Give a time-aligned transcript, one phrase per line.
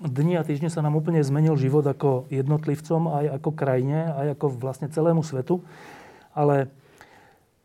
[0.00, 4.46] dni a týždne sa nám úplne zmenil život ako jednotlivcom, aj ako krajine, aj ako
[4.56, 5.60] vlastne celému svetu.
[6.32, 6.72] Ale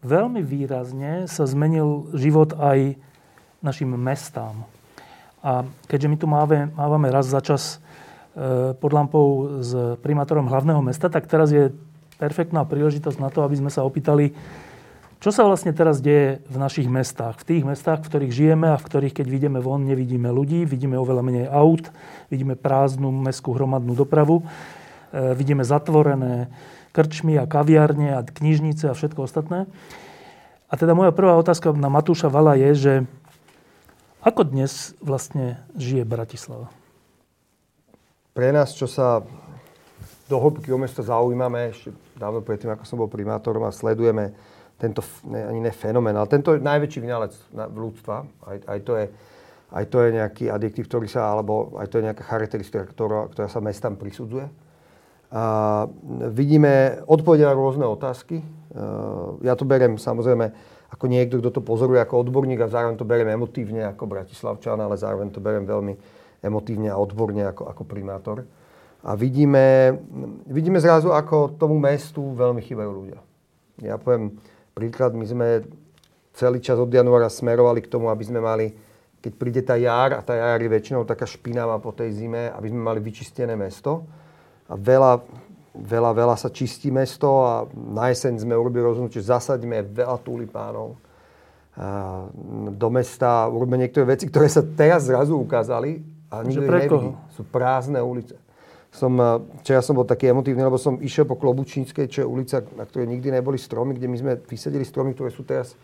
[0.04, 3.00] veľmi výrazne sa zmenil život aj
[3.63, 4.68] našim mestám.
[5.40, 7.77] A keďže my tu máme, mávame raz za čas
[8.36, 9.72] e, pod lampou s
[10.02, 11.72] primátorom hlavného mesta, tak teraz je
[12.18, 14.34] perfektná príležitosť na to, aby sme sa opýtali,
[15.26, 17.42] čo sa vlastne teraz deje v našich mestách?
[17.42, 21.02] V tých mestách, v ktorých žijeme a v ktorých, keď vidíme von, nevidíme ľudí, vidíme
[21.02, 21.90] oveľa menej aut,
[22.30, 26.54] vidíme prázdnu mestskú hromadnú dopravu, e, vidíme zatvorené
[26.94, 29.66] krčmy a kaviárne a knižnice a všetko ostatné.
[30.70, 32.94] A teda moja prvá otázka na Matúša Vala je, že
[34.21, 36.70] ako dnes vlastne žije Bratislava?
[38.38, 39.26] Pre nás, čo sa
[40.30, 44.99] do hĺbky o mesto zaujímame, ešte dávno predtým, ako som bol primátorom a sledujeme tento,
[45.27, 49.05] ne, ani ne fenomén, ale tento najväčší vynálec ľudstva, aj, aj, to je,
[49.71, 53.48] aj to je nejaký adjektív, ktorý sa, alebo aj to je nejaká charakteristika, ktorá, ktorá
[53.48, 54.51] sa mestám prisudzuje.
[55.35, 55.43] A
[56.31, 58.40] vidíme odpovede na rôzne otázky.
[59.43, 60.53] Ja to berem samozrejme
[60.96, 64.96] ako niekto, kto to pozoruje ako odborník a zároveň to berem emotívne ako Bratislavčan, ale
[64.96, 65.97] zároveň to berem veľmi
[66.40, 68.47] emotívne a odborne ako, ako primátor.
[69.03, 69.97] A vidíme,
[70.47, 73.19] vidíme zrazu, ako tomu mestu veľmi chýbajú ľudia.
[73.84, 74.40] Ja poviem,
[74.75, 75.47] Príklad, my sme
[76.35, 78.75] celý čas od januára smerovali k tomu, aby sme mali,
[79.23, 82.68] keď príde tá jar, a tá jar je väčšinou taká špinavá po tej zime, aby
[82.68, 84.03] sme mali vyčistené mesto.
[84.68, 85.23] A veľa,
[85.79, 91.00] veľa, veľa sa čistí mesto a na jeseň sme urobili rozhodnutie, že zasadíme veľa tulipánov
[92.75, 97.16] do mesta, urobíme niektoré veci, ktoré sa teraz zrazu ukázali a nikto nevidí.
[97.31, 98.45] Sú prázdne ulice
[98.96, 99.28] som, eh,
[99.60, 103.12] včera som bol taký emotívny, lebo som išiel po Klobučínskej, čo je ulica, na ktorej
[103.12, 105.76] nikdy neboli stromy, kde my sme vysedeli stromy, ktoré sú teraz,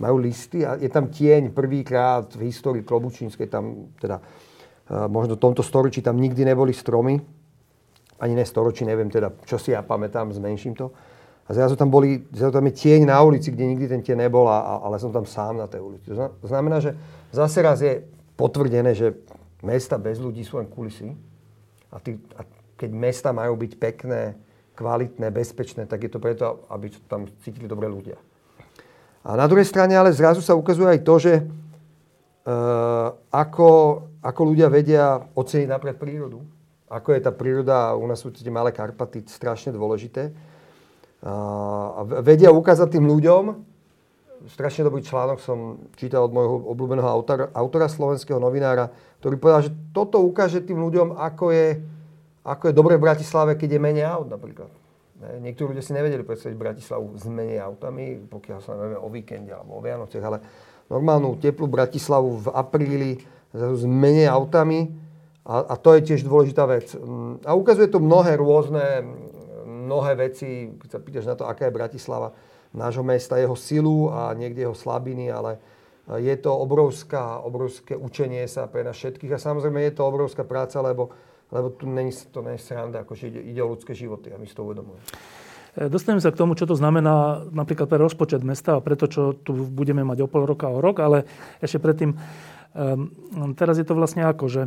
[0.00, 5.42] majú listy a je tam tieň prvýkrát v histórii Klobučínskej, tam teda eh, možno v
[5.42, 7.16] tomto storočí tam nikdy neboli stromy,
[8.20, 10.92] ani ne storočí, neviem teda, čo si ja pamätám, zmenším to.
[11.48, 14.46] A zrazu tam, boli, zrazu tam je tieň na ulici, kde nikdy ten tieň nebol,
[14.46, 16.06] ale som tam sám na tej ulici.
[16.14, 16.94] To znamená, že
[17.34, 18.06] zase raz je
[18.38, 19.18] potvrdené, že
[19.64, 21.10] mesta bez ľudí sú len kulisy
[21.90, 22.46] a, tí, a
[22.78, 24.34] keď mesta majú byť pekné,
[24.78, 28.16] kvalitné, bezpečné, tak je to preto, aby tam cítili dobré ľudia.
[29.20, 31.42] A na druhej strane ale zrazu sa ukazuje aj to, že e,
[33.28, 33.68] ako,
[34.24, 36.40] ako ľudia vedia oceniť napríklad prírodu.
[36.88, 40.34] Ako je tá príroda, u nás sú tie malé Karpaty strašne dôležité.
[41.22, 43.69] A vedia ukázať tým ľuďom,
[44.48, 48.88] strašne dobrý článok som čítal od môjho obľúbeného autora, autora slovenského novinára,
[49.20, 51.68] ktorý povedal, že toto ukáže tým ľuďom, ako je,
[52.46, 54.72] ako je dobre v Bratislave, keď je menej aut napríklad.
[55.20, 59.76] Niektorí ľudia si nevedeli predstaviť Bratislavu s menej autami, pokiaľ sa neviem o víkende alebo
[59.76, 60.38] o Vianociach, ale
[60.88, 63.10] normálnu teplú Bratislavu v apríli
[63.52, 64.88] s menej autami
[65.44, 66.96] a, a to je tiež dôležitá vec.
[67.44, 69.04] A ukazuje to mnohé rôzne,
[69.68, 72.32] mnohé veci, keď sa pýtaš na to, aká je Bratislava,
[72.74, 75.58] nášho mesta, jeho silu a niekde jeho slabiny, ale
[76.18, 80.82] je to obrovská, obrovské učenie sa pre nás všetkých a samozrejme je to obrovská práca,
[80.82, 81.14] lebo,
[81.54, 84.54] lebo tu není, to není sranda, akože ide, ide o ľudské životy a my si
[84.54, 85.02] to uvedomujeme.
[85.78, 89.38] E, dostaneme sa k tomu, čo to znamená napríklad pre rozpočet mesta a preto, čo
[89.38, 91.30] tu budeme mať o pol roka, o rok, ale
[91.62, 92.18] ešte predtým,
[92.74, 94.62] um, teraz je to vlastne ako, že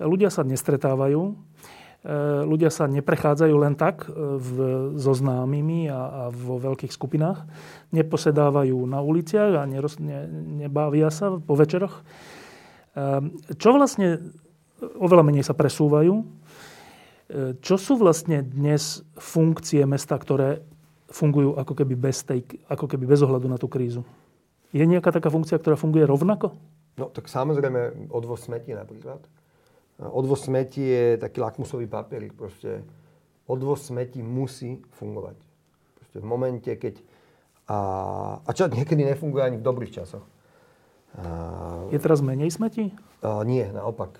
[0.00, 1.51] ľudia sa nestretávajú, E,
[2.42, 4.50] ľudia sa neprechádzajú len tak e, v,
[4.98, 7.46] so známymi a, a vo veľkých skupinách.
[7.94, 10.26] Neposedávajú na uliciach a neroz, ne,
[10.66, 12.02] nebavia sa po večeroch.
[12.02, 12.02] E,
[13.54, 14.18] čo vlastne
[14.82, 16.42] oveľa menej sa presúvajú.
[17.64, 20.60] Čo sú vlastne dnes funkcie mesta, ktoré
[21.08, 24.04] fungujú ako keby bez, tej, ako keby bez ohľadu na tú krízu?
[24.74, 26.52] Je nejaká taká funkcia, ktorá funguje rovnako?
[27.00, 29.22] No tak samozrejme odvoz smetí napríklad
[30.10, 32.34] Odvoz smetí je taký lakmusový papierik.
[32.34, 32.82] Proste
[33.46, 35.38] odvoz smetí musí fungovať.
[35.98, 36.98] Proste v momente, keď...
[37.70, 37.78] A,
[38.42, 40.26] a čo niekedy nefunguje ani v dobrých časoch.
[41.14, 42.90] A, je teraz menej smetí?
[43.22, 44.18] A, nie, naopak.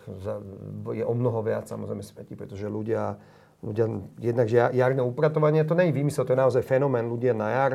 [0.94, 3.19] Je o mnoho viac samozrejme smetí, pretože ľudia,
[3.67, 3.90] ľudia
[4.23, 7.11] jednak, že jarné upratovanie, to nie je výmysel, to je naozaj fenomén.
[7.11, 7.73] Ľudia na jar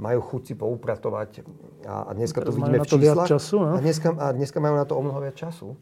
[0.00, 1.44] majú chuť si poupratovať
[1.84, 3.28] a, a dneska to vidíme v číslach.
[3.28, 3.76] Času, no?
[3.76, 5.76] a, dneska, a dneska majú na to o mnoho viac času.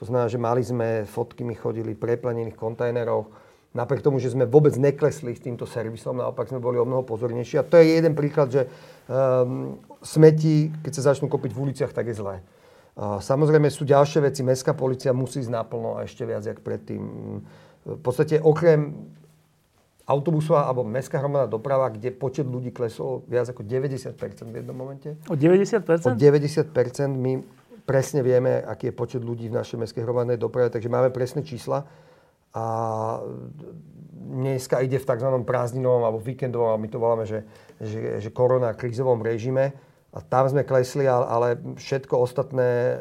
[0.00, 3.28] To znamená, že mali sme, fotky mi chodili preplenených kontajneroch,
[3.76, 7.60] napriek tomu, že sme vôbec neklesli s týmto servisom, naopak sme boli o mnoho pozornejší.
[7.60, 8.66] A to je jeden príklad, že
[9.06, 12.40] um, smeti, keď sa začnú kopiť v uliciach, tak je zlé.
[12.96, 14.40] Uh, samozrejme sú ďalšie veci.
[14.40, 17.02] Mestská policia musí ísť naplno a ešte viac, jak predtým.
[17.84, 19.06] V podstate okrem
[20.10, 24.16] autobusová alebo mestská hromadná doprava, kde počet ľudí klesol viac ako 90%
[24.50, 25.14] v jednom momente.
[25.30, 25.86] O 90%?
[25.86, 27.14] O 90%.
[27.14, 27.38] My
[27.90, 31.82] presne vieme, aký je počet ľudí v našej mestskej hromadnej doprave, takže máme presné čísla.
[32.54, 32.64] A
[34.14, 35.26] dneska ide v tzv.
[35.42, 37.42] prázdninovom alebo víkendovom, my to voláme, že,
[37.82, 39.74] že, že korona krízovom režime
[40.10, 42.94] a tam sme klesli, ale všetko ostatné, e,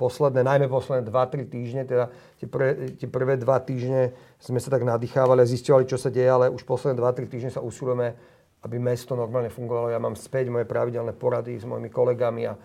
[0.00, 2.08] posledné, najmä posledné 2-3 týždne, teda
[2.40, 6.28] tie prvé, tie prvé 2 týždne sme sa tak nadýchávali a zistovali, čo sa deje,
[6.28, 8.16] ale už posledné 2-3 týždne sa usilujeme,
[8.64, 9.92] aby mesto normálne fungovalo.
[9.92, 12.56] Ja mám späť moje pravidelné porady s mojimi kolegami a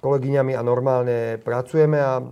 [0.00, 2.22] kolegyňami a normálne pracujeme a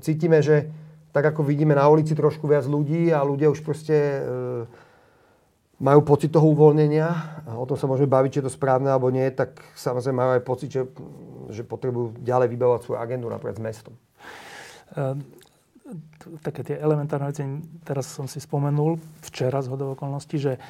[0.00, 0.68] cítime, že
[1.12, 4.20] tak ako vidíme na ulici trošku viac ľudí a ľudia už proste e,
[5.78, 7.06] majú pocit toho uvoľnenia,
[7.46, 10.32] a o tom sa môžeme baviť, či je to správne alebo nie, tak samozrejme majú
[10.36, 10.82] aj pocit, že,
[11.54, 13.94] že potrebujú ďalej vybavovať svoju agendu napríklad s mestom.
[14.98, 15.22] Ehm,
[16.44, 17.46] také tie elementárne veci,
[17.86, 20.60] teraz som si spomenul včera z hodov okolností, že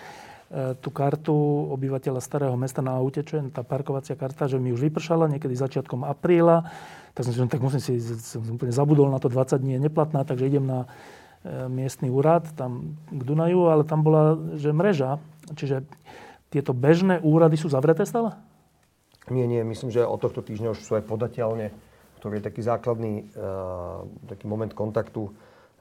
[0.80, 1.36] tú kartu
[1.76, 5.52] obyvateľa starého mesta na aute, čo je tá parkovacia karta, že mi už vypršala niekedy
[5.52, 6.64] začiatkom apríla,
[7.12, 10.24] tak som si, tak musím si, som úplne zabudol na to, 20 dní je neplatná,
[10.24, 10.88] takže idem na
[11.38, 15.22] E, miestny úrad tam k Dunaju, ale tam bola že mreža.
[15.54, 15.86] Čiže
[16.50, 18.34] tieto bežné úrady sú zavreté stále?
[19.30, 19.62] Nie, nie.
[19.62, 21.70] Myslím, že od tohto týždňa už sú aj podateľne,
[22.18, 25.28] ktorý je taký základný uh, taký moment kontaktu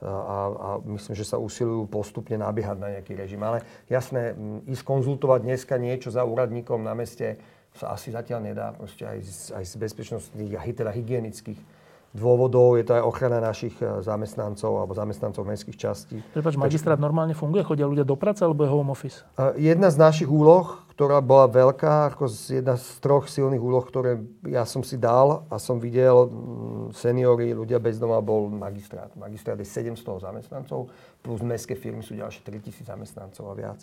[0.06, 3.42] a, a myslím, že sa usilujú postupne nabiehať na nejaký režim.
[3.42, 4.38] Ale jasné,
[4.70, 7.42] ísť konzultovať dneska niečo za úradníkom na meste
[7.74, 8.74] sa asi zatiaľ nedá.
[8.78, 11.77] Proste aj z, aj z bezpečnostných a teda hygienických
[12.18, 16.18] dôvodov, je to aj ochrana našich eh, zamestnancov alebo zamestnancov mestských častí.
[16.34, 17.62] Prepač, magistrát normálne funguje?
[17.62, 19.22] Chodia ľudia do práce alebo je home office?
[19.56, 24.18] Jedna z našich úloh, ktorá bola veľká, ako jedna z troch silných úloh, ktoré
[24.50, 29.14] ja som si dal a som videl, mm, seniory, ľudia bez doma, bol magistrát.
[29.14, 30.90] Magistrát je 700 zamestnancov,
[31.22, 33.80] plus mestské firmy sú ďalšie 3000 zamestnancov a viac.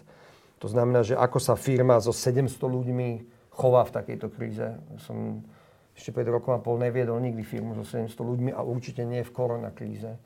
[0.58, 3.08] To znamená, že ako sa firma so 700 ľuďmi
[3.54, 4.68] chová v takejto kríze.
[4.98, 5.46] Som
[5.94, 9.30] ešte pred rokom a pol neviedol nikdy firmu so 700 ľuďmi a určite nie v
[9.30, 10.18] koronakríze,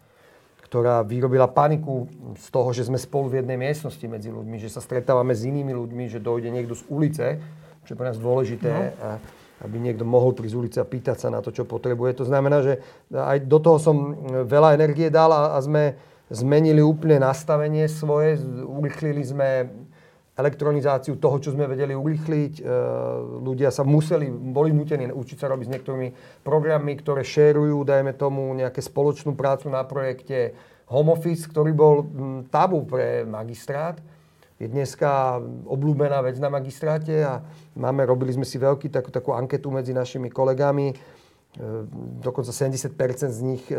[0.64, 4.80] ktorá vyrobila paniku z toho, že sme spolu v jednej miestnosti medzi ľuďmi, že sa
[4.80, 7.26] stretávame s inými ľuďmi, že dojde niekto z ulice,
[7.84, 8.82] čo je pre nás dôležité, no.
[9.00, 9.10] a,
[9.64, 12.22] aby niekto mohol prísť z ulice a pýtať sa na to, čo potrebuje.
[12.22, 12.80] To znamená, že
[13.10, 13.96] aj do toho som
[14.46, 15.98] veľa energie dal a, a sme
[16.28, 19.72] zmenili úplne nastavenie svoje, urychlili sme
[20.38, 22.54] elektronizáciu toho, čo sme vedeli urýchliť.
[22.58, 22.72] E,
[23.42, 26.08] ľudia sa museli, boli nutení učiť sa robiť s niektorými
[26.46, 30.54] programy, ktoré šerujú, dajme tomu, nejaké spoločnú prácu na projekte
[30.94, 32.06] Home Office, ktorý bol
[32.54, 33.98] tabu pre magistrát.
[34.62, 37.42] Je dneska obľúbená vec na magistráte a
[37.78, 40.94] máme, robili sme si veľký takú, takú anketu medzi našimi kolegami.
[40.94, 40.94] E,
[42.22, 42.94] dokonca 70%
[43.26, 43.78] z nich e,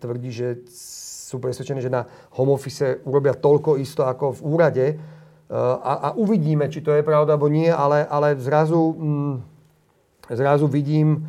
[0.00, 0.64] tvrdí, že
[1.28, 4.86] sú presvedčení, že na home office urobia toľko isto ako v úrade,
[5.50, 9.34] a, a uvidíme, či to je pravda, alebo nie, ale, ale zrazu, mm,
[10.30, 11.20] zrazu vidím, e,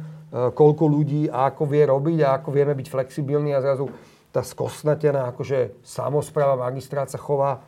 [0.54, 3.90] koľko ľudí a ako vie robiť a ako vieme byť flexibilní a zrazu
[4.30, 7.66] tá skosnatená akože samozpráva, magistrát sa chová,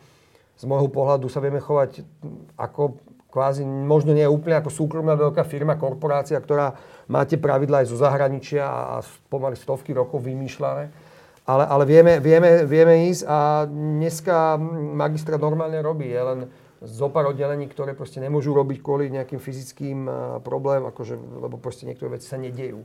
[0.54, 2.06] z môjho pohľadu sa vieme chovať
[2.54, 3.02] ako
[3.34, 6.78] kvázi, možno nie úplne ako súkromná veľká firma, korporácia, ktorá
[7.10, 11.03] máte pravidla aj zo zahraničia a, a pomaly stovky rokov vymýšľané
[11.44, 14.56] ale, ale vieme, vieme, vieme ísť a dneska
[14.96, 16.08] magistrát normálne robí.
[16.08, 16.40] Je len
[16.84, 20.08] zo pár oddelení, ktoré proste nemôžu robiť kvôli nejakým fyzickým
[20.44, 22.84] problémom, akože, lebo proste niektoré veci sa nedejú.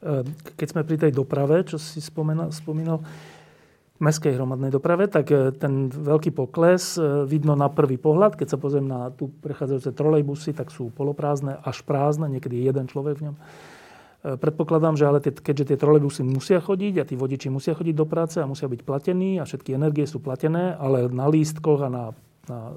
[0.00, 3.04] Ehm, keď sme pri tej doprave, čo si spomínal, spomínal
[4.00, 8.32] mestskej hromadnej doprave, tak e, ten veľký pokles e, vidno na prvý pohľad.
[8.32, 13.20] Keď sa pozriem na tu prechádzajúce trolejbusy, tak sú poloprázdne až prázdne, niekedy jeden človek
[13.20, 13.36] v ňom.
[14.20, 17.94] E, predpokladám, že ale tie, keďže tie trolejbusy musia chodiť a tí vodiči musia chodiť
[17.96, 21.88] do práce a musia byť platení a všetky energie sú platené, ale na lístkoch a
[21.88, 22.04] na,
[22.44, 22.76] na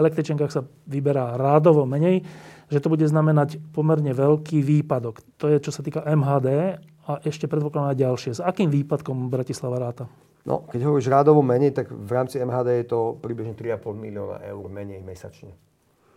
[0.00, 2.24] električenkách sa vyberá rádovo menej,
[2.72, 5.20] že to bude znamenať pomerne veľký výpadok.
[5.44, 8.30] To je, čo sa týka MHD a ešte predpokladám aj ďalšie.
[8.36, 10.08] S akým výpadkom Bratislava ráta?
[10.48, 14.64] No, keď hovoríš rádovo menej, tak v rámci MHD je to približne 3,5 milióna eur
[14.72, 15.52] menej mesačne.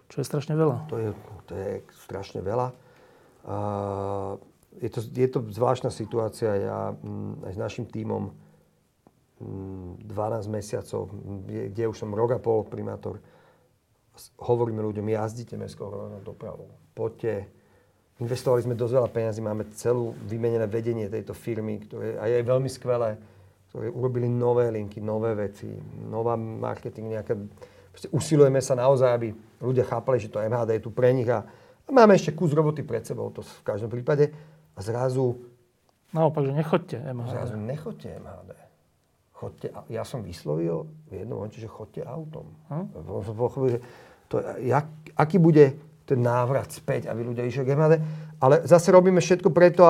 [0.08, 0.88] Čo je strašne veľa.
[0.88, 1.10] To je,
[1.48, 1.72] to je
[2.08, 2.72] strašne veľa.
[4.80, 6.56] Je to, je to zvláštna situácia.
[6.56, 8.32] Ja mm, aj s našim tímom
[9.42, 11.12] m, 12 mesiacov,
[11.44, 13.20] kde už som rok a pol primátor,
[14.40, 16.70] hovoríme ľuďom, jazdite mestskou hromadnou dopravou.
[16.92, 17.48] Poďte,
[18.20, 22.70] investovali sme dosť veľa peniazy, máme celú vymenené vedenie tejto firmy, ktoré a je veľmi
[22.70, 23.18] skvelé,
[23.72, 25.68] ktoré urobili nové linky, nové veci,
[26.08, 27.34] nová marketing, nejaká...
[27.92, 29.28] Proste usilujeme sa naozaj, aby
[29.60, 31.44] ľudia chápali, že to MHD je tu pre nich a,
[31.84, 34.32] a máme ešte kus roboty pred sebou, to v každom prípade.
[34.76, 35.40] A zrazu...
[36.12, 37.32] Naopak, že nechoďte MHD.
[37.32, 38.52] Zrazu nechoďte MHD.
[39.32, 42.52] Chodte, ja som vyslovil v jednom momente, že chodte autom.
[42.70, 42.86] Hm?
[43.34, 43.80] Pochopil, že
[44.30, 44.86] to, jak,
[45.18, 45.74] aký bude
[46.06, 47.96] ten návrat späť, aby ľudia išli k MHD.
[48.44, 49.88] Ale zase robíme všetko preto,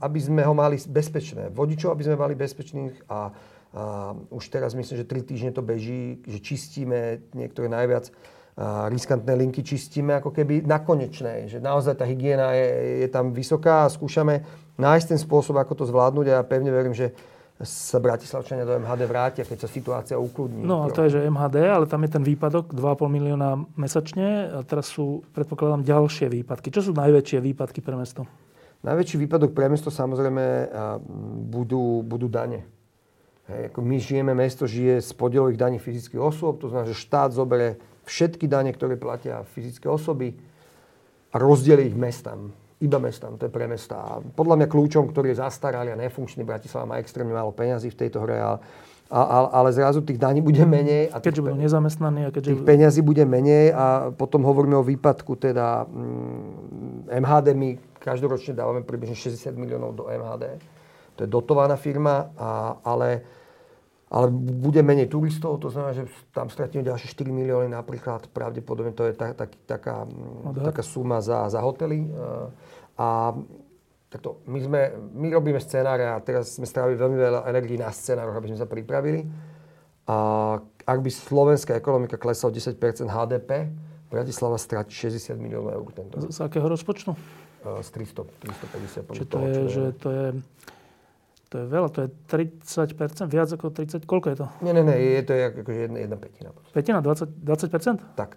[0.00, 1.50] aby sme ho mali bezpečné.
[1.52, 3.20] Vodičov, aby sme mali bezpečných a, a
[4.32, 8.08] už teraz myslím, že 3 týždne to beží, že čistíme niektoré najviac
[8.88, 11.44] riskantné linky čistíme ako keby na konečnej.
[11.52, 14.40] Že naozaj tá hygiena je, je tam vysoká a skúšame
[14.80, 17.12] nájsť ten spôsob, ako to zvládnuť a ja pevne verím, že
[17.56, 20.60] sa Bratislavčania do MHD vrátia, keď sa situácia ukludní.
[20.60, 24.60] No a to je, že MHD, ale tam je ten výpadok 2,5 milióna mesačne a
[24.60, 26.68] teraz sú, predpokladám, ďalšie výpadky.
[26.68, 28.28] Čo sú najväčšie výpadky pre mesto?
[28.84, 30.68] Najväčší výpadok pre mesto samozrejme
[31.48, 32.68] budú, budú dane.
[33.48, 37.32] Hej, ako my žijeme, mesto žije z podielových daní fyzických osôb, to znamená, že štát
[37.32, 40.32] zobere všetky dane, ktoré platia fyzické osoby
[41.30, 43.96] a rozdieli ich mestám iba mestám, to je pre mesta.
[43.96, 47.98] A podľa mňa kľúčom, ktorý je zastaralý a nefunkčný, Bratislava má extrémne málo peňazí v
[48.04, 48.60] tejto hre, a,
[49.08, 51.08] a, ale zrazu tých daní bude menej.
[51.08, 52.28] A keďže budú nezamestnaní.
[52.28, 52.52] A keďže...
[52.52, 58.84] Tých peňazí bude menej a potom hovoríme o výpadku, teda mm, MHD my každoročne dávame
[58.84, 60.60] približne 60 miliónov do MHD.
[61.16, 63.24] To je dotovaná firma, a, ale
[64.06, 69.02] ale bude menej turistov, to znamená, že tam stratíme ďalšie 4 milióny napríklad, pravdepodobne to
[69.10, 70.06] je ta, ta, taká,
[70.54, 72.06] taká suma za, za hotely.
[72.94, 73.34] A
[74.06, 78.38] takto, my, sme, my robíme scenáre a teraz sme strávili veľmi veľa energií na scenároch,
[78.38, 79.26] aby sme sa pripravili.
[80.06, 80.16] A
[80.86, 82.78] ak by slovenská ekonomika klesla o 10%
[83.10, 83.74] HDP,
[84.06, 86.22] Bratislava stratí 60 miliónov eur tento.
[86.22, 87.10] Z, z akého rozpočtu?
[87.66, 88.22] Z 300,
[89.02, 89.10] 350.
[89.10, 90.26] Čiže to je, že to je
[91.46, 94.46] to je veľa, to je 30%, viac ako 30, koľko je to?
[94.66, 96.50] Nie, nie, nie, je to akože jedna, jedna petina.
[96.74, 98.18] Petina, 20, 20%?
[98.18, 98.34] Tak.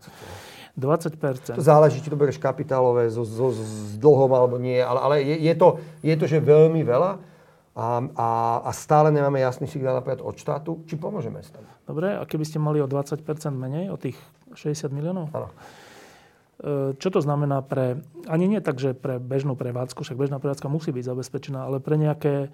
[0.78, 1.58] 20%.
[1.58, 5.36] To záleží, či to bereš kapitálové so, so, s dlhom alebo nie, ale, ale je,
[5.42, 7.12] je, to, je to, že veľmi veľa
[7.74, 8.30] a, a,
[8.64, 11.66] a stále nemáme jasný signál napríklad od štátu, či pomôže mestám.
[11.90, 13.26] Dobre, a keby ste mali o 20%
[13.56, 14.20] menej, o tých
[14.54, 15.34] 60 miliónov?
[15.34, 15.50] Áno.
[16.60, 20.68] E, čo to znamená pre, ani nie tak, že pre bežnú prevádzku, však bežná prevádzka
[20.68, 22.52] musí byť zabezpečená, ale pre nejaké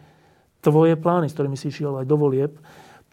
[0.66, 2.58] tvoje plány, s ktorými si išiel aj do volieb,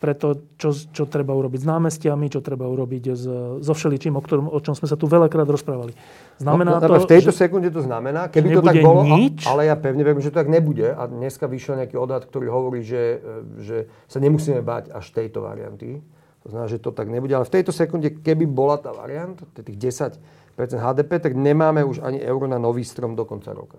[0.03, 3.25] preto, čo, čo treba urobiť s námestiami, čo treba urobiť s,
[3.63, 5.95] so všeličím, o, ktorom, o čom sme sa tu veľakrát rozprávali.
[6.43, 9.47] Znamená no, no, to, v tejto že, sekunde to znamená, keby to tak bolo, nič?
[9.47, 10.91] ale ja pevne verím, že to tak nebude.
[10.91, 13.23] A dneska vyšiel nejaký odhad, ktorý hovorí, že,
[13.63, 16.03] že sa nemusíme báť až tejto varianty.
[16.43, 17.39] To znamená, že to tak nebude.
[17.39, 20.19] Ale v tejto sekunde, keby bola tá varianta, tých 10%
[20.59, 23.79] HDP, tak nemáme už ani euro na nový strom do konca roka.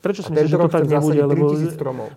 [0.00, 1.20] Prečo si myslíš, že to tak nebude?
[1.24, 1.48] Lebo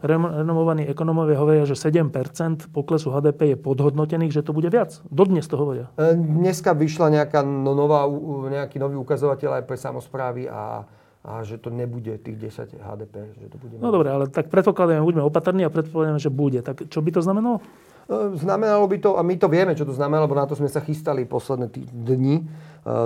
[0.04, 5.00] renomovaní ekonómovia hovoria, že 7% poklesu HDP je podhodnotených, že to bude viac.
[5.08, 5.88] Dodnes to hovoria.
[5.96, 8.08] E, dneska vyšla nejaká no, nová,
[8.52, 10.84] nejaký nový ukazovateľ aj pre samozprávy a
[11.28, 13.36] a že to nebude tých 10 HDP.
[13.36, 16.64] Že to bude no dobre, ale tak predpokladáme, buďme opatrní a predpokladáme, že bude.
[16.64, 17.60] Tak čo by to znamenalo?
[18.08, 20.72] E, znamenalo by to, a my to vieme, čo to znamená, lebo na to sme
[20.72, 22.36] sa chystali posledné dni.
[22.40, 22.44] E,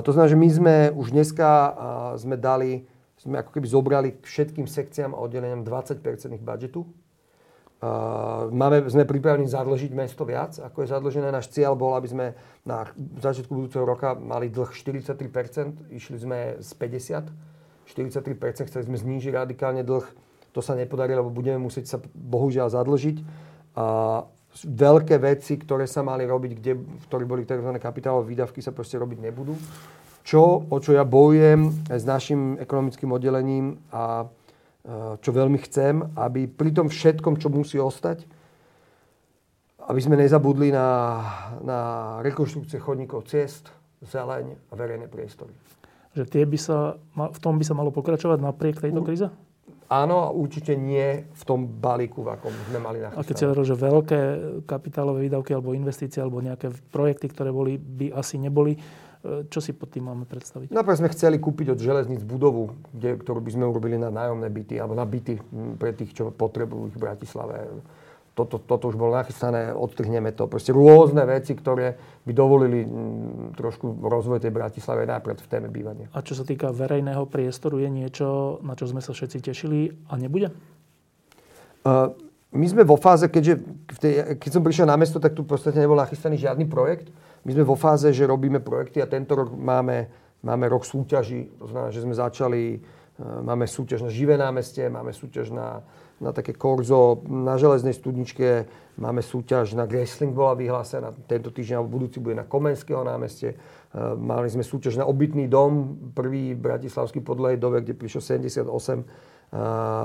[0.06, 1.50] to znamená, že my sme už dneska
[2.22, 2.86] sme dali
[3.22, 6.02] sme ako keby zobrali k všetkým sekciám a oddeleniam 20%
[6.34, 6.90] ich budžetu.
[8.54, 11.34] Máme, sme pripravení zadlžiť mesto viac, ako je zadlžené.
[11.34, 12.26] Náš cieľ bol, aby sme
[12.62, 12.86] na
[13.18, 19.82] začiatku budúceho roka mali dlh 43%, išli sme z 50%, 43%, chceli sme znížiť radikálne
[19.82, 20.06] dlh.
[20.54, 23.18] To sa nepodarilo, lebo budeme musieť sa bohužiaľ zadlžiť.
[23.72, 24.30] Uh,
[24.68, 27.72] veľké veci, ktoré sa mali robiť, kde, v ktorých boli tzv.
[27.82, 29.56] kapitálové výdavky, sa proste robiť nebudú
[30.22, 34.26] čo, o čo ja bojujem s našim ekonomickým oddelením a e,
[35.18, 38.24] čo veľmi chcem, aby pri tom všetkom, čo musí ostať,
[39.90, 40.88] aby sme nezabudli na,
[41.66, 41.80] na
[42.22, 43.74] rekonštrukcie chodníkov, ciest,
[44.06, 45.54] zeleň a verejné priestory.
[46.14, 49.28] Že tie by sa, v tom by sa malo pokračovať napriek tejto kríze?
[49.92, 53.20] Áno, a určite nie v tom balíku, v akom sme mali nachystané.
[53.20, 54.20] A keď si hovoril, že veľké
[54.64, 58.80] kapitálové výdavky alebo investície alebo nejaké projekty, ktoré boli, by asi neboli,
[59.22, 60.74] čo si pod tým máme predstaviť?
[60.74, 64.82] Napríklad sme chceli kúpiť od železníc budovu, kde, ktorú by sme urobili na nájomné byty,
[64.82, 65.38] alebo na byty
[65.78, 67.70] pre tých, čo potrebujú v Bratislave.
[68.34, 70.50] Toto, toto už bolo nachystané, odtrhneme to.
[70.50, 72.82] Proste rôzne veci, ktoré by dovolili
[73.54, 76.08] trošku rozvoj tej Bratislave najprv v téme bývania.
[76.16, 80.18] A čo sa týka verejného priestoru, je niečo, na čo sme sa všetci tešili a
[80.18, 80.50] nebude?
[81.86, 82.16] Uh,
[82.56, 83.54] my sme vo fáze, keďže
[84.00, 87.12] tej, keď som prišiel na mesto, tak tu v podstate nebol nachystaný žiadny projekt.
[87.42, 90.10] My sme vo fáze, že robíme projekty a tento rok máme,
[90.46, 91.50] máme rok súťaží.
[91.58, 92.62] To znamená, že sme začali
[93.22, 95.86] máme súťaž na živé námestie, máme súťaž na,
[96.18, 98.66] na také korzo na železnej studničke,
[98.98, 103.58] máme súťaž na Gressling bola vyhlásená, tento týždeň alebo budúci bude na Komenského námestie.
[104.18, 108.66] Mali sme súťaž na obytný dom, prvý bratislavský podlej dove, kde prišlo 78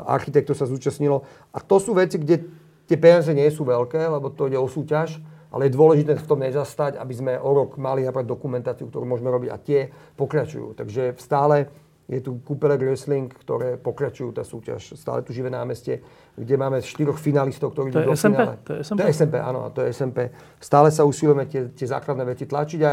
[0.07, 1.23] architektov sa zúčastnilo.
[1.55, 2.43] A to sú veci, kde
[2.90, 5.23] tie peniaze nie sú veľké, lebo to ide o súťaž,
[5.56, 9.32] ale je dôležité v tom nezastať, aby sme o rok mali napríklad dokumentáciu, ktorú môžeme
[9.32, 9.88] robiť a tie
[10.20, 10.76] pokračujú.
[10.76, 11.72] Takže stále
[12.06, 14.94] je tu Kúpele Wrestling, ktoré pokračujú tá súťaž.
[14.94, 16.04] Stále tu živé námestie,
[16.36, 18.36] kde máme štyroch finalistov, ktorí to idú do SMP?
[18.36, 18.54] finále.
[18.62, 18.98] To je SMP?
[19.00, 20.18] To je SMP, áno, to je SMP.
[20.60, 22.92] Stále sa usilujeme tie, tie základné veci tlačiť a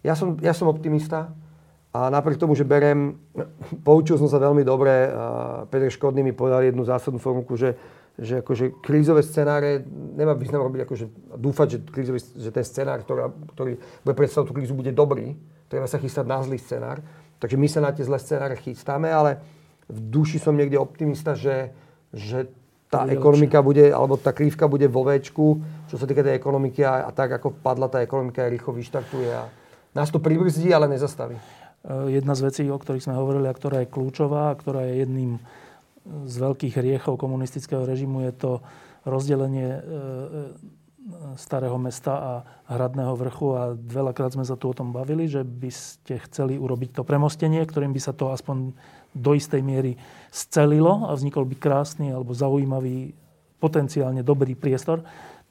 [0.00, 1.34] ja som, ja som optimista
[1.92, 3.18] a napriek tomu, že berem,
[3.84, 5.12] poučil som sa veľmi dobre,
[5.68, 7.76] Peter Škodný mi povedal jednu zásadnú formulku, že
[8.14, 9.82] že akože krízové scenáre
[10.14, 13.72] nemá význam robiť akože dúfať, že, krízový, že ten scenár, ktorý, ktorý
[14.06, 15.34] bude predstavovať tú krízu, bude dobrý.
[15.66, 17.02] Treba sa chystať na zlý scenár.
[17.42, 19.42] Takže my sa na tie zlé scenáre chystáme, ale
[19.90, 21.74] v duši som niekde optimista, že,
[22.14, 22.46] že
[22.86, 23.66] tá bude ekonomika lepšie.
[23.66, 25.58] bude, alebo tá krívka bude vo väčku,
[25.90, 29.50] čo sa týka tej ekonomiky a, a tak, ako padla tá ekonomika, rýchlo vyštartuje a
[29.90, 31.34] nás to pribrzdí, ale nezastaví.
[32.08, 35.36] Jedna z vecí, o ktorých sme hovorili a ktorá je kľúčová, a ktorá je jedným
[36.04, 38.52] z veľkých hriechov komunistického režimu je to
[39.08, 39.82] rozdelenie e, e,
[41.36, 42.32] starého mesta a
[42.72, 46.96] hradného vrchu a veľakrát sme sa tu o tom bavili, že by ste chceli urobiť
[46.96, 48.72] to premostenie, ktorým by sa to aspoň
[49.12, 50.00] do istej miery
[50.32, 53.12] scelilo a vznikol by krásny alebo zaujímavý,
[53.60, 55.04] potenciálne dobrý priestor.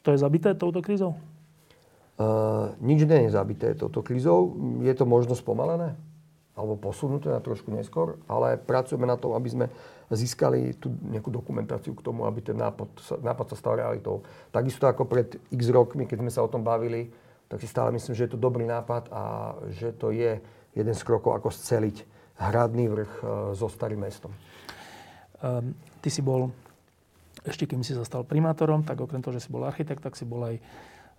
[0.04, 1.18] To je zabité touto krízou?
[2.14, 4.54] Uh, nič nie je zabité touto krízou.
[4.86, 5.98] Je to možno spomalené?
[6.54, 9.66] Alebo posunuté na trošku neskôr, ale pracujeme na tom, aby sme
[10.16, 14.26] získali tú nejakú dokumentáciu k tomu, aby ten nápad, nápad sa stal realitou.
[14.50, 17.10] Takisto ako pred x rokmi, keď sme sa o tom bavili,
[17.48, 20.42] tak si stále myslím, že je to dobrý nápad a že to je
[20.74, 22.02] jeden z krokov, ako sceliť
[22.38, 24.34] hradný vrch e, so starým mestom.
[25.44, 26.50] Um, ty si bol,
[27.46, 30.26] ešte kým si sa stal primátorom, tak okrem toho, že si bol architekt, tak si
[30.26, 30.58] bol aj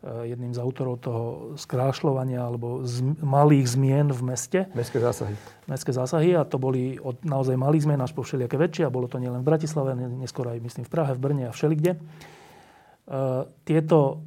[0.04, 1.23] jedným z autorov toho
[1.56, 4.61] skrášľovania alebo z malých zmien v meste.
[4.76, 5.35] Mestské zásahy.
[5.64, 9.09] Mestské zásahy a to boli od naozaj malých zmien až po všelijaké väčšie a bolo
[9.09, 11.96] to nielen v Bratislave, neskôr aj myslím v Prahe, v Brne a všelikde.
[13.05, 14.20] Uh, tieto,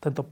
[0.00, 0.28] tento,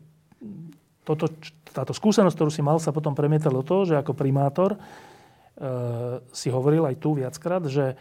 [1.04, 1.26] toto,
[1.68, 6.48] táto skúsenosť, ktorú si mal, sa potom premietala do toho, že ako primátor uh, si
[6.48, 8.00] hovoril aj tu viackrát, že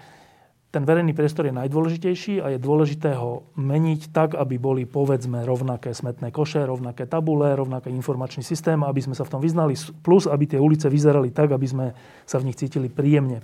[0.70, 5.98] ten verejný priestor je najdôležitejší a je dôležité ho meniť tak, aby boli povedzme rovnaké
[5.98, 9.74] smetné koše, rovnaké tabule, rovnaký informačný systém, aby sme sa v tom vyznali,
[10.06, 11.86] plus aby tie ulice vyzerali tak, aby sme
[12.30, 13.42] sa v nich cítili príjemne.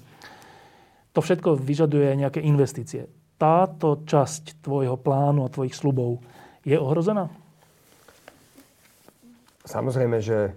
[1.18, 3.10] To všetko vyžaduje aj nejaké investície.
[3.42, 6.22] Táto časť tvojho plánu a tvojich slubov
[6.62, 7.26] je ohrozená?
[9.66, 10.54] Samozrejme, že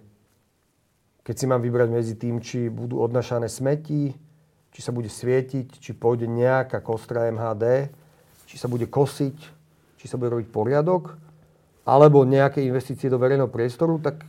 [1.25, 4.28] keď si mám vybrať medzi tým, či budú odnašané smeti,
[4.73, 7.91] či sa bude svietiť, či pôjde nejaká kostra MHD,
[8.49, 9.37] či sa bude kosiť,
[9.99, 11.19] či sa bude robiť poriadok,
[11.89, 14.23] alebo nejaké investície do verejného priestoru, tak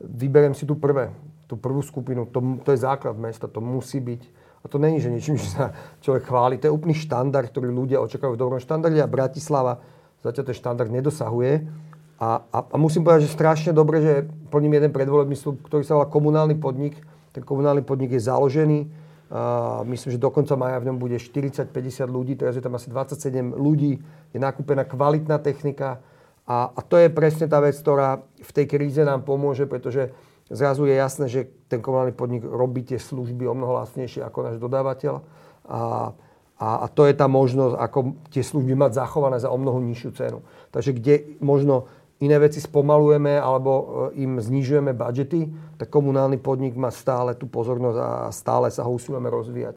[0.00, 1.10] vyberiem si tu prvé,
[1.50, 2.26] tú prvú skupinu.
[2.30, 4.22] To, to je základ mesta, to musí byť.
[4.62, 5.74] A to není, že niečím, že sa
[6.06, 6.54] človek chváli.
[6.62, 9.82] To je úplný štandard, ktorý ľudia očakávajú v dobrom štandarde a Bratislava
[10.22, 11.66] zatiaľ ten štandard nedosahuje.
[12.22, 14.14] A, a, a musím povedať, že strašne dobre, že
[14.54, 16.94] plním jeden predvolebný slub, ktorý sa volá komunálny podnik.
[17.34, 19.01] Ten komunálny podnik je založený
[19.88, 21.72] myslím, že do konca maja v ňom bude 40-50
[22.04, 23.96] ľudí, teraz je tam asi 27 ľudí,
[24.32, 26.04] je nakúpená kvalitná technika
[26.44, 30.12] a, a to je presne tá vec, ktorá v tej kríze nám pomôže, pretože
[30.52, 31.40] zrazu je jasné, že
[31.72, 35.24] ten komunálny podnik robí tie služby o mnoho lacnejšie ako náš dodávateľ
[35.64, 36.12] a,
[36.60, 40.10] a, a to je tá možnosť, ako tie služby mať zachované za o mnoho nižšiu
[40.12, 40.38] cenu.
[40.76, 41.88] Takže kde možno
[42.22, 43.70] iné veci spomalujeme alebo
[44.14, 48.94] e, im znižujeme budžety, tak komunálny podnik má stále tú pozornosť a stále sa ho
[48.94, 49.76] usilujeme rozvíjať.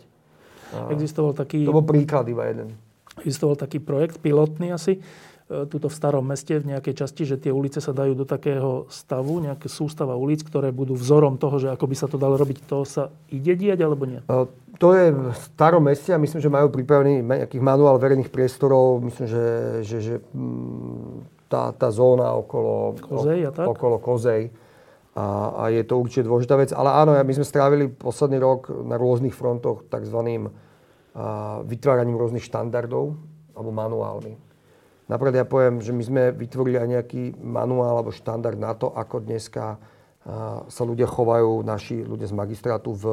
[0.93, 1.65] Existoval taký...
[1.65, 2.75] To bol príklad iba jeden.
[3.23, 7.49] Existoval taký projekt, pilotný asi, e, tuto v starom meste v nejakej časti, že tie
[7.49, 11.85] ulice sa dajú do takého stavu, nejaké sústava ulic, ktoré budú vzorom toho, že ako
[11.89, 14.19] by sa to dalo robiť, to sa ide diať alebo nie?
[14.21, 18.99] E, to je v starom meste a myslím, že majú pripravený nejakých manuál verejných priestorov.
[18.99, 19.47] Myslím, že,
[19.87, 23.65] že, že mm, tá, tá zóna okolo Kozej, a tak?
[23.69, 24.49] okolo Kozej.
[25.15, 26.75] A, a je to určite dôležitá vec.
[26.75, 30.19] Ale áno, my sme strávili posledný rok na rôznych frontoch tzv.
[31.63, 33.15] vytváraním rôznych štandardov
[33.55, 34.35] alebo manuálmi.
[35.07, 39.21] Napríklad ja poviem, že my sme vytvorili aj nejaký manuál alebo štandard na to, ako
[39.23, 39.79] dneska
[40.65, 43.05] sa ľudia chovajú, naši ľudia z magistrátu v,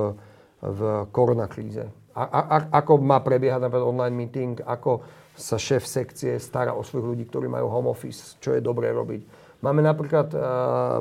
[0.65, 0.81] v
[1.13, 1.85] koronakríze.
[2.17, 2.43] A, a,
[2.81, 7.49] ako má prebiehať napríklad online meeting, ako sa šéf sekcie stará o svojich ľudí, ktorí
[7.49, 9.25] majú home office, čo je dobré robiť.
[9.63, 10.43] Máme napríklad uh,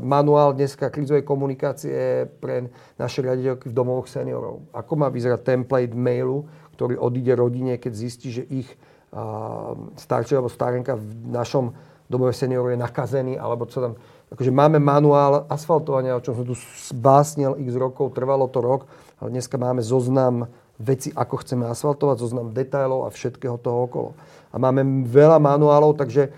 [0.05, 2.69] manuál dneska krizovej komunikácie pre
[3.01, 4.69] naše riaditeľky v domovoch seniorov.
[4.69, 6.45] Ako má vyzerať template mailu,
[6.77, 8.69] ktorý odíde rodine, keď zistí, že ich
[9.17, 11.73] uh, starček alebo starenka v našom
[12.05, 13.93] domove seniorov je nakazený, alebo čo tam...
[14.31, 16.55] Akože máme manuál asfaltovania, o čom som tu
[16.95, 18.87] básnil x rokov, trvalo to rok,
[19.19, 20.47] ale dneska máme zoznam
[20.81, 24.09] veci, ako chceme asfaltovať, zoznam detailov a všetkého toho okolo.
[24.49, 26.33] A máme veľa manuálov, takže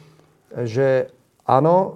[0.68, 1.10] že
[1.44, 1.88] Áno, e,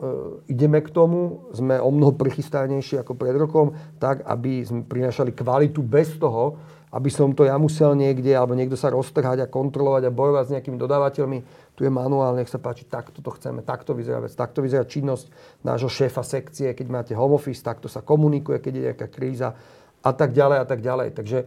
[0.52, 5.80] ideme k tomu, sme o mnoho prichystanejší ako pred rokom, tak, aby sme prinášali kvalitu
[5.80, 6.60] bez toho,
[6.92, 10.54] aby som to ja musel niekde, alebo niekto sa roztrhať a kontrolovať a bojovať s
[10.60, 11.40] nejakými dodávateľmi.
[11.80, 15.32] Tu je manuál, nech sa páči, takto to chceme, takto vyzerá vec, takto vyzerá činnosť
[15.64, 19.56] nášho šéfa sekcie, keď máte home office, takto sa komunikuje, keď je nejaká kríza
[20.04, 21.08] a tak ďalej a tak ďalej.
[21.16, 21.38] Takže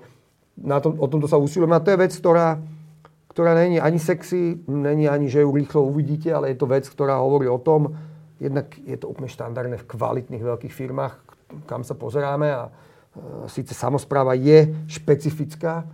[0.59, 2.59] na tom, o tomto sa usilujeme a to je vec, ktorá,
[3.31, 7.21] ktorá není ani sexy, není ani, že ju rýchlo uvidíte, ale je to vec, ktorá
[7.23, 7.95] hovorí o tom,
[8.41, 11.15] jednak je to úplne štandardné v kvalitných veľkých firmách,
[11.69, 12.71] kam sa pozeráme a e,
[13.53, 15.85] síce samozpráva je špecifická,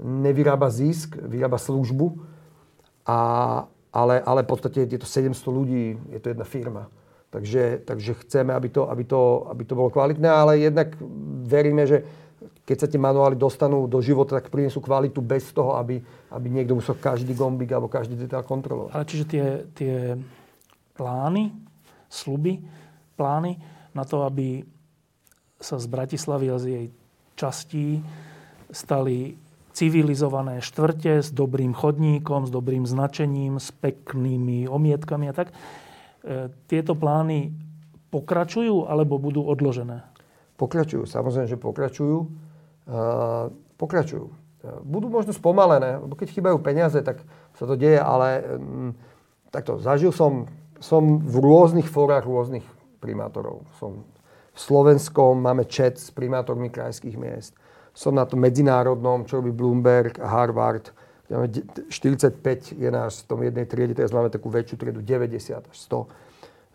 [0.00, 2.14] nevyrába zisk, vyrába službu,
[3.06, 3.18] a,
[3.92, 6.84] ale, ale v podstate je to 700 ľudí, je to jedna firma.
[7.30, 10.94] Takže, takže chceme, aby to, aby, to, aby to bolo kvalitné, ale jednak
[11.44, 12.06] veríme, že
[12.66, 16.02] keď sa tie manuály dostanú do života, tak prinesú kvalitu bez toho, aby,
[16.34, 18.90] aby niekto musel každý gombík alebo každý detail kontrolovať.
[18.90, 19.94] Ale čiže tie, tie
[20.98, 21.54] plány,
[22.10, 22.58] sluby,
[23.14, 23.54] plány
[23.94, 24.66] na to, aby
[25.62, 26.86] sa z Bratislavy a z jej
[27.38, 28.02] častí
[28.74, 29.38] stali
[29.70, 35.52] civilizované štvrte s dobrým chodníkom, s dobrým značením, s peknými omietkami a tak.
[35.52, 35.54] E,
[36.66, 37.54] tieto plány
[38.10, 40.02] pokračujú alebo budú odložené?
[40.56, 42.45] Pokračujú, samozrejme, že pokračujú
[43.76, 44.30] pokračujú.
[44.82, 47.22] Budú možno spomalené, lebo keď chýbajú peniaze, tak
[47.54, 48.90] sa to deje, ale um,
[49.54, 50.50] takto, zažil som,
[50.82, 52.66] som v rôznych fórach rôznych
[52.98, 53.62] primátorov.
[53.78, 54.02] Som
[54.56, 57.52] v Slovenskom, máme chat s primátormi krajských miest.
[57.92, 60.90] Som na tom medzinárodnom, čo robí Bloomberg Harvard.
[61.26, 66.06] 45 je náš v tom jednej triede, teraz máme takú väčšiu triedu, 90 až 100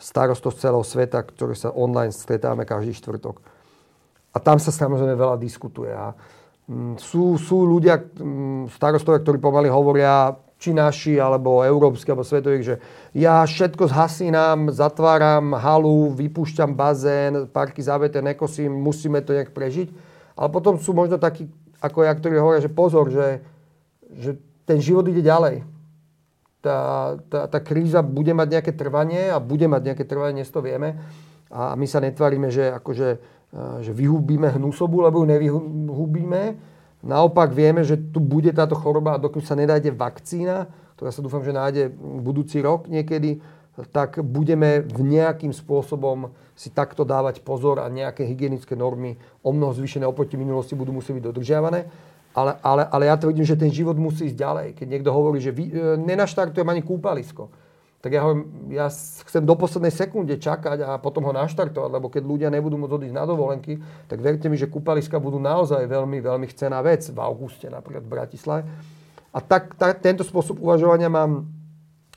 [0.02, 3.40] starostov z celého sveta, ktoré sa online stretáme každý štvrtok.
[4.32, 5.92] A tam sa samozrejme veľa diskutuje.
[5.92, 6.16] A
[6.68, 12.64] mm, sú, sú ľudia, mm, starostovia, ktorí pomaly hovoria, či naši, alebo európsky, alebo svetových,
[12.64, 12.76] že
[13.18, 19.90] ja všetko zhasínam, zatváram halu, vypúšťam bazén, parky zavete, nekosím, musíme to nejak prežiť.
[20.38, 21.50] Ale potom sú možno takí,
[21.82, 23.42] ako ja, ktorí hovoria, že pozor, že,
[24.14, 24.38] že
[24.70, 25.66] ten život ide ďalej.
[26.62, 26.78] Tá,
[27.26, 31.02] tá, tá kríza bude mať nejaké trvanie a bude mať nejaké trvanie, dnes to vieme.
[31.50, 33.18] A my sa netvárime, že akože
[33.84, 36.42] že vyhubíme hnusobu, lebo ju nevyhubíme.
[37.04, 41.44] Naopak vieme, že tu bude táto choroba a dokým sa nedájde vakcína, ktorá sa dúfam,
[41.44, 43.42] že nájde budúci rok niekedy,
[43.90, 49.74] tak budeme v nejakým spôsobom si takto dávať pozor a nejaké hygienické normy o mnoho
[49.74, 51.80] zvýšené oproti minulosti budú musieť byť dodržiavané.
[52.32, 54.68] Ale, ale, ale ja tvrdím, že ten život musí ísť ďalej.
[54.80, 57.52] Keď niekto hovorí, že vy, e, nenaštartujem ani kúpalisko
[58.02, 58.34] tak ja, ho,
[58.74, 58.90] ja
[59.30, 63.16] chcem do poslednej sekunde čakať a potom ho naštartovať, lebo keď ľudia nebudú môcť odísť
[63.16, 63.78] na dovolenky,
[64.10, 68.14] tak verte mi, že kúpaliska budú naozaj veľmi, veľmi chcená vec v auguste napríklad v
[68.18, 68.62] Bratislave.
[69.30, 71.46] A tak, tak tento spôsob uvažovania mám,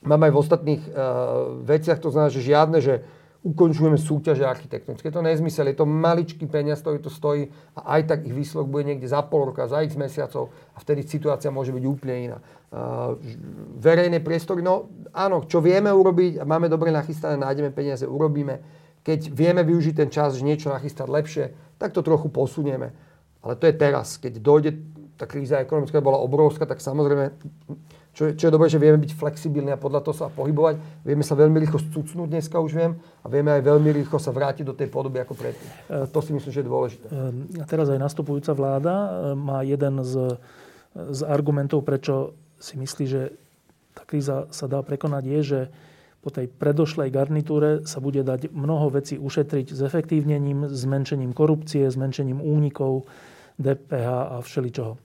[0.01, 3.05] mám aj v ostatných uh, veciach, to znamená, že žiadne, že
[3.45, 5.13] ukončujeme súťaže architektonické.
[5.13, 7.45] To nezmysel, je to maličký peniaz, ktorý to stojí
[7.77, 11.05] a aj tak ich výsledok bude niekde za pol roka, za x mesiacov a vtedy
[11.05, 12.37] situácia môže byť úplne iná.
[13.77, 18.59] Verejné priestory, no áno, čo vieme urobiť máme dobre nachystané, nájdeme peniaze, urobíme.
[19.05, 21.45] Keď vieme využiť ten čas, že niečo nachystať lepšie,
[21.77, 22.89] tak to trochu posunieme.
[23.45, 24.17] Ale to je teraz.
[24.17, 24.73] Keď dojde,
[25.13, 27.29] tá kríza ekonomická bola obrovská, tak samozrejme
[28.15, 30.79] čo, čo je dobré, že vieme byť flexibilní a podľa toho sa pohybovať.
[31.03, 34.63] Vieme sa veľmi rýchlo stucnúť dneska už viem a vieme aj veľmi rýchlo sa vrátiť
[34.63, 35.69] do tej podoby ako predtým.
[35.91, 37.05] A to si myslím, že je dôležité.
[37.11, 40.39] Ehm, a teraz aj nastupujúca vláda ehm, má jeden z,
[40.95, 43.35] z argumentov, prečo si myslí, že
[43.91, 45.59] tá kríza sa dá prekonať, je, že
[46.23, 52.39] po tej predošlej garnitúre sa bude dať mnoho vecí ušetriť s efektívnením, zmenšením korupcie, zmenšením
[52.39, 53.11] únikov,
[53.59, 55.04] DPH a všeličoho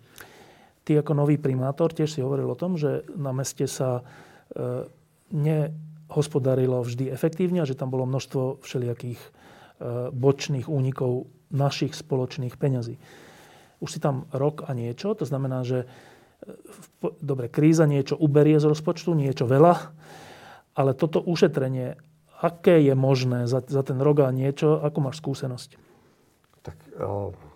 [0.91, 4.91] ty ako nový primátor tiež si hovoril o tom, že na meste sa e,
[5.31, 9.29] nehospodarilo vždy efektívne a že tam bolo množstvo všelijakých e,
[10.11, 12.99] bočných únikov našich spoločných peňazí.
[13.79, 18.67] Už si tam rok a niečo, to znamená, že e, dobre, kríza niečo uberie z
[18.67, 19.95] rozpočtu, niečo veľa,
[20.75, 21.95] ale toto ušetrenie,
[22.43, 25.71] aké je možné za, za ten rok a niečo, ako máš skúsenosť?
[26.67, 27.50] Tak uh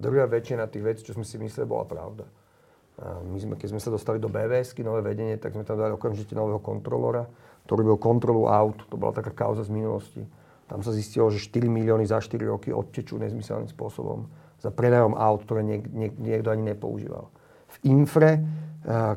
[0.00, 2.24] Druhá väčšina tých vecí, čo sme si mysleli, bola pravda.
[3.28, 6.32] My sme, keď sme sa dostali do BVS, nové vedenie, tak sme tam dali okamžite
[6.32, 7.28] nového kontrolora,
[7.68, 8.80] ktorý bol kontrolu aut.
[8.88, 10.24] To bola taká kauza z minulosti.
[10.68, 14.24] Tam sa zistilo, že 4 milióny za 4 roky odtečú nezmyselným spôsobom
[14.60, 17.28] za predajom aut, ktoré niek, niek, niekto ani nepoužíval.
[17.68, 18.40] V infre,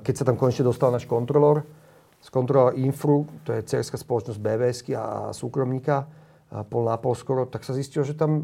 [0.04, 1.63] keď sa tam konečne dostal náš kontrolor,
[2.24, 6.08] z kontrola Infru, to je cerská spoločnosť BVS a súkromníka,
[6.62, 8.38] pol na pol skoro, tak sa zistilo, že tam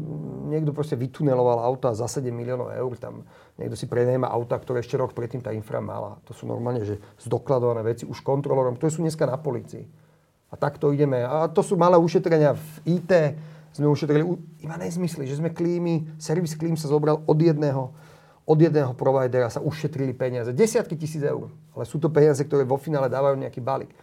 [0.50, 2.98] niekto proste vytuneloval auta za 7 miliónov eur.
[2.98, 3.22] Tam
[3.54, 6.18] niekto si prenajma auta, ktoré ešte rok predtým tá infra mala.
[6.26, 9.86] To sú normálne, že zdokladované veci už kontrolorom, ktoré sú dneska na policii.
[10.50, 11.22] A takto ideme.
[11.22, 13.12] A to sú malé ušetrenia v IT.
[13.70, 14.26] Sme ušetrili
[14.58, 17.94] iba nezmysly, že sme klímy, servis klím sa zobral od jedného,
[18.42, 20.50] od jedného providera, sa ušetrili peniaze.
[20.50, 21.46] Desiatky tisíc eur.
[21.78, 23.94] Ale sú to peniaze, ktoré vo finále dávajú nejaký balík.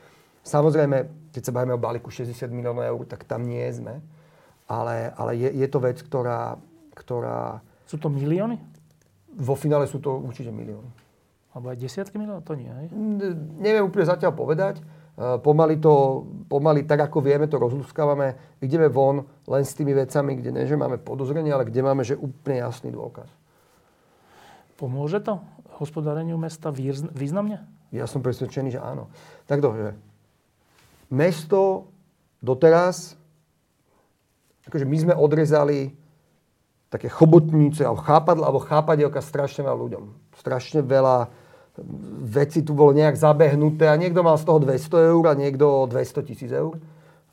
[0.47, 4.01] Samozrejme, keď sa bavíme o balíku 60 miliónov eur, tak tam nie sme.
[4.65, 6.57] Ale, ale je, je to vec, ktorá,
[6.97, 7.61] ktorá...
[7.85, 8.57] Sú to milióny?
[9.37, 10.89] Vo finále sú to určite milióny.
[11.53, 12.41] Alebo aj desiatky miliónov?
[12.41, 12.89] To nie, hej?
[13.61, 14.81] Neviem úplne zatiaľ povedať.
[14.81, 18.57] E, pomaly to, pomaly tak ako vieme, to rozluskávame.
[18.65, 22.17] Ideme von len s tými vecami, kde nie, že máme podozrenie, ale kde máme, že
[22.17, 23.29] úplne jasný dôkaz.
[24.73, 25.37] Pomôže to
[25.77, 26.73] hospodáreniu mesta
[27.13, 27.61] významne?
[27.93, 29.13] Ja som presvedčený, že áno.
[29.45, 29.93] Takto, že
[31.09, 31.91] mesto
[32.43, 33.17] doteraz,
[34.67, 35.95] akože my sme odrezali
[36.87, 40.03] také chobotnice alebo chápadla, alebo chápadielka strašne veľa ľuďom.
[40.39, 41.27] Strašne veľa
[42.25, 46.27] veci tu bolo nejak zabehnuté a niekto mal z toho 200 eur a niekto 200
[46.27, 46.79] tisíc eur.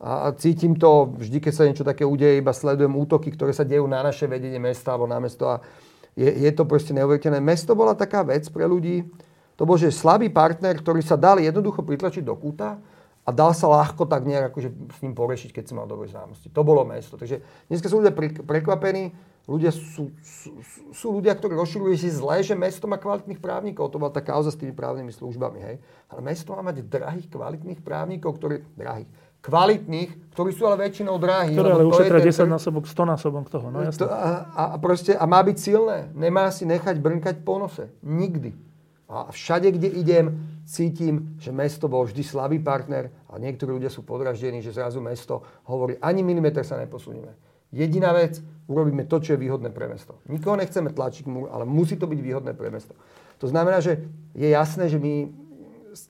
[0.04, 3.88] A cítim to, vždy keď sa niečo také udeje, iba sledujem útoky, ktoré sa dejú
[3.88, 5.64] na naše vedenie mesta alebo na mesto a
[6.12, 7.40] je, je to proste neuveriteľné.
[7.40, 9.06] Mesto bola taká vec pre ľudí,
[9.54, 12.76] to bol, že slabý partner, ktorý sa dal jednoducho pritlačiť do kúta
[13.24, 16.52] a dal sa ľahko tak nejak akože s ním porešiť, keď si mal dobré známosti.
[16.52, 17.16] To bolo mesto.
[17.16, 17.40] Takže
[17.72, 18.12] dneska sú ľudia
[18.44, 19.16] prekvapení,
[19.48, 20.60] ľudia sú, sú,
[20.92, 23.88] sú ľudia, ktorí rozširujú si zle, že mesto má kvalitných právnikov.
[23.88, 25.58] To bola tá kauza s tými právnymi službami.
[25.64, 25.76] Hej.
[26.12, 28.60] Ale mesto má mať drahých, kvalitných právnikov, ktorí...
[28.76, 29.08] Drahých.
[29.44, 31.52] Kvalitných, ktorí sú ale väčšinou drahí.
[31.52, 33.68] Ktoré ale ušetria 10 násobok, 100 násobok toho.
[33.68, 36.08] No, to, a, a, proste, a má byť silné.
[36.16, 37.92] Nemá si nechať brnkať po nose.
[38.00, 38.56] Nikdy.
[39.04, 44.02] A všade, kde idem, cítim, že mesto bol vždy slabý partner a niektorí ľudia sú
[44.02, 47.36] podraždení, že zrazu mesto hovorí, ani milimeter sa neposunieme.
[47.74, 48.38] Jediná vec,
[48.70, 50.22] urobíme to, čo je výhodné pre mesto.
[50.30, 52.94] Nikoho nechceme tlačiť múr, ale musí to byť výhodné pre mesto.
[53.42, 53.98] To znamená, že
[54.32, 55.26] je jasné, že my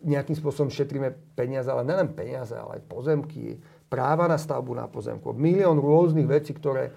[0.04, 5.36] nejakým spôsobom šetríme peniaze, ale nelen peniaze, ale aj pozemky, práva na stavbu na pozemku,
[5.36, 6.92] milión rôznych vecí, ktoré,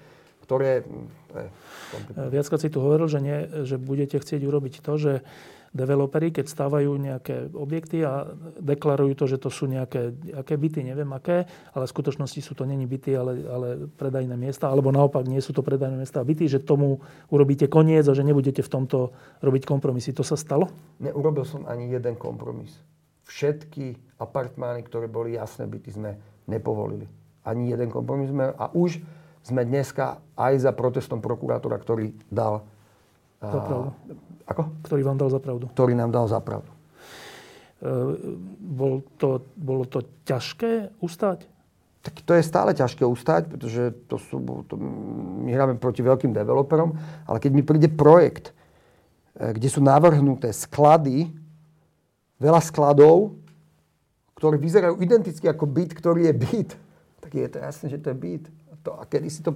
[0.48, 0.88] ktoré...
[1.36, 5.14] Eh, Viackrát si tu hovoril, že, nie, že budete chcieť urobiť to, že
[5.76, 8.28] developeri, keď stávajú nejaké objekty a
[8.60, 12.64] deklarujú to, že to sú nejaké aké byty, neviem aké, ale v skutočnosti sú to
[12.64, 16.48] není byty, ale, ale predajné miesta, alebo naopak nie sú to predajné miesta a byty,
[16.48, 17.00] že tomu
[17.32, 19.12] urobíte koniec a že nebudete v tomto
[19.44, 20.16] robiť kompromisy.
[20.16, 20.72] To sa stalo?
[21.04, 22.74] Neurobil som ani jeden kompromis.
[23.28, 26.16] Všetky apartmány, ktoré boli jasné byty, sme
[26.48, 27.06] nepovolili.
[27.44, 29.00] Ani jeden kompromis sme a už
[29.44, 32.68] sme dneska aj za protestom prokurátora, ktorý dal
[33.42, 33.90] za pravdu.
[34.48, 34.64] Ako?
[34.82, 35.66] Ktorý vám dal za pravdu.
[35.76, 36.72] Ktorý nám dal za pravdu.
[36.72, 37.90] E,
[38.58, 41.46] bol to, bolo to ťažké ustať?
[42.02, 44.80] Tak to je stále ťažké ustať, pretože to sú, to,
[45.44, 46.96] my hráme proti veľkým developerom,
[47.28, 48.56] ale keď mi príde projekt,
[49.38, 51.30] e, kde sú navrhnuté sklady,
[52.42, 53.38] veľa skladov,
[54.38, 56.70] ktoré vyzerajú identicky ako byt, ktorý je byt,
[57.22, 58.46] tak je to jasné, že to je byt.
[58.88, 59.52] To, a kedy si to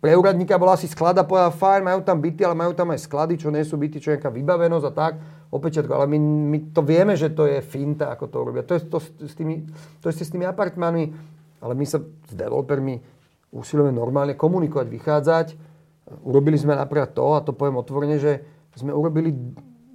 [0.00, 3.36] pre úradníka bola asi sklada, povedal, fajn, majú tam byty, ale majú tam aj sklady,
[3.36, 5.12] čo nie sú byty, čo je nejaká vybavenosť a tak.
[5.52, 8.64] Opäť, ale my, my to vieme, že to je finta, ako to robia.
[8.64, 9.68] To je to, s tými,
[10.00, 11.12] to je s tými apartmanmi,
[11.60, 12.98] ale my sa s developermi
[13.52, 15.46] usilujeme normálne komunikovať, vychádzať.
[16.24, 18.40] Urobili sme napríklad to, a to poviem otvorene, že
[18.74, 19.36] sme urobili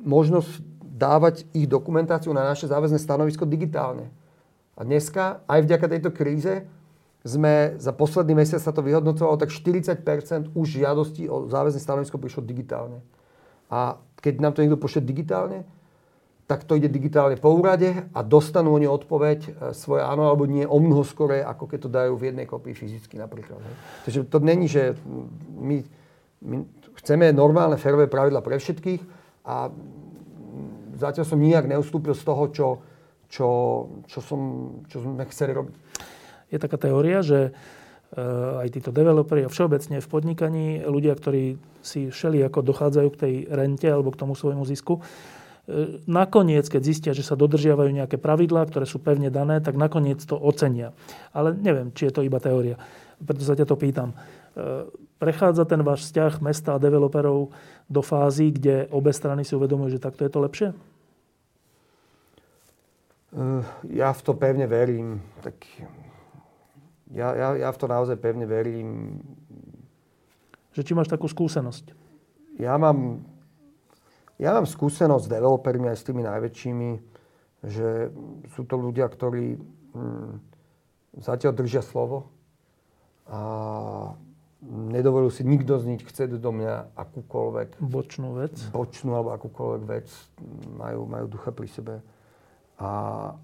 [0.06, 0.62] možnosť
[0.98, 4.14] dávať ich dokumentáciu na naše záväzné stanovisko digitálne.
[4.78, 6.70] A dneska, aj vďaka tejto kríze,
[7.26, 12.46] sme za posledný mesiac sa to vyhodnocovalo, tak 40% už žiadostí o záväzné stanovisko prišlo
[12.46, 13.02] digitálne.
[13.68, 15.68] A keď nám to niekto pošle digitálne,
[16.48, 20.64] tak to ide digitálne po úrade a dostanú oni odpoveď e, svoje áno alebo nie
[20.64, 23.60] o mnoho skore, ako keď to dajú v jednej kopii fyzicky napríklad.
[24.08, 24.96] Takže to není, že
[25.60, 25.84] my,
[26.48, 26.56] my
[27.04, 29.04] chceme normálne férové pravidla pre všetkých
[29.44, 29.68] a
[30.96, 32.68] zatiaľ som nijak neustúpil z toho, čo,
[33.28, 33.48] čo,
[34.08, 34.40] čo, som,
[34.88, 35.76] čo sme chceli robiť
[36.48, 42.12] je taká teória, že eh, aj títo developeri a všeobecne v podnikaní ľudia, ktorí si
[42.12, 47.12] šeli ako dochádzajú k tej rente alebo k tomu svojmu zisku, eh, nakoniec, keď zistia,
[47.12, 50.96] že sa dodržiavajú nejaké pravidlá, ktoré sú pevne dané, tak nakoniec to ocenia.
[51.36, 52.80] Ale neviem, či je to iba teória.
[53.18, 54.14] Preto sa ťa to pýtam.
[55.18, 57.50] prechádza ten váš vzťah mesta a developerov
[57.90, 60.70] do fázy, kde obe strany si uvedomujú, že takto je to lepšie?
[63.92, 65.20] Ja v to pevne verím.
[65.44, 65.58] Tak
[67.14, 69.22] ja, ja, ja v to naozaj pevne verím.
[70.76, 71.96] Že či máš takú skúsenosť?
[72.60, 73.24] Ja mám,
[74.42, 76.90] ja mám skúsenosť s developermi aj s tými najväčšími,
[77.66, 78.12] že
[78.54, 79.58] sú to ľudia, ktorí
[79.94, 80.32] hm,
[81.22, 82.30] zatiaľ držia slovo
[83.28, 83.40] a
[84.64, 87.78] nedovolil si nikto z nich chceť do mňa akúkoľvek...
[87.82, 88.56] Bočnú vec.
[88.74, 90.08] Bočnú alebo akúkoľvek vec.
[90.78, 91.96] Majú, majú ducha pri sebe.
[92.78, 92.90] A,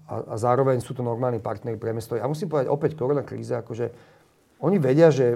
[0.06, 2.14] a, a zároveň sú to normálni partneri pre mesto.
[2.14, 3.90] Ja musím povedať opäť korona kríza, akože
[4.62, 5.34] oni vedia, že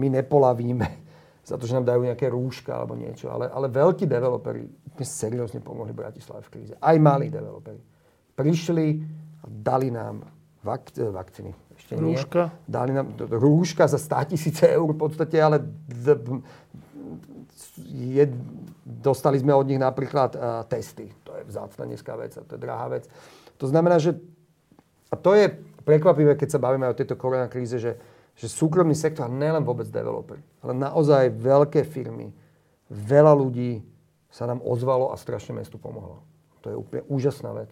[0.00, 0.88] my nepolavíme
[1.48, 5.60] za to, že nám dajú nejaké rúška alebo niečo, ale, ale veľkí developeri úplne seriózne
[5.60, 6.74] pomohli Bratislave v kríze.
[6.80, 7.80] Aj malí developeri.
[8.32, 8.88] Prišli
[9.42, 10.24] a dali nám
[10.64, 12.42] vak, vakcíny ešte rúška?
[12.48, 12.70] nie.
[12.70, 15.60] Dali nám rúška za 100 tisíce eur v podstate, ale
[17.76, 18.24] je,
[18.82, 21.08] dostali sme od nich napríklad uh, testy.
[21.22, 23.06] To je vzácna dneska vec a to je drahá vec.
[23.62, 24.18] To znamená, že
[25.12, 25.52] a to je
[25.86, 28.00] prekvapivé, keď sa bavíme o tejto koronakríze, že,
[28.34, 32.32] že súkromný sektor, a nelen vôbec developer, ale naozaj veľké firmy,
[32.88, 33.84] veľa ľudí
[34.32, 36.24] sa nám ozvalo a strašne mestu pomohlo.
[36.64, 37.68] To je úplne úžasná vec.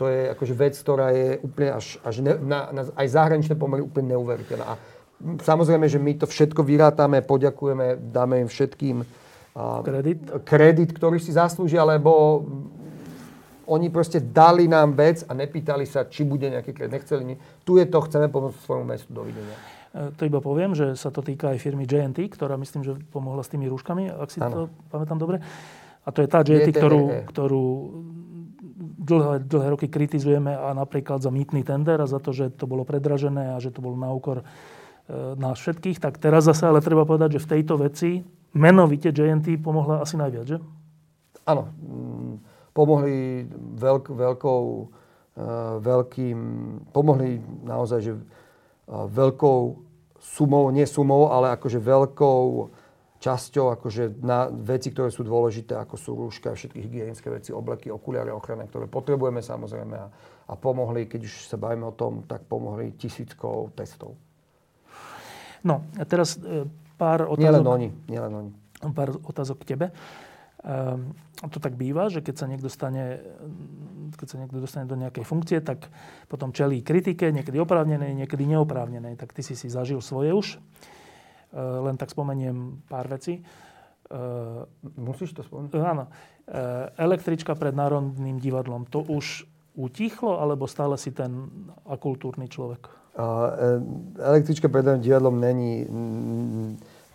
[0.00, 3.84] To je akože vec, ktorá je úplne až, až ne, na, na, aj zahraničné pomery
[3.84, 4.64] úplne neuveriteľná.
[4.64, 4.74] A
[5.42, 9.04] samozrejme, že my to všetko vyrátame, poďakujeme, dáme im všetkým
[9.54, 10.20] kredit.
[10.48, 12.42] kredit, ktorý si zaslúžia, lebo
[13.68, 16.92] oni proste dali nám vec a nepýtali sa, či bude nejaký kredit.
[16.92, 19.08] Nechceli ni- Tu je to, chceme pomôcť svojmu mestu.
[19.12, 19.56] Dovidenia.
[19.92, 23.44] E, to iba poviem, že sa to týka aj firmy JNT, ktorá myslím, že pomohla
[23.44, 24.66] s tými rúškami, ak si ano.
[24.68, 25.38] to pamätám dobre.
[26.02, 27.64] A to je tá JNT, ktorú, ktorú
[29.02, 32.82] dlhé, dlhé roky kritizujeme a napríklad za mýtny tender a za to, že to bolo
[32.82, 34.44] predražené a že to bolo na úkor e,
[35.38, 40.04] nás všetkých, tak teraz zase ale treba povedať, že v tejto veci menovite JNT pomohla
[40.04, 40.58] asi najviac, že?
[41.48, 41.72] Áno.
[41.82, 42.34] Mm,
[42.72, 43.44] pomohli
[43.76, 44.62] veľk, veľkou,
[45.36, 45.46] e,
[45.80, 46.36] veľkým,
[46.92, 48.22] pomohli naozaj, že e,
[48.92, 49.60] veľkou
[50.22, 52.40] sumou, nie sumou, ale akože veľkou
[53.22, 58.34] časťou akože na veci, ktoré sú dôležité, ako sú rúška, všetky hygienické veci, obleky, okuliare,
[58.34, 60.06] ochrany, ktoré potrebujeme samozrejme a,
[60.50, 64.18] a pomohli, keď už sa bavíme o tom, tak pomohli tisíckou testov.
[65.62, 67.42] No, a teraz e, pár otázok.
[67.42, 68.50] Nielen oni, nielen oni.
[68.92, 69.86] Pár otázok k tebe.
[70.62, 71.18] Um,
[71.50, 73.18] to tak býva, že keď sa niekto stane,
[74.14, 75.90] keď sa niekto dostane do nejakej funkcie, tak
[76.30, 79.18] potom čelí kritike, niekedy oprávnenej, niekedy neoprávnenej.
[79.18, 80.48] Tak ty si si zažil svoje už.
[80.54, 83.42] Eh, len tak spomeniem pár vecí.
[83.42, 84.62] Eh,
[84.94, 85.74] Musíš to spomenúť?
[85.82, 86.06] Áno.
[86.98, 89.46] Električka pred Národným divadlom, to už
[89.78, 91.48] utichlo, alebo stále si ten
[91.86, 92.90] akultúrny človek?
[94.18, 95.72] Električka pred Národným divadlom není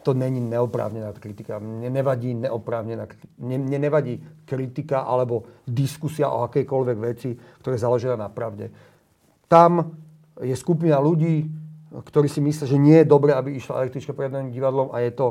[0.07, 1.60] to není neoprávnená kritika.
[1.60, 3.12] Mne nevadí neoprávnená
[3.43, 8.71] mne nevadí kritika alebo diskusia o akejkoľvek veci, ktoré je založená na pravde.
[9.51, 9.91] Tam
[10.39, 11.51] je skupina ľudí,
[11.91, 15.12] ktorí si myslia, že nie je dobré, aby išla električka pred jedným divadlom a je
[15.12, 15.27] to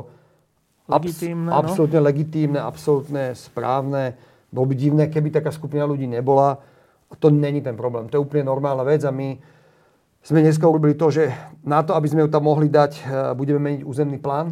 [0.85, 1.57] legitímne, abs- no?
[1.57, 4.13] absolútne legitímne, absolútne správne.
[4.53, 6.53] Bolo by divné, keby taká skupina ľudí nebola.
[7.09, 8.13] A to není ten problém.
[8.13, 9.56] To je úplne normálna vec a my
[10.27, 11.31] sme dneska urobili to, že
[11.63, 14.51] na to, aby sme ju tam mohli dať, eh, budeme meniť územný plán,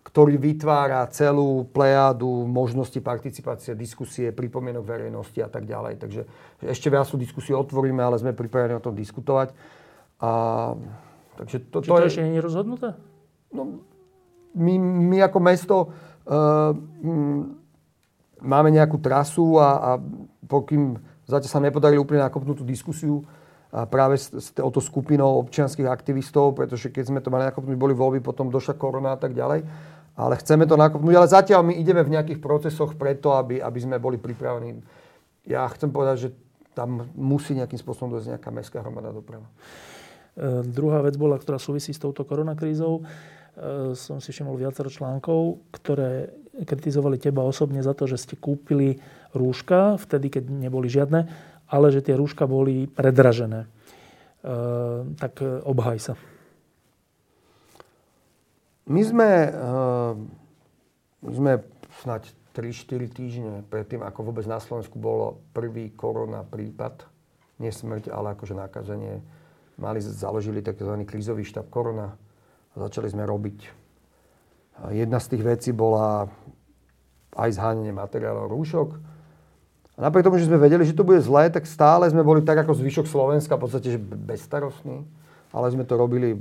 [0.00, 6.00] ktorý vytvára celú plejádu možnosti participácie, diskusie, pripomienok verejnosti a tak ďalej.
[6.00, 6.20] Takže
[6.64, 9.52] ešte viac tú diskusiu otvoríme, ale sme pripravení o tom diskutovať.
[10.20, 10.30] A,
[11.36, 12.88] takže to, Či to, to je, ešte nie je rozhodnuté?
[13.56, 13.80] No,
[14.52, 17.56] my, my ako mesto uh, m,
[18.36, 19.90] máme nejakú trasu a, a
[20.44, 23.24] pokým zatiaľ sa nepodarili úplne nakopnúť tú diskusiu
[23.72, 28.20] práve s, s touto skupinou občianských aktivistov, pretože keď sme to mali nakopnúť, boli voľby,
[28.20, 29.64] potom došla korona a tak ďalej.
[30.12, 33.96] Ale chceme to nakopnúť, ale zatiaľ my ideme v nejakých procesoch preto, aby, aby sme
[33.96, 34.76] boli pripravení.
[35.48, 36.28] Ja chcem povedať, že
[36.76, 39.48] tam musí nejakým spôsobom dojsť nejaká mestská hromada doprava.
[40.36, 43.00] E, druhá vec bola, ktorá súvisí s touto koronakrízou.
[43.00, 43.02] E,
[43.96, 49.00] som si všimol viacero článkov, ktoré kritizovali teba osobne za to, že ste kúpili
[49.32, 51.24] rúška vtedy, keď neboli žiadne,
[51.72, 53.64] ale že tie rúška boli predražené.
[53.64, 53.68] E,
[55.16, 56.14] tak obhaj sa.
[58.82, 59.30] My sme,
[61.22, 61.52] my sme
[62.02, 67.06] snáď 3-4 týždne predtým, ako vôbec na Slovensku bolo prvý korona prípad,
[67.62, 69.22] nie smrť, ale akože nakazenie
[69.80, 70.92] mali, založili tzv.
[71.08, 72.12] krízový štáb korona
[72.72, 73.58] a začali sme robiť.
[74.92, 76.26] Jedna z tých vecí bola
[77.36, 78.88] aj zhánenie materiálov rúšok.
[79.96, 82.64] A napriek tomu, že sme vedeli, že to bude zlé, tak stále sme boli tak
[82.64, 85.04] ako zvyšok Slovenska, v podstate že bezstarostní.
[85.52, 86.32] Ale sme to robili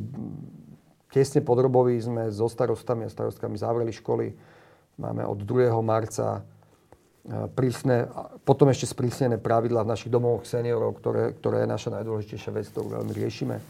[1.11, 4.31] tesne pod Roboví sme so starostami a starostkami zavreli školy.
[4.95, 5.67] Máme od 2.
[5.83, 6.47] marca
[7.53, 8.09] prísne,
[8.41, 12.97] potom ešte sprísnené pravidla v našich domovoch seniorov, ktoré, ktoré je naša najdôležitejšia vec, ktorú
[12.97, 13.61] veľmi riešime.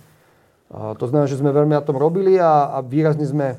[0.71, 3.55] To znamená, že sme veľmi na tom robili a, a výrazne sme e,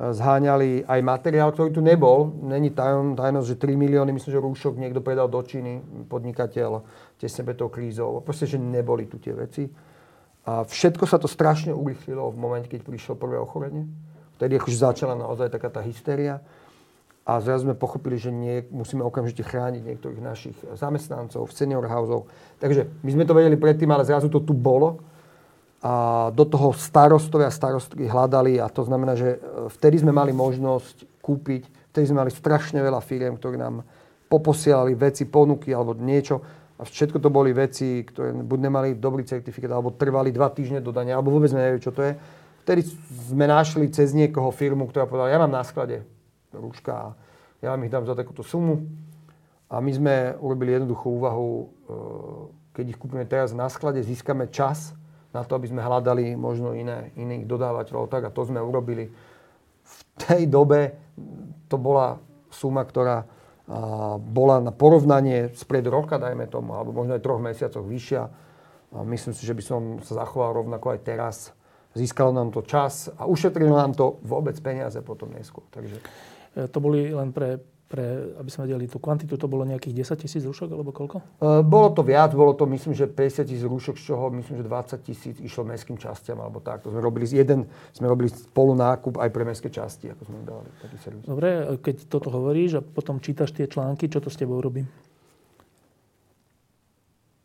[0.00, 2.32] zháňali aj materiál, ktorý tu nebol.
[2.40, 6.80] Není tajn, tajnosť, že 3 milióny, myslím, že rúšok niekto predal do Číny, podnikateľ,
[7.20, 8.24] tesne pred tou krízou.
[8.24, 9.68] Proste, že neboli tu tie veci.
[10.48, 13.84] A všetko sa to strašne urychlilo v momente, keď prišlo prvé ochorenie.
[14.40, 16.40] Vtedy akože začala naozaj taká tá hysteria
[17.28, 22.24] a zrazu sme pochopili, že nie, musíme okamžite chrániť niektorých našich zamestnancov senior houseov.
[22.56, 25.04] Takže my sme to vedeli predtým, ale zrazu to tu bolo.
[25.80, 30.28] A do toho starostovia a starostky hľadali a to znamená, že e, vtedy sme mali
[30.28, 33.80] možnosť kúpiť, vtedy sme mali strašne veľa firiem, ktorí nám
[34.28, 36.36] poposielali veci, ponuky alebo niečo.
[36.76, 40.92] A všetko to boli veci, ktoré buď nemali dobrý certifikát, alebo trvali dva týždne do
[40.92, 42.12] dania, alebo vôbec nevedeli, čo to je.
[42.64, 42.84] Vtedy
[43.32, 46.04] sme našli cez niekoho firmu, ktorá povedala, ja mám na sklade
[46.52, 47.06] rúška a
[47.64, 48.84] ja vám ich dám za takúto sumu.
[49.72, 50.14] A my sme
[50.44, 51.64] urobili jednoduchú úvahu, e,
[52.76, 54.92] keď ich kúpime teraz na sklade, získame čas
[55.30, 58.10] na to, aby sme hľadali možno iné, iných dodávateľov.
[58.10, 59.10] Tak a to sme urobili.
[59.86, 60.94] V tej dobe
[61.70, 62.18] to bola
[62.50, 63.26] suma, ktorá
[64.18, 68.22] bola na porovnanie spred roka, dajme tomu, alebo možno aj troch mesiacoch vyššia.
[68.90, 71.36] A myslím si, že by som sa zachoval rovnako aj teraz.
[71.94, 75.62] Získalo nám to čas a ušetrilo nám to vôbec peniaze potom neskôr.
[75.70, 76.02] Takže...
[76.58, 80.22] E, to boli len pre, pre, aby sme vedeli tú kvantitu, to bolo nejakých 10
[80.22, 81.42] tisíc rúšok alebo koľko?
[81.42, 84.64] Uh, bolo to viac, bolo to myslím, že 50 tisíc rúšok, z čoho myslím, že
[84.70, 86.86] 20 tisíc išlo mestským častiam alebo tak.
[86.86, 90.70] To sme robili, jeden sme robili spolu nákup aj pre mestské časti, ako sme dali
[90.78, 91.26] taký servis.
[91.26, 91.50] Dobre,
[91.82, 94.86] keď toto hovoríš a potom čítaš tie články, čo to s tebou robí?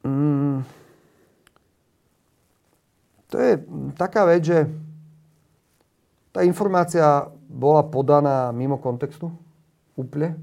[0.05, 0.61] Mm,
[3.33, 3.51] to je
[3.97, 4.69] taká vec, že
[6.29, 9.33] tá informácia bola podaná mimo kontextu.
[9.95, 10.35] Úplne.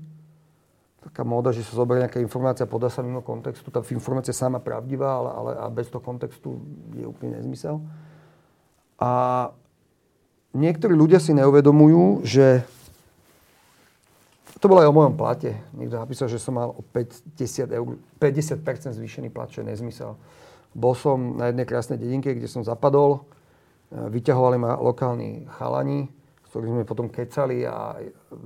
[1.03, 3.69] Taká móda, že sa zoberie nejaká informácia, podá sa mimo kontextu.
[3.75, 6.63] Tá informácia sama pravdivá, ale, ale a bez toho kontextu
[6.95, 7.83] je úplne nezmysel.
[9.03, 9.51] A
[10.55, 12.63] niektorí ľudia si neuvedomujú, že
[14.63, 15.59] to bolo aj o mojom plate.
[15.75, 20.15] Niekto napísal, že som mal o 50, eur, 50% zvýšený plat, čo je nezmysel.
[20.71, 23.27] Bol som na jednej krásnej dedinke, kde som zapadol.
[23.91, 26.07] Vyťahovali ma lokálni chalani
[26.53, 27.97] ktorých sme potom kecali a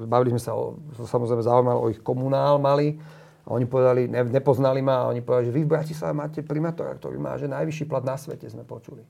[0.07, 2.95] bavili sme sa, o, samozrejme zaujímalo o ich komunál mali.
[3.47, 6.95] A oni povedali, ne, nepoznali ma a oni povedali, že vy v Bratislave máte primátora,
[6.95, 9.03] ktorý má že najvyšší plat na svete, sme počuli.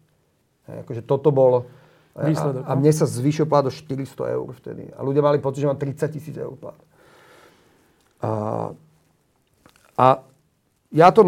[0.72, 1.68] Hej, akože toto bol...
[2.16, 2.80] Výsledok, a, a no.
[2.80, 4.88] mne sa zvýšil plat do 400 eur vtedy.
[4.96, 6.80] A ľudia mali pocit, že mám 30 tisíc eur plat.
[8.24, 8.30] A,
[10.00, 10.06] a
[10.88, 11.20] ja to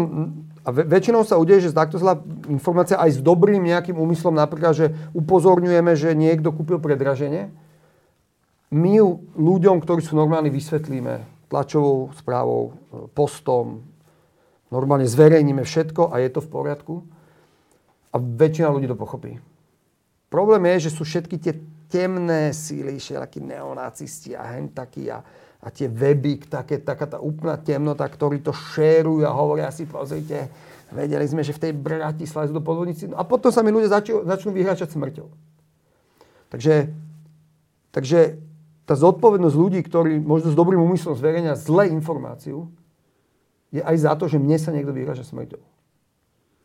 [0.69, 4.93] a väčšinou sa udeje, že takto zlá informácia aj s dobrým nejakým úmyslom, napríklad, že
[5.17, 7.49] upozorňujeme, že niekto kúpil predraženie.
[8.69, 12.77] My ju ľuďom, ktorí sú normálni, vysvetlíme tlačovou správou,
[13.17, 13.81] postom,
[14.69, 16.95] normálne zverejníme všetko a je to v poriadku.
[18.13, 19.41] A väčšina ľudí to pochopí.
[20.29, 21.57] Problém je, že sú všetky tie
[21.89, 25.25] temné síly, všelakí neonacisti a hen takí a
[25.59, 30.47] a tie weby, také, taká tá úplná temnota, ktorí to šérujú a hovoria si, pozrite,
[30.95, 33.11] vedeli sme, že v tej Bratislave sú to podvodníci.
[33.11, 35.27] No a potom sa mi ľudia začnú, začnú vyhračať smrťou.
[36.49, 36.95] Takže,
[37.91, 38.39] takže
[38.87, 42.71] tá zodpovednosť ľudí, ktorí možno s dobrým úmyslom zverejňa zlé informáciu,
[43.69, 45.61] je aj za to, že mne sa niekto vyhraža smrťou.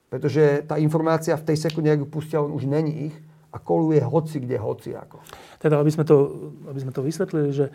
[0.08, 3.16] Pretože tá informácia v tej sekunde, ak ju pustia, on už není ich
[3.52, 5.20] a koluje hoci kde, hoci ako.
[5.60, 6.16] Teda, aby sme to,
[6.70, 7.68] aby sme to vysvetlili, že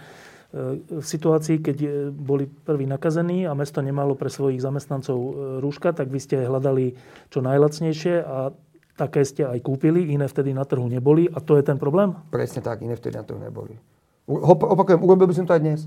[0.50, 1.78] v situácii, keď
[2.10, 5.32] boli prví nakazení a mesto nemalo pre svojich zamestnancov e,
[5.62, 6.97] rúška, tak vy ste hľadali
[7.30, 8.50] čo najlacnejšie a
[8.97, 12.18] také ste aj kúpili, iné vtedy na trhu neboli a to je ten problém?
[12.34, 13.78] Presne tak, iné vtedy na trhu neboli.
[14.26, 15.86] Opakujem, urobil by som to aj dnes.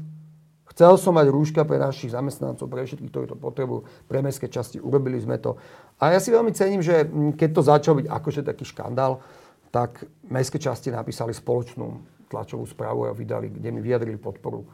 [0.71, 4.79] Chcel som mať rúška pre našich zamestnancov, pre všetkých, ktorí to potrebujú, pre mestské časti,
[4.79, 5.59] urobili sme to.
[5.99, 9.21] A ja si veľmi cením, že keď to začal byť akože taký škandál,
[9.69, 14.64] tak mestské časti napísali spoločnú tlačovú správu a vydali, kde mi vyjadrili podporu.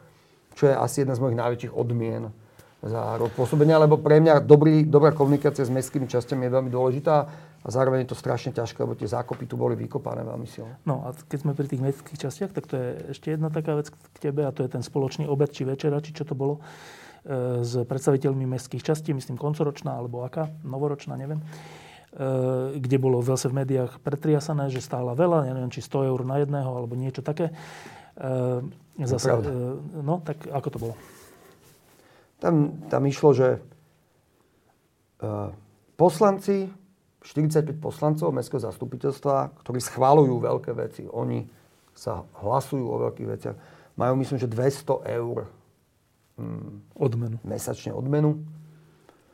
[0.55, 2.31] Čo je asi jedna z mojich najväčších odmien
[2.79, 7.15] za rok pôsobenia, lebo pre mňa dobrý, dobrá komunikácia s mestskými časťami je veľmi dôležitá
[7.59, 10.79] a zároveň je to strašne ťažké, lebo tie zákopy tu boli vykopané veľmi silne.
[10.87, 13.91] No a keď sme pri tých mestských častiach, tak to je ešte jedna taká vec
[13.91, 16.63] k tebe a to je ten spoločný obed či večera, či čo to bolo
[17.27, 21.43] e, s predstaviteľmi mestských častí, myslím koncoročná alebo aká, novoročná, neviem.
[22.09, 26.41] E, kde bolo zase v médiách pretriasané, že stála veľa, neviem, či 100 eur na
[26.41, 27.53] jedného, alebo niečo také.
[28.17, 29.37] E, zase, e,
[30.01, 30.95] no, tak ako to bolo?
[32.41, 33.59] Tam, tam išlo, že
[35.99, 36.71] poslanci
[37.19, 41.03] 45 poslancov mestského zastupiteľstva, ktorí schválujú veľké veci.
[41.11, 41.43] Oni
[41.91, 43.55] sa hlasujú o veľkých veciach.
[43.99, 45.51] Majú, myslím, že 200 eur
[46.39, 47.37] mm, odmenu.
[47.43, 48.39] mesačne odmenu.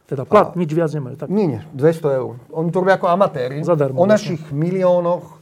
[0.05, 1.15] Teda plat, a, nič viac nemajú.
[1.25, 1.27] Tak?
[1.33, 2.37] Nie, nie, 200 eur.
[2.53, 3.57] Oni to robia ako amatéri.
[3.65, 3.97] Zadarmo.
[3.97, 4.61] O našich vlastne.
[4.61, 5.41] miliónoch,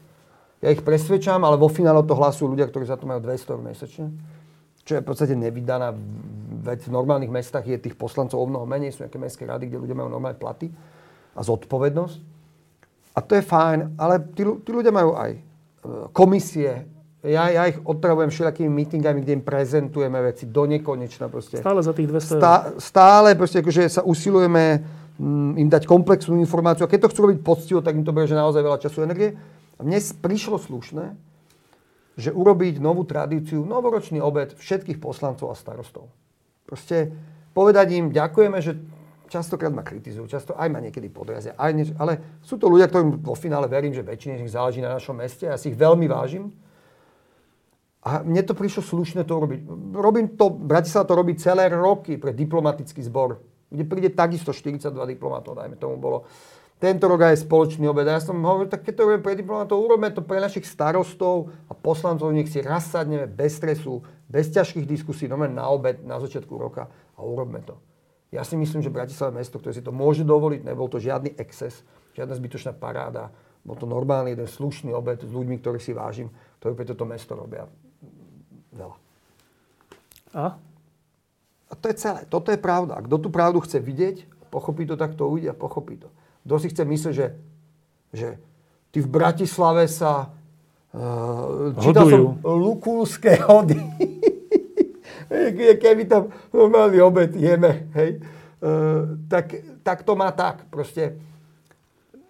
[0.64, 3.60] ja ich presvedčam, ale vo finále to hlasujú ľudia, ktorí za to majú 200 eur
[3.60, 4.08] mesačne.
[4.88, 5.92] Čo je v podstate nevydaná
[6.64, 6.88] vec.
[6.88, 8.96] V normálnych mestách je tých poslancov o mnoho menej.
[8.96, 10.72] Sú nejaké mestské rady, kde ľudia majú normálne platy
[11.36, 12.18] a zodpovednosť.
[13.14, 15.42] A to je fajn, ale tí, tí ľudia majú aj e,
[16.16, 16.88] komisie,
[17.24, 21.32] ja, ja ich otravujem všelakými meetingami, kde im prezentujeme veci do nekonečna.
[21.32, 21.64] Proste.
[21.64, 24.84] Stále za tých 200 Stá, Stále proste, akože sa usilujeme
[25.16, 26.84] m, mm, im dať komplexnú informáciu.
[26.84, 29.08] A keď to chcú robiť poctivo, tak im to bude že naozaj veľa času a
[29.08, 29.40] energie.
[29.80, 31.16] A mne prišlo slušné,
[32.20, 36.12] že urobiť novú tradíciu, novoročný obed všetkých poslancov a starostov.
[36.68, 37.08] Proste
[37.56, 38.76] povedať im, ďakujeme, že
[39.32, 43.18] častokrát ma kritizujú, často aj ma niekedy podrazia, aj nieč, ale sú to ľudia, ktorým
[43.24, 46.06] vo finále verím, že väčšine z nich záleží na našom meste, ja si ich veľmi
[46.06, 46.54] vážim
[48.04, 49.60] a mne to prišlo slušné to robiť.
[49.96, 53.40] Robím to, Bratislava to robí celé roky pre diplomatický zbor,
[53.72, 56.28] kde príde takisto 42 diplomatov, dajme tomu bolo.
[56.84, 58.04] Tento rok aj spoločný obed.
[58.12, 61.48] A ja som hovoril, tak keď to robíme pre diplomatov, urobíme to pre našich starostov
[61.72, 66.20] a poslancov, nech si raz sadneme bez stresu, bez ťažkých diskusí, no na obed na
[66.20, 67.80] začiatku roka a urobme to.
[68.36, 71.40] Ja si myslím, že Bratislava je mesto, ktoré si to môže dovoliť, nebol to žiadny
[71.40, 71.88] exces,
[72.20, 73.32] žiadna zbytočná paráda,
[73.64, 76.28] bol to normálny jeden slušný obed s ľuďmi, ktorých si vážim,
[76.60, 77.64] ktorí pre toto mesto robia
[78.74, 78.98] veľa.
[80.34, 80.46] A?
[81.70, 82.26] A to je celé.
[82.30, 83.02] Toto je pravda.
[83.02, 86.10] Kto tú pravdu chce vidieť, pochopí to, tak to uvidia, pochopí to.
[86.46, 87.28] Kto si chce myslieť, že,
[88.14, 88.28] že
[88.94, 93.80] ty v Bratislave sa uh, čítal som Lukulské hody.
[95.82, 98.22] Keby tam normálny obed jeme, hej,
[98.62, 100.70] uh, tak, tak to má tak.
[100.70, 101.18] Proste,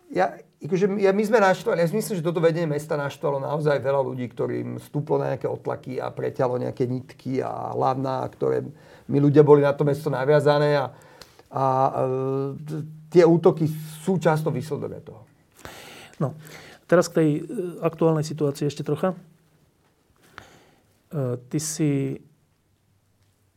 [0.08, 4.02] ja, akože ja, my sme naštvali, ja myslím, že toto vedenie mesta naštvalo naozaj veľa
[4.04, 8.64] ľudí, ktorým stúplo na nejaké otlaky a preťalo nejaké nitky a ladná, ktoré
[9.12, 10.86] my ľudia boli na to mesto naviazané a,
[11.52, 13.68] a e, tie útoky
[14.02, 15.28] sú často výsledové toho.
[16.24, 16.40] No,
[16.88, 17.42] teraz k tej e,
[17.84, 19.12] aktuálnej situácii ešte trocha.
[19.12, 19.18] E,
[21.52, 22.24] ty si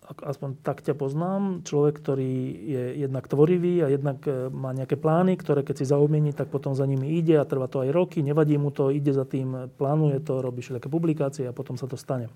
[0.07, 2.33] aspoň tak ťa poznám, človek, ktorý
[2.63, 6.79] je jednak tvorivý a jednak e, má nejaké plány, ktoré keď si zaumiení, tak potom
[6.79, 10.23] za nimi ide a trvá to aj roky, nevadí mu to, ide za tým, plánuje
[10.23, 12.31] to, robí všetké publikácie a potom sa to stane.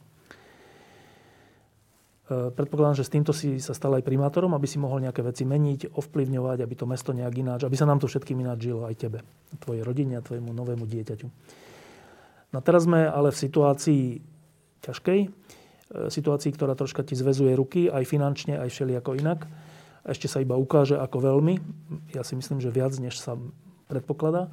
[2.31, 5.47] E, predpokladám, že s týmto si sa stal aj primátorom, aby si mohol nejaké veci
[5.47, 8.99] meniť, ovplyvňovať, aby to mesto nejak ináč, aby sa nám to všetkým ináč žilo, aj
[8.99, 9.23] tebe,
[9.63, 11.27] tvojej rodine a tvojemu novému dieťaťu.
[12.51, 14.03] No teraz sme ale v situácii
[14.83, 15.21] ťažkej,
[15.91, 19.51] situácii, ktorá troška ti zväzuje ruky, aj finančne, aj všelijako inak.
[20.07, 21.55] Ešte sa iba ukáže ako veľmi.
[22.15, 23.37] Ja si myslím, že viac, než sa
[23.91, 24.49] predpokladá.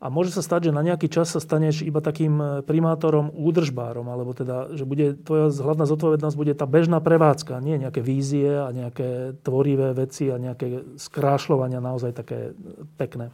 [0.00, 4.08] A môže sa stať, že na nejaký čas sa staneš iba takým e, primátorom, údržbárom,
[4.08, 8.72] alebo teda, že bude tvoja hlavná zodpovednosť bude tá bežná prevádzka, nie nejaké vízie a
[8.72, 12.56] nejaké tvorivé veci a nejaké skrášľovania naozaj také
[12.96, 13.28] pekné.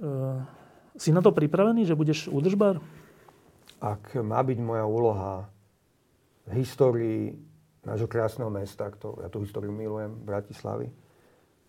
[0.00, 0.08] E,
[0.96, 2.80] si na to pripravený, že budeš údržbár?
[3.80, 5.32] Ak má byť moja úloha
[6.48, 7.36] v histórii
[7.86, 10.90] nášho krásneho mesta, ktorú, ja tú históriu milujem, Bratislavy,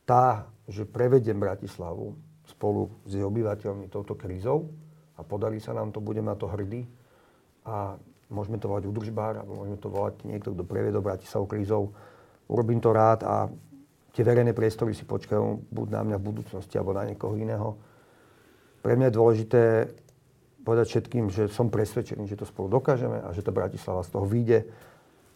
[0.08, 2.16] tá, že prevediem Bratislavu
[2.48, 4.72] spolu s jej obyvateľmi touto krízou
[5.20, 6.88] a podarí sa nám to, budem na to hrdý
[7.68, 8.00] a
[8.32, 11.92] môžeme to volať udržbár, alebo môžeme to volať niekto, kto previedol Bratislavu krízou.
[12.48, 13.52] Urobím to rád a
[14.16, 17.76] tie verejné priestory si počkajú buď na mňa v budúcnosti, alebo na niekoho iného.
[18.80, 19.64] Pre mňa je dôležité
[20.68, 24.28] povedať všetkým, že som presvedčený, že to spolu dokážeme a že to Bratislava z toho
[24.28, 24.68] vyjde.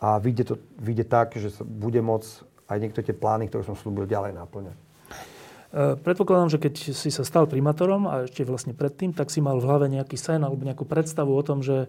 [0.03, 2.27] A vyjde, to, vyjde tak, že sa bude môcť
[2.67, 4.75] aj niektoré tie plány, ktoré som slúbil, ďalej naplňať.
[4.75, 9.55] E, predpokladám, že keď si sa stal primátorom a ešte vlastne predtým, tak si mal
[9.55, 11.87] v hlave nejaký sen alebo nejakú predstavu o tom, že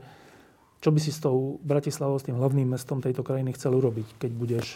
[0.78, 4.30] čo by si s tou Bratislavou, s tým hlavným mestom tejto krajiny chcel urobiť, keď
[4.34, 4.66] budeš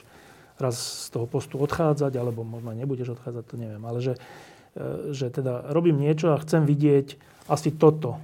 [0.58, 3.82] raz z toho postu odchádzať, alebo možno nebudeš odchádzať, to neviem.
[3.86, 4.14] Ale že,
[4.74, 7.14] e, že teda robím niečo a chcem vidieť
[7.46, 8.18] asi toto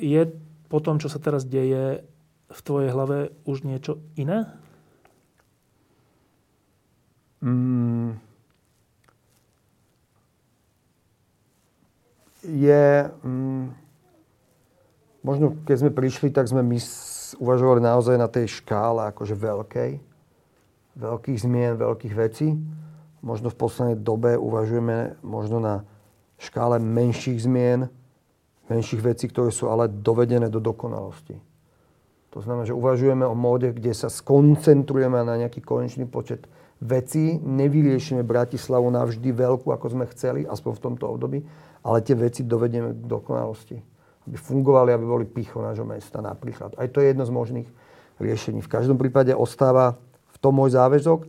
[0.00, 0.22] je
[0.68, 2.02] po tom, čo sa teraz deje,
[2.54, 4.46] v tvojej hlave už niečo iné?
[7.42, 8.20] Mm.
[12.44, 13.10] Je...
[13.24, 13.72] Mm,
[15.24, 16.78] možno keď sme prišli, tak sme my
[17.40, 19.90] uvažovali naozaj na tej škále akože veľkej.
[20.94, 22.54] Veľkých zmien, veľkých vecí.
[23.24, 25.74] Možno v poslednej dobe uvažujeme možno na
[26.38, 27.88] škále menších zmien,
[28.68, 31.36] menších vecí, ktoré sú ale dovedené do dokonalosti.
[32.34, 36.50] To znamená, že uvažujeme o móde, kde sa skoncentrujeme na nejaký konečný počet
[36.82, 41.38] veci, nevyriešime Bratislavu navždy veľkú, ako sme chceli, aspoň v tomto období,
[41.86, 43.78] ale tie veci dovedieme k dokonalosti.
[44.26, 46.74] Aby fungovali, aby boli picho nášho mesta napríklad.
[46.74, 47.68] Aj to je jedno z možných
[48.18, 48.64] riešení.
[48.64, 49.94] V každom prípade ostáva
[50.34, 51.28] v tom môj záväzok,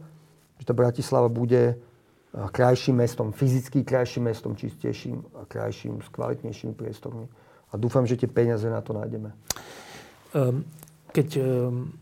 [0.58, 1.78] že tá Bratislava bude
[2.52, 7.28] krajším mestom, fyzicky krajším mestom, čistejším a krajším, s kvalitnejšími priestormi.
[7.72, 9.32] A dúfam, že tie peniaze na to nájdeme.
[10.36, 10.68] Ehm,
[11.16, 11.96] keď ehm,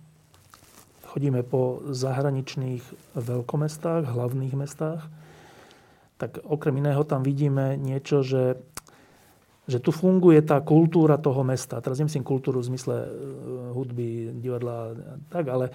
[1.14, 2.82] chodíme po zahraničných
[3.14, 5.06] veľkomestách, hlavných mestách,
[6.18, 8.58] tak okrem iného tam vidíme niečo, že,
[9.70, 11.78] že tu funguje tá kultúra toho mesta.
[11.78, 13.10] Teraz nemyslím kultúru v zmysle e,
[13.76, 14.98] hudby, divadla,
[15.30, 15.70] tak, ale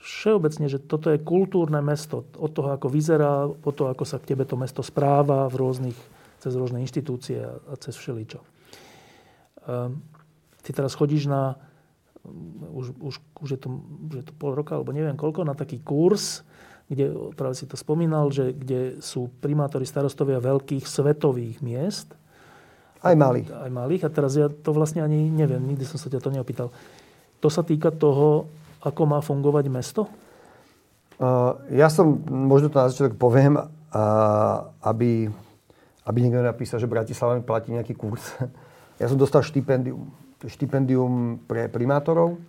[0.00, 2.24] všeobecne, že toto je kultúrne mesto.
[2.40, 5.98] Od toho, ako vyzerá, po to, ako sa k tebe to mesto správa v rôznych,
[6.40, 8.40] cez rôzne inštitúcie a cez všeličo.
[9.68, 10.00] Ehm,
[10.64, 11.60] ty teraz chodíš na
[12.72, 13.68] už, už, už, je to,
[14.12, 16.44] už je to pol roka, alebo neviem koľko, na taký kurz,
[16.90, 22.12] kde, práve si to spomínal, že kde sú primátori starostovia veľkých svetových miest.
[23.00, 23.48] Aj malých.
[23.56, 24.04] Aj malých.
[24.04, 26.68] A teraz ja to vlastne ani neviem, nikdy som sa ťa to neopýtal.
[27.40, 30.08] To sa týka toho, ako má fungovať mesto?
[31.68, 33.60] Ja som, možno to na začiatok poviem,
[34.80, 35.28] aby,
[36.08, 38.24] aby niekto napísal, že Bratislava mi platí nejaký kurz.
[39.00, 40.08] ja som dostal štipendium
[40.48, 42.40] štipendium pre primátorov.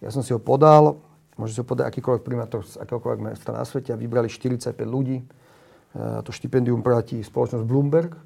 [0.00, 0.96] Ja som si ho podal,
[1.36, 5.20] môže si ho podať akýkoľvek primátor z akéhokoľvek mesta na svete a vybrali 45 ľudí.
[5.94, 8.16] To štipendium platí spoločnosť Bloomberg,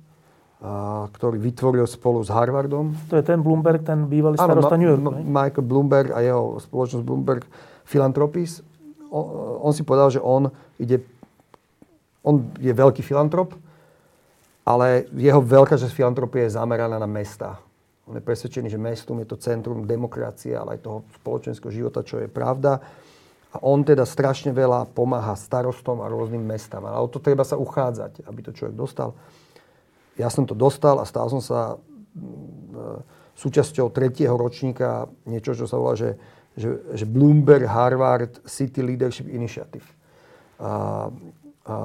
[1.14, 2.90] ktorý vytvoril spolu s Harvardom.
[3.08, 5.02] To je ten Bloomberg, ten bývalý starosta New York.
[5.22, 7.46] Michael Bloomberg a jeho spoločnosť Bloomberg
[7.86, 8.60] Philanthropies.
[9.08, 10.50] On, on si povedal, že on
[10.82, 10.98] ide,
[12.26, 13.54] on je veľký filantrop,
[14.66, 17.62] ale jeho veľká časť filantropie je zameraná na mesta
[18.08, 22.16] on je presvedčený, že mestom je to centrum demokracie, ale aj toho spoločenského života, čo
[22.16, 22.80] je pravda.
[23.52, 26.88] A on teda strašne veľa pomáha starostom a rôznym mestám.
[26.88, 29.12] Ale o to treba sa uchádzať, aby to človek dostal.
[30.18, 33.06] Ja som to dostal a stal som sa mm,
[33.38, 36.18] súčasťou tretieho ročníka niečo, čo sa volá, že,
[36.58, 39.86] že, že Bloomberg Harvard City Leadership Initiative.
[40.58, 41.06] A,
[41.70, 41.76] a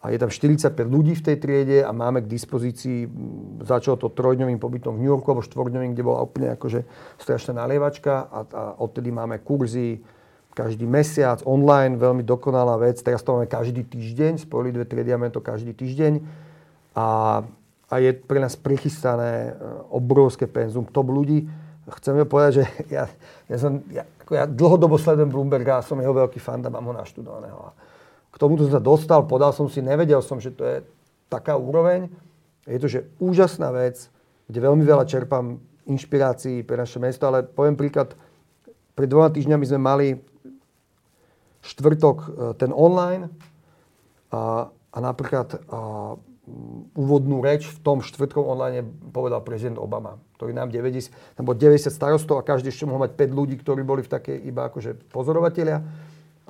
[0.00, 3.04] a je tam 45 ľudí v tej triede a máme k dispozícii,
[3.60, 6.88] začalo to trojdňovým pobytom v New Yorku, alebo štvorňovým, kde bola úplne akože
[7.20, 10.00] strašná nalievačka a, a odtedy máme kurzy
[10.56, 12.96] každý mesiac, online, veľmi dokonalá vec.
[13.04, 16.48] Teraz to máme každý týždeň, spojili dve triedy, máme to každý týždeň
[16.94, 17.40] a,
[17.90, 21.46] a je pre nás prichystané e, obrovské penzum top ľudí.
[21.90, 22.64] Chcem povedať, že
[22.96, 23.04] ja,
[23.50, 26.94] ja, som, ja, ako ja dlhodobo sledujem Bloomberga som jeho veľký fan a mám ho
[26.94, 27.74] naštudovaného.
[28.30, 30.86] K tomuto som sa dostal, podal som si, nevedel som, že to je
[31.26, 32.06] taká úroveň.
[32.62, 34.06] Je to, že úžasná vec,
[34.46, 35.58] kde veľmi veľa čerpám
[35.90, 38.14] inšpirácií pre naše mesto, ale poviem príklad,
[38.94, 40.06] pred dvoma týždňami sme mali
[41.66, 43.28] štvrtok e, ten online
[44.30, 46.14] a, a napríklad a,
[46.94, 48.84] úvodnú reč v tom štvrtkom online
[49.14, 53.16] povedal prezident Obama, ktorý nám 90, tam bolo 90 starostov a každý ešte mohol mať
[53.16, 55.80] 5 ľudí, ktorí boli v takej iba akože pozorovatelia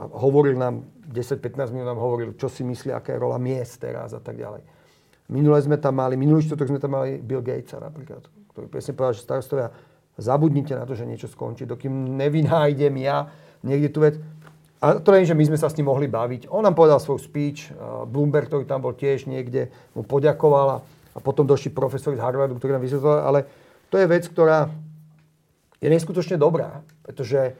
[0.00, 4.16] a hovoril nám, 10-15 minút nám hovoril, čo si myslí, aká je rola miest teraz
[4.16, 4.64] a tak ďalej.
[5.30, 9.14] Minule sme tam mali, minulý štvrtok sme tam mali Bill Gatesa napríklad, ktorý presne povedal,
[9.14, 9.68] že starostovia,
[10.18, 13.30] zabudnite na to, že niečo skončí, dokým nevynájdem ja
[13.62, 14.16] niekde tú vec.
[14.80, 16.48] A to nie, že my sme sa s ním mohli baviť.
[16.48, 17.68] On nám povedal svoj speech,
[18.08, 20.80] Bloomberg, ktorý tam bol tiež niekde, mu poďakoval
[21.12, 23.40] a potom došli profesori z Harvardu, ktorí nám vysvetlovali, ale
[23.92, 24.72] to je vec, ktorá
[25.84, 27.52] je neskutočne dobrá, pretože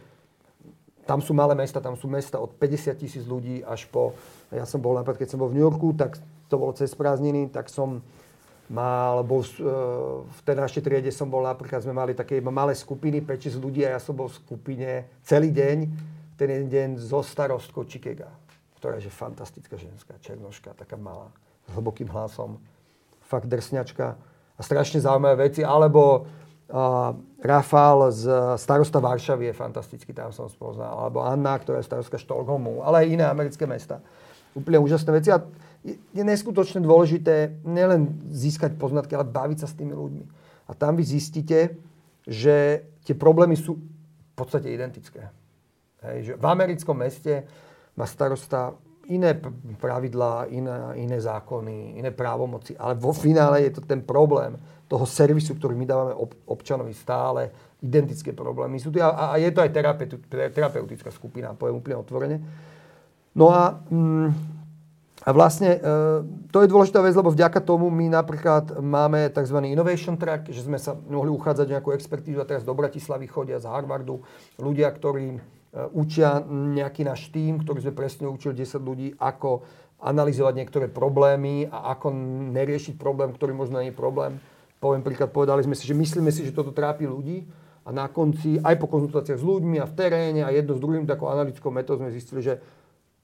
[1.05, 4.15] tam sú malé mesta, tam sú mesta od 50 tisíc ľudí až po...
[4.49, 6.17] Ja som bol napríklad, keď som bol v New Yorku, tak
[6.49, 8.01] to bolo cez prázdniny, tak som
[8.71, 9.51] mal, bol e,
[10.23, 13.99] v tej našej triede som bol napríklad, sme mali také malé skupiny, 5-6 ľudí a
[13.99, 14.91] ja som bol v skupine
[15.27, 15.79] celý deň,
[16.41, 18.33] ten deň so starostkou Čikega,
[18.81, 21.29] ktorá je fantastická ženská, černoška, taká malá,
[21.69, 22.57] s hlbokým hlasom,
[23.21, 24.17] fakt drsňačka
[24.57, 26.25] a strašne zaujímavé veci, alebo
[26.71, 31.03] Uh, Rafal z starosta Varšavy je fantastický, tam som spoznal.
[31.03, 33.99] Alebo Anna, ktorá je starostka Štokholmu, ale aj iné americké mesta.
[34.55, 35.35] Úplne úžasné veci.
[35.35, 35.43] A
[36.15, 40.25] je neskutočne dôležité nielen získať poznatky, ale baviť sa s tými ľuďmi.
[40.71, 41.75] A tam vy zistíte,
[42.23, 45.27] že tie problémy sú v podstate identické.
[46.01, 47.45] Hej, že v americkom meste
[47.93, 48.73] má starosta
[49.11, 49.37] iné
[49.77, 55.59] pravidlá, iné, iné zákony, iné právomoci, ale vo finále je to ten problém toho servisu,
[55.59, 57.51] ktorý my dávame ob, občanovi stále,
[57.83, 58.79] identické problémy.
[58.79, 59.71] Sú tu, a, a je to aj
[60.55, 62.37] terapeutická skupina, poviem úplne otvorene.
[63.35, 64.29] No a, mm,
[65.21, 65.81] a vlastne e,
[66.51, 69.59] to je dôležitá vec, lebo vďaka tomu my napríklad máme tzv.
[69.69, 73.71] innovation track, že sme sa mohli uchádzať nejakú expertízu a teraz do Bratislavy chodia z
[73.71, 74.23] Harvardu
[74.59, 75.60] ľudia, ktorí
[75.95, 79.63] učia nejaký náš tým, ktorý sme presne učili 10 ľudí, ako
[80.01, 82.11] analyzovať niektoré problémy a ako
[82.57, 84.41] neriešiť problém, ktorý možno nie je problém.
[84.81, 87.45] Poviem príklad, povedali sme si, že myslíme si, že toto trápi ľudí
[87.85, 91.05] a na konci, aj po konzultáciách s ľuďmi a v teréne a jedno s druhým
[91.05, 92.57] takou analytickou metodou sme zistili, že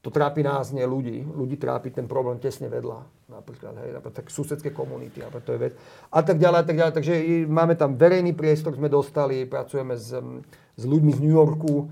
[0.04, 1.26] to trápi nás, nie ľudí.
[1.26, 3.02] Ľudí trápi ten problém tesne vedľa.
[3.26, 5.74] Napríklad, hej, napríklad tak susedské komunity, a to je vec.
[6.14, 6.94] A tak ďalej, a tak ďalej.
[6.94, 7.14] Takže
[7.50, 10.14] máme tam verejný priestor, sme dostali, pracujeme s,
[10.78, 11.90] s ľuďmi z New Yorku,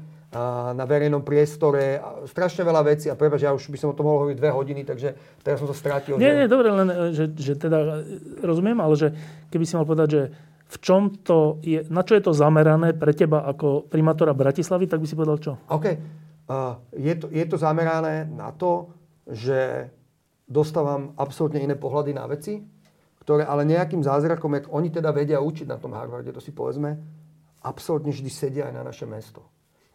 [0.75, 2.03] na verejnom priestore.
[2.27, 4.83] Strašne veľa vecí a prepáč, ja už by som o tom mohol hovoriť dve hodiny,
[4.83, 5.15] takže
[5.47, 6.19] teraz som sa strátil.
[6.19, 6.39] Nie, že...
[6.43, 8.03] nie, dobre, len že, že teda
[8.43, 9.09] rozumiem, ale že
[9.55, 10.23] keby si mal povedať, že
[10.65, 14.99] v čom to je, na čo je to zamerané pre teba ako primátora Bratislavy, tak
[14.99, 15.53] by si povedal čo?
[15.71, 15.87] OK.
[16.45, 18.91] Uh, je, to, je to zamerané na to,
[19.31, 19.89] že
[20.45, 22.61] dostávam absolútne iné pohľady na veci,
[23.23, 27.01] ktoré ale nejakým zázrakom, jak oni teda vedia učiť na tom Harvarde, to si povedzme,
[27.65, 29.54] absolútne vždy sedia aj na naše mesto.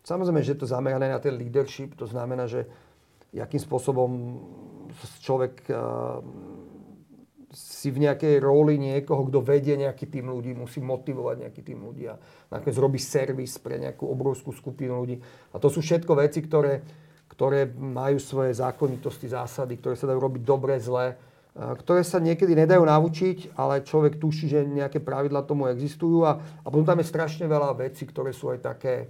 [0.09, 2.65] Samozrejme, že je to zamerané na ten leadership, to znamená, že
[3.37, 4.41] akým spôsobom
[5.21, 6.17] človek uh,
[7.53, 12.09] si v nejakej roli niekoho, kto vedie nejaký tým ľudí, musí motivovať nejaký tým ľudí
[12.09, 12.17] a
[12.49, 15.21] nakoniec robí servis pre nejakú obrovskú skupinu ľudí.
[15.53, 16.81] A to sú všetko veci, ktoré,
[17.29, 21.17] ktoré majú svoje zákonitosti, zásady, ktoré sa dajú robiť dobre, zle,
[21.57, 26.67] ktoré sa niekedy nedajú naučiť, ale človek tuší, že nejaké pravidla tomu existujú a, a
[26.69, 29.09] potom tam je strašne veľa vecí, ktoré sú aj také,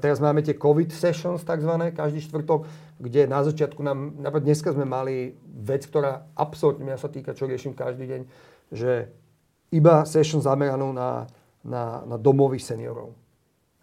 [0.00, 2.64] teraz máme tie COVID sessions takzvané, každý štvrtok,
[2.96, 7.44] kde na začiatku nám, napríklad dneska sme mali vec, ktorá absolútne mňa sa týka, čo
[7.44, 8.20] riešim každý deň,
[8.72, 9.12] že
[9.68, 11.28] iba session zameranú na,
[11.60, 13.12] na, na domových seniorov.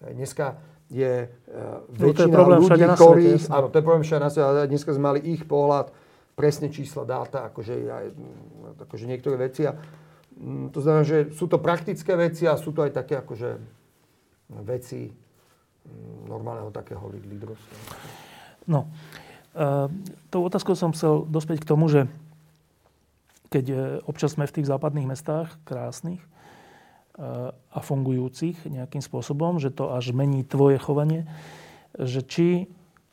[0.01, 0.57] Dneska
[0.89, 3.43] je uh, väčšina no, je ľudí, ktorých...
[3.53, 5.93] Áno, to je problém všade na svete, ale dneska sme mali ich pohľad,
[6.33, 8.05] presne čísla, dáta, akože, aj,
[8.89, 9.69] akože niektoré veci.
[9.69, 13.78] A, mm, to znamená, že sú to praktické veci a sú to aj také akože
[14.49, 17.77] veci mm, normálneho takého lídrovstva.
[18.65, 18.89] No,
[19.53, 19.89] e,
[20.33, 22.09] tou otázkou som chcel dospieť k tomu, že
[23.53, 23.75] keď e,
[24.05, 26.27] občas sme v tých západných mestách, krásnych e,
[27.53, 31.29] a fungujúcich nejakým spôsobom, že to až mení tvoje chovanie,
[31.97, 32.47] že či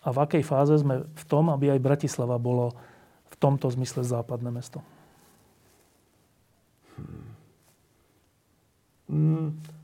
[0.06, 2.72] a v akej fáze sme v tom, aby aj Bratislava bolo
[3.26, 4.80] v tomto zmysle západné mesto?
[6.96, 7.26] Hmm.
[9.10, 9.75] Hmm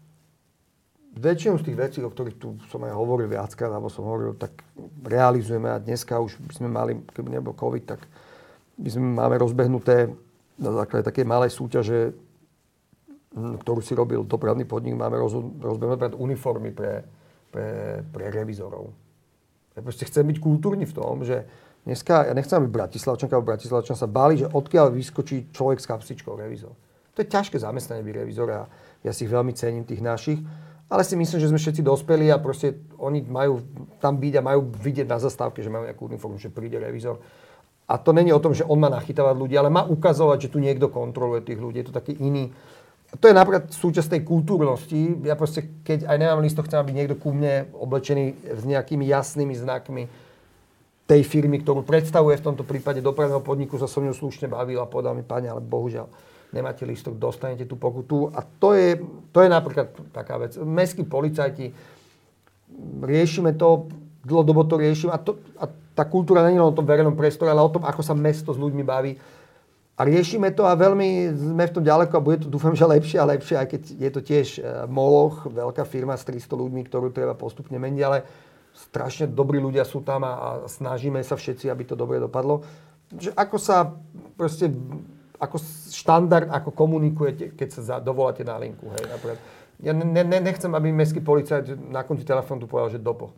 [1.12, 4.64] väčšinu z tých vecí, o ktorých tu som aj hovoril viackrát, alebo som hovoril, tak
[5.04, 8.00] realizujeme a dneska už by sme mali, keby nebol COVID, tak
[8.80, 10.08] by sme máme rozbehnuté
[10.56, 12.16] na základe takej malej súťaže,
[13.36, 17.04] hm, ktorú si robil dopravný podnik, máme roz, rozbehnuté uniformy pre,
[17.52, 18.92] pre, pre revizorov.
[19.76, 21.44] Ja proste chcem byť kultúrny v tom, že
[21.84, 26.36] dneska, ja nechcem byť Bratislavčanka, alebo Bratislavčan sa báli, že odkiaľ vyskočí človek s kapsičkou
[26.36, 26.72] revizor.
[27.12, 28.64] To je ťažké zamestnanie byť revizor a
[29.04, 30.40] ja si ich veľmi cením, tých našich
[30.92, 33.64] ale si myslím, že sme všetci dospeli a proste oni majú
[33.96, 37.16] tam byť a majú vidieť na zastávke, že majú nejakú uniformu, že príde revizor.
[37.88, 40.60] A to není o tom, že on má nachytávať ľudí, ale má ukazovať, že tu
[40.60, 41.80] niekto kontroluje tých ľudí.
[41.80, 42.52] Je to taký iný.
[43.16, 45.16] To je napríklad súčasť tej kultúrnosti.
[45.24, 49.52] Ja proste, keď aj nemám listo, chcem, aby niekto ku mne oblečený s nejakými jasnými
[49.56, 50.02] znakmi
[51.08, 54.88] tej firmy, ktorú predstavuje v tomto prípade dopravného podniku, sa so mnou slušne bavil a
[54.88, 56.08] povedal mi, pani, ale bohužiaľ,
[56.52, 58.28] nemáte lístok, dostanete tú pokutu.
[58.36, 59.00] A to je,
[59.32, 60.54] to je napríklad taká vec.
[60.60, 61.72] Mestskí policajti,
[63.00, 63.88] riešime to,
[64.24, 65.12] dlhodobo to riešime.
[65.12, 68.00] A, to, a tá kultúra není len o tom verejnom priestore, ale o tom, ako
[68.04, 69.16] sa mesto s ľuďmi baví.
[69.92, 73.20] A riešime to a veľmi sme v tom ďaleko a bude to dúfam, že lepšie
[73.20, 77.12] a lepšie, aj keď je to tiež e, Moloch, veľká firma s 300 ľuďmi, ktorú
[77.12, 78.24] treba postupne meniť, ale
[78.72, 82.64] strašne dobrí ľudia sú tam a, a snažíme sa všetci, aby to dobre dopadlo.
[83.12, 83.92] Že ako sa
[84.40, 84.72] proste
[85.42, 85.58] ako
[85.90, 88.86] štandard, ako komunikujete, keď sa dovoláte na linku.
[88.94, 89.38] Hej, napríklad.
[89.82, 93.34] Ja ne, ne, nechcem, aby mestský policajt na konci telefónu povedal, že dopo.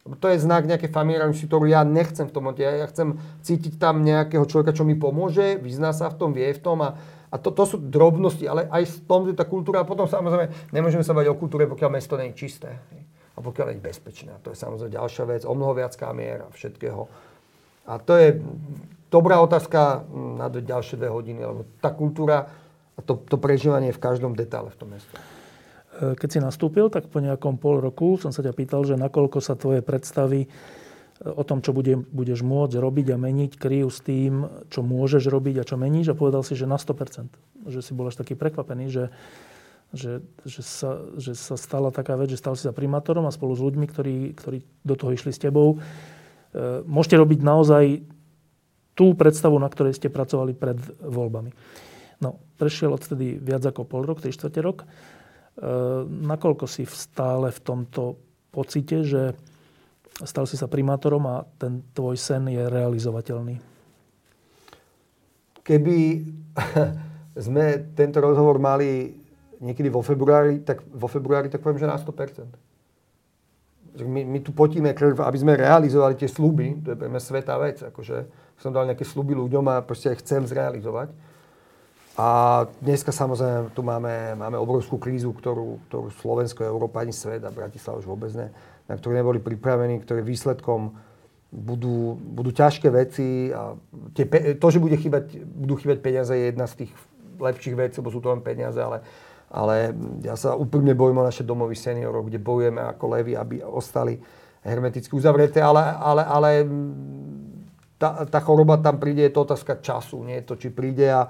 [0.00, 2.64] To je znak nejakej familiárnosti, ktorú ja nechcem v tom momente.
[2.64, 6.48] Ja, ja chcem cítiť tam nejakého človeka, čo mi pomôže, vyzná sa v tom, vie
[6.48, 6.96] v tom a,
[7.28, 9.84] a to, to sú drobnosti, ale aj v tom je tá kultúra.
[9.84, 12.80] A potom samozrejme nemôžeme sa bať o kultúre, pokiaľ mesto nie je čisté.
[13.36, 14.30] A pokiaľ nie je bezpečné.
[14.32, 17.04] A to je samozrejme ďalšia vec, o mnoho viac kamier a všetkého.
[17.84, 18.40] A to je,
[19.10, 20.06] dobrá otázka
[20.38, 22.46] na ďalšie dve hodiny, lebo tá kultúra
[22.96, 25.16] a to, to prežívanie je v každom detále v tom meste.
[25.98, 29.38] E, keď si nastúpil, tak po nejakom pol roku som sa ťa pýtal, že nakoľko
[29.40, 30.48] sa tvoje predstavy e,
[31.26, 35.64] o tom, čo bude, budeš môcť robiť a meniť, kryjú s tým, čo môžeš robiť
[35.64, 37.72] a čo meníš a povedal si, že na 100%.
[37.72, 39.04] Že si bol až taký prekvapený, že,
[39.96, 43.56] že, že, sa, že sa stala taká vec, že stal si sa primátorom a spolu
[43.56, 45.80] s ľuďmi, ktorí, ktorí do toho išli s tebou,
[46.52, 47.84] e, môžete robiť naozaj
[49.00, 51.48] tú predstavu, na ktorej ste pracovali pred voľbami.
[52.20, 54.84] No, prešiel odtedy viac ako pol rok, 3 čtvrte rok.
[54.84, 54.86] E,
[56.04, 58.20] nakoľko si stále v tomto
[58.52, 59.32] pocite, že
[60.20, 63.56] stal si sa primátorom a ten tvoj sen je realizovateľný?
[65.64, 65.96] Keby
[67.48, 67.64] sme
[67.96, 69.16] tento rozhovor mali
[69.64, 74.04] niekedy vo februári, tak vo februári tak poviem, že na 100%.
[74.04, 77.56] My, my tu potíme krv, aby sme realizovali tie sluby, to je pre mňa svetá
[77.56, 81.10] vec, akože som dal nejaké sluby ľuďom a proste ich chcem zrealizovať.
[82.20, 82.28] A
[82.84, 88.04] dneska samozrejme tu máme, máme obrovskú krízu, ktorú, ktorú Slovensko, Európa ani svet a Bratislava
[88.04, 88.52] už vôbec ne,
[88.84, 90.92] na ktorú neboli pripravení, ktoré výsledkom
[91.48, 93.72] budú, budú ťažké veci a
[94.12, 96.92] tie, to, že bude chýbať, budú chýbať peniaze je jedna z tých
[97.40, 99.00] lepších vecí, lebo sú to len peniaze, ale
[99.50, 99.90] ale
[100.22, 104.22] ja sa úplne bojím o naše domovy seniorov, kde bojujeme ako levy, aby ostali
[104.62, 106.48] hermeticky uzavreté, ale, ale, ale
[108.00, 111.28] tá, tá choroba tam príde, je to otázka času, nie je to, či príde a,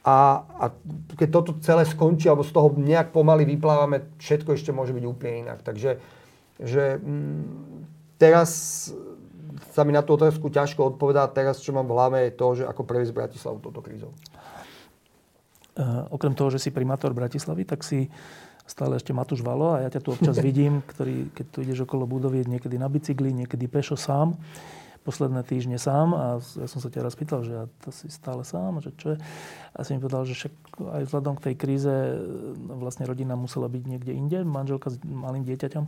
[0.00, 0.16] a,
[0.48, 0.64] a
[1.12, 5.44] keď toto celé skončí, alebo z toho nejak pomaly vyplávame, všetko ešte môže byť úplne
[5.44, 5.60] inak.
[5.60, 6.00] Takže
[6.56, 7.44] že, m,
[8.16, 8.48] teraz
[9.76, 11.28] sa mi na tú otázku ťažko odpovedá.
[11.28, 14.16] Teraz, čo mám v hlave, je to, že ako previesť Bratislavu toto krízou.
[15.76, 18.08] Eh, okrem toho, že si primátor Bratislavy, tak si
[18.64, 22.08] stále ešte Matúš Valo a ja ťa tu občas vidím, ktorý, keď tu ideš okolo
[22.08, 24.40] budovy, niekedy na bicykli, niekedy pešo sám.
[25.06, 28.42] Posledné týždne sám a ja som sa ťa raz pýtal, že ja to si stále
[28.42, 29.18] sám, že čo je.
[29.70, 31.94] A si mi povedal, že však aj vzhľadom k tej kríze
[32.58, 35.86] no, vlastne rodina musela byť niekde inde, manželka s malým dieťaťom.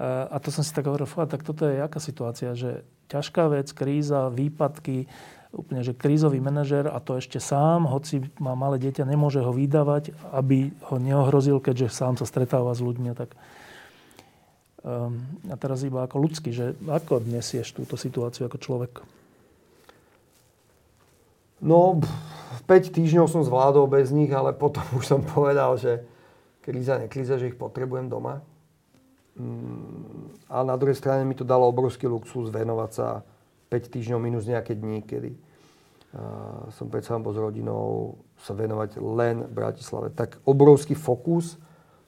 [0.00, 4.32] A to som si tak hovoril, tak toto je jaká situácia, že ťažká vec, kríza,
[4.32, 5.10] výpadky,
[5.50, 10.14] úplne, že krízový manažer a to ešte sám, hoci má malé dieťa, nemôže ho vydávať,
[10.30, 13.10] aby ho neohrozil, keďže sám sa stretáva s ľuďmi.
[13.18, 13.34] Tak,
[14.80, 18.92] a teraz iba ako ľudský, že ako nesieš túto situáciu ako človek?
[21.60, 22.00] No,
[22.64, 26.00] 5 týždňov som zvládol bez nich, ale potom už som povedal, že
[26.64, 28.40] kríza, nekríza, že ich potrebujem doma.
[29.36, 33.20] Mm, a na druhej strane mi to dalo obrovský luxus venovať sa
[33.68, 39.44] 5 týždňov minus nejaké dní, kedy uh, som predsa bol s rodinou sa venovať len
[39.46, 40.10] Bratislave.
[40.10, 41.60] Tak obrovský fokus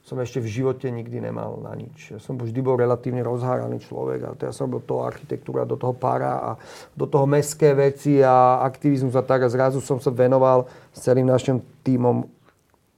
[0.03, 2.11] som ešte v živote nikdy nemal na nič.
[2.11, 5.95] Ja som vždy bol relatívne rozháraný človek a teraz som robil to architektúra, do toho
[5.95, 6.51] para a
[6.91, 11.23] do toho mestské veci a aktivizmus a tak a zrazu som sa venoval s celým
[11.23, 12.27] našim tímom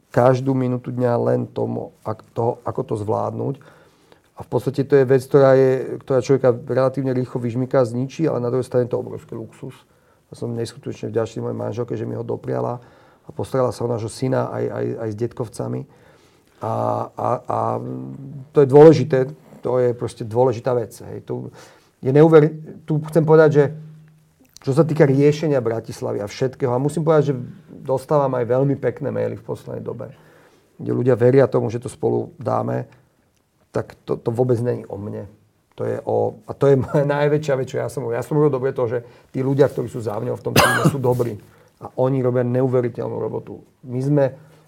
[0.09, 1.93] každú minútu dňa len tomu,
[2.65, 3.61] ako to zvládnuť.
[4.35, 8.41] A v podstate to je vec, ktorá, je, ktorá človeka relatívne rýchlo vyžmyká, zničí, ale
[8.41, 9.77] na druhej strane to obrovský luxus.
[10.33, 12.81] Ja som neskutočne vďačný mojej manželke, že mi ho dopriala
[13.23, 15.81] a postarala sa o nášho syna aj, aj, aj s detkovcami.
[16.65, 16.71] A,
[17.13, 17.57] a, a
[18.49, 19.29] to je dôležité,
[19.61, 20.97] to je proste dôležitá vec.
[20.97, 21.21] Hej.
[21.29, 21.53] Tu,
[22.01, 22.49] je neuver...
[22.89, 23.63] tu chcem povedať, že
[24.65, 27.35] čo sa týka riešenia Bratislavy a všetkého, a musím povedať, že
[27.69, 30.09] dostávam aj veľmi pekné maily v poslednej dobe,
[30.81, 32.89] kde ľudia veria tomu, že to spolu dáme,
[33.69, 35.29] tak to, to vôbec není o mne.
[35.77, 38.49] To je o, a to je moja najväčšia vec, čo ja som Ja som robil
[38.49, 41.37] dobre to, že tí ľudia, ktorí sú za mňou v tom týme, sú dobrí.
[41.77, 43.61] A oni robia neuveriteľnú robotu.
[43.85, 44.25] My sme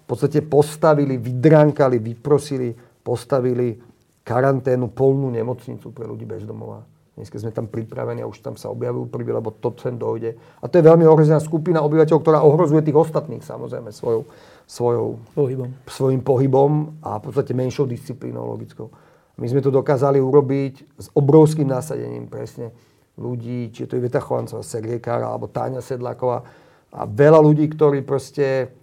[0.08, 2.72] podstate postavili, vydrankali, vyprosili,
[3.04, 3.76] postavili
[4.24, 6.80] karanténu, polnú nemocnicu pre ľudí bez domova.
[7.18, 10.38] Dneska sme tam pripravení a už tam sa objavujú prví, lebo to sem dojde.
[10.62, 14.22] A to je veľmi ohrozená skupina obyvateľov, ktorá ohrozuje tých ostatných samozrejme svojou,
[14.70, 15.68] svojou, pohybom.
[15.90, 18.86] svojim pohybom a v podstate menšou disciplínou logickou.
[19.34, 22.70] My sme to dokázali urobiť s obrovským nasadením presne
[23.18, 26.46] ľudí, či je to Iveta Chovancová, Sergej Kára alebo Táňa Sedláková
[26.94, 28.77] a veľa ľudí, ktorí proste...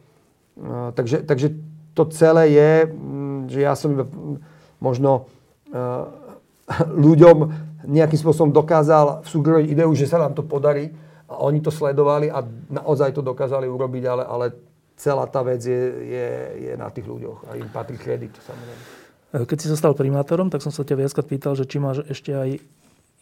[0.56, 1.52] No, takže, takže
[1.92, 4.40] to celé je, mm, že ja som mm,
[4.80, 5.28] možno
[5.72, 6.08] uh,
[7.06, 7.38] ľuďom
[7.86, 10.90] nejakým spôsobom dokázal súgroviť ideu, že sa nám to podarí
[11.30, 14.46] a oni to sledovali a naozaj to dokázali urobiť, ale, ale
[14.98, 16.28] celá tá vec je, je,
[16.70, 18.84] je na tých ľuďoch a im patrí kredit samozrejme.
[19.36, 22.50] Keď si stal primátorom, tak som sa ťa viackrát pýtal, že či máš ešte aj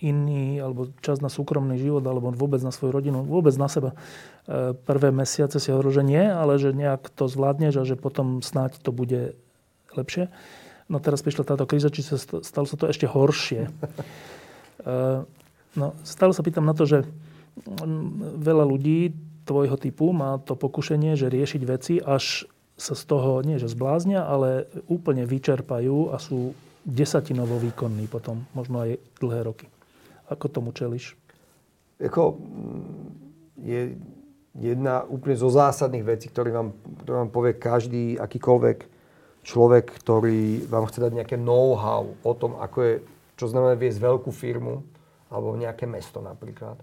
[0.04, 3.96] iný, alebo čas na súkromný život, alebo vôbec na svoju rodinu, vôbec na seba.
[4.44, 8.44] E, prvé mesiace si hovoril, že nie, ale že nejak to zvládneš a že potom
[8.44, 9.40] snáď to bude
[9.96, 10.28] lepšie.
[10.92, 13.72] No teraz prišla táto kríza, či sa stalo sa to ešte horšie.
[14.84, 15.24] E,
[15.80, 17.08] no, stále sa pýtam na to, že
[18.36, 19.16] veľa ľudí
[19.48, 22.44] tvojho typu má to pokušenie, že riešiť veci, až
[22.76, 26.52] sa z toho nie že zbláznia, ale úplne vyčerpajú a sú
[26.84, 29.66] desatinovo výkonní potom, možno aj dlhé roky.
[30.34, 31.14] Ako tomu čeliš?
[32.02, 33.10] Jako, mm,
[33.62, 33.82] je
[34.58, 36.74] jedna úplne zo zásadných vecí, ktoré vám,
[37.06, 38.78] ktoré vám povie každý, akýkoľvek
[39.46, 42.94] človek, ktorý vám chce dať nejaké know-how o tom, ako je,
[43.38, 44.82] čo znamená viesť veľkú firmu,
[45.30, 46.78] alebo nejaké mesto napríklad,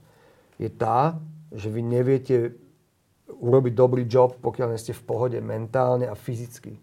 [0.59, 1.19] je tá,
[1.51, 2.55] že vy neviete
[3.31, 6.75] urobiť dobrý job, pokiaľ nie ste v pohode mentálne a fyzicky.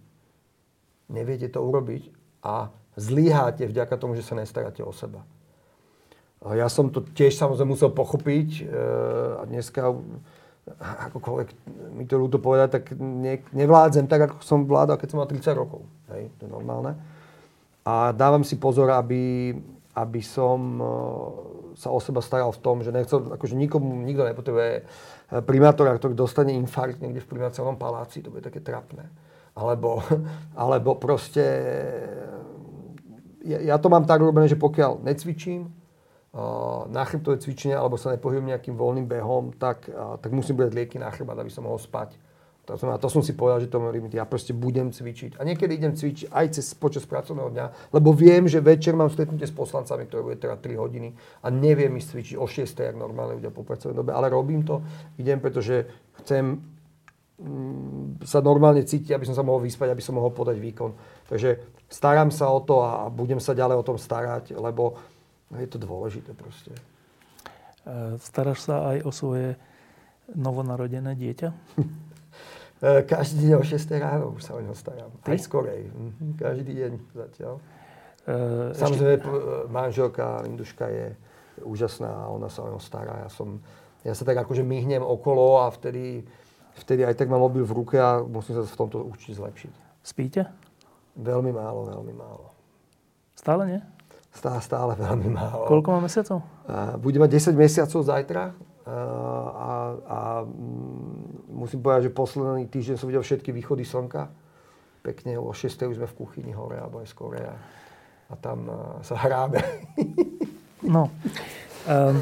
[1.11, 5.25] Neviete to urobiť, a zlyháte vďaka tomu, že sa nestaráte o seba.
[6.55, 8.63] Ja som to tiež samozrejme musel pochopiť e,
[9.39, 9.91] a dneska
[11.11, 11.47] akokoľvek
[11.95, 15.55] mi to ľúto povedať, tak ne, nevládzem tak, ako som vládal, keď som mal 30
[15.55, 15.81] rokov.
[16.11, 16.99] Hej, to je normálne.
[17.87, 19.55] A dávam si pozor, aby,
[19.95, 20.85] aby som e,
[21.79, 24.83] sa o seba staral v tom, že nechcel, akože nikomu, nikto nepotrebuje e,
[25.39, 29.07] primátora, ktorý dostane infarkt niekde v primátorom paláci, to bude také trapné.
[29.55, 30.03] Alebo,
[30.59, 31.47] alebo proste,
[33.47, 35.71] ja, ja to mám tak robené, že pokiaľ necvičím,
[36.93, 39.89] na chrbtové cvičenia alebo sa nepohybujem nejakým voľným behom, tak,
[40.21, 42.13] tak musím brať lieky na chrbát, aby som mohol spať.
[42.67, 44.11] To, znamená, to som si povedal, že to môj limit.
[44.11, 45.39] Ja proste budem cvičiť.
[45.39, 47.65] A niekedy idem cvičiť aj cez, počas pracovného dňa,
[47.95, 51.95] lebo viem, že večer mám stretnutie s poslancami, ktoré bude teda 3 hodiny a neviem
[51.95, 54.11] ísť cvičiť o 6, jak normálne ľudia po pracovnej dobe.
[54.11, 54.83] Ale robím to,
[55.15, 55.87] idem, pretože
[56.19, 56.59] chcem
[57.39, 60.91] mm, sa normálne cítiť, aby som sa mohol vyspať, aby som mohol podať výkon.
[61.31, 61.49] Takže
[61.87, 64.99] starám sa o to a budem sa ďalej o tom starať, lebo
[65.55, 66.75] je to dôležité proste.
[67.87, 69.55] E, staráš sa aj o svoje
[70.35, 71.49] novonarodené dieťa?
[72.77, 75.09] E, každý deň o 6 ráno už sa o ňo starám.
[75.25, 75.33] Ty?
[75.33, 75.89] Aj skorej.
[75.89, 77.57] Mhm, každý deň zatiaľ.
[78.27, 79.31] Uh, Samozrejme, ešte...
[79.73, 81.07] manželka Linduška je
[81.65, 83.25] úžasná a ona sa o ňo stará.
[83.25, 83.65] Ja, som,
[84.05, 86.21] ja sa tak akože myhnem okolo a vtedy,
[86.85, 89.73] vtedy aj tak mám mobil v ruke a musím sa v tomto učiť zlepšiť.
[90.05, 90.45] Spíte?
[91.17, 92.53] Veľmi málo, veľmi málo.
[93.33, 93.81] Stále nie?
[94.37, 95.65] Stále, stále veľmi málo.
[95.65, 96.45] Koľko má mesiacov?
[97.01, 98.53] Bude mať 10 mesiacov zajtra.
[98.87, 99.71] A,
[100.05, 104.29] a mm, musím povedať, že posledný týždeň som videl všetky východy slnka.
[105.01, 105.73] Pekne o 6.
[105.89, 107.41] už sme v kuchyni hore, alebo aj skore.
[107.41, 107.57] A,
[108.29, 108.69] a tam
[109.01, 109.57] sa hrábe.
[110.93, 111.09] no.
[111.89, 112.21] Um,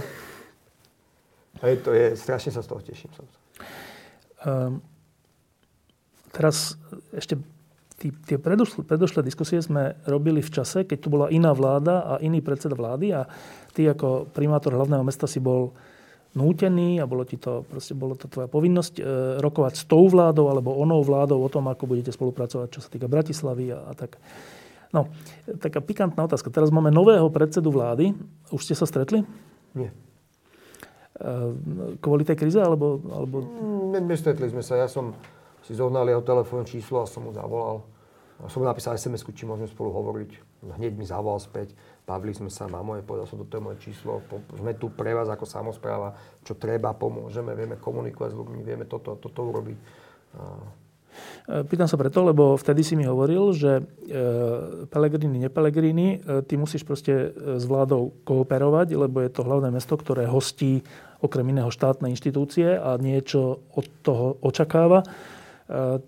[1.64, 3.12] Hej, to je, strašne sa z toho teším.
[4.44, 4.84] Um,
[6.32, 6.76] teraz
[7.16, 7.40] ešte
[8.00, 12.14] tí, tie predošlé, predošlé diskusie sme robili v čase, keď tu bola iná vláda a
[12.20, 13.28] iný predseda vlády a
[13.72, 15.76] ty ako primátor hlavného mesta si bol
[16.36, 19.04] nútený a bolo, ti to, proste bolo to tvoja povinnosť e,
[19.40, 23.08] rokovať s tou vládou alebo onou vládou o tom, ako budete spolupracovať, čo sa týka
[23.08, 24.20] Bratislavy a, a tak.
[24.92, 25.12] No,
[25.60, 26.52] taká pikantná otázka.
[26.52, 28.16] Teraz máme nového predsedu vlády.
[28.52, 29.24] Už ste sa stretli?
[29.72, 29.96] Nie.
[31.16, 31.32] E,
[32.04, 33.00] kvôli tej krize, alebo...
[33.12, 33.44] alebo...
[33.44, 34.76] Mm, nestretli sme sa.
[34.76, 35.16] Ja som
[35.66, 37.82] si zohnal jeho telefón číslo a som mu zavolal.
[38.44, 40.32] A som mu napísal sms či môžeme spolu hovoriť.
[40.78, 41.74] Hneď mi zavolal späť.
[42.06, 44.22] Bavili sme sa, mám moje, povedal som, toto je moje číslo,
[44.54, 46.14] sme tu pre vás ako samozpráva,
[46.46, 49.78] čo treba, pomôžeme, vieme komunikovať s ľuďmi, vieme toto, toto urobiť.
[51.48, 53.84] E, pýtam sa preto, lebo vtedy si mi hovoril, že e,
[54.86, 60.30] Pelegrini, nepelegrini, e, ty musíš proste s vládou kooperovať, lebo je to hlavné mesto, ktoré
[60.30, 60.86] hostí
[61.26, 65.02] okrem iného štátne inštitúcie a niečo od toho očakáva.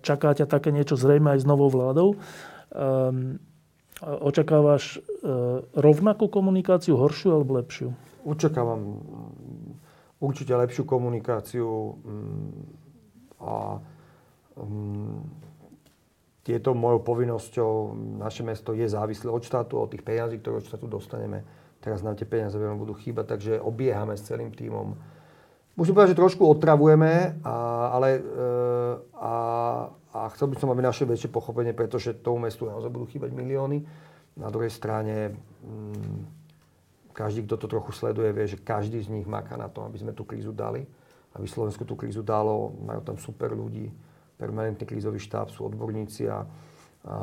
[0.06, 2.14] Čaká ťa také niečo zrejme aj s novou vládou.
[2.70, 3.42] Ehm,
[3.98, 5.26] očakávaš e,
[5.74, 7.90] rovnakú komunikáciu, horšiu alebo lepšiu?
[8.22, 9.70] Očakávam mm,
[10.22, 11.66] určite lepšiu komunikáciu
[11.98, 12.50] mm,
[13.42, 13.82] a
[14.62, 15.18] mm,
[16.46, 17.72] tieto mojou povinnosťou,
[18.22, 21.42] naše mesto je závislé od štátu, od tých peniazí, ktoré od štátu dostaneme.
[21.82, 24.94] Teraz nám tie peniaze veľmi budú chýbať, takže obiehame s celým týmom
[25.78, 27.54] musím povedať, že trošku otravujeme, a,
[27.94, 28.20] ale e,
[29.14, 29.34] a,
[30.10, 33.86] a chcel by som, aby naše väčšie pochopenie, pretože tomu mestu naozaj budú chýbať milióny.
[34.34, 36.18] Na druhej strane, mm,
[37.14, 40.10] každý, kto to trochu sleduje, vie, že každý z nich maká na tom, aby sme
[40.10, 40.82] tú krízu dali.
[41.38, 43.86] Aby Slovensku tú krízu dalo, majú tam super ľudí,
[44.34, 46.42] permanentný krízový štáb, sú odborníci a,
[47.06, 47.14] a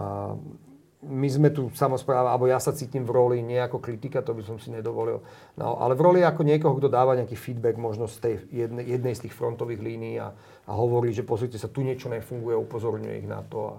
[1.03, 4.41] my sme tu samozpráva, alebo ja sa cítim v roli nie ako kritika, to by
[4.41, 5.21] som si nedovolil,
[5.59, 9.13] no, ale v roli ako niekoho, kto dáva nejaký feedback možno z tej jednej, jednej
[9.13, 10.33] z tých frontových línií a,
[10.65, 13.75] a hovorí, že pozrite sa, tu niečo nefunguje, upozorňuje ich na to a,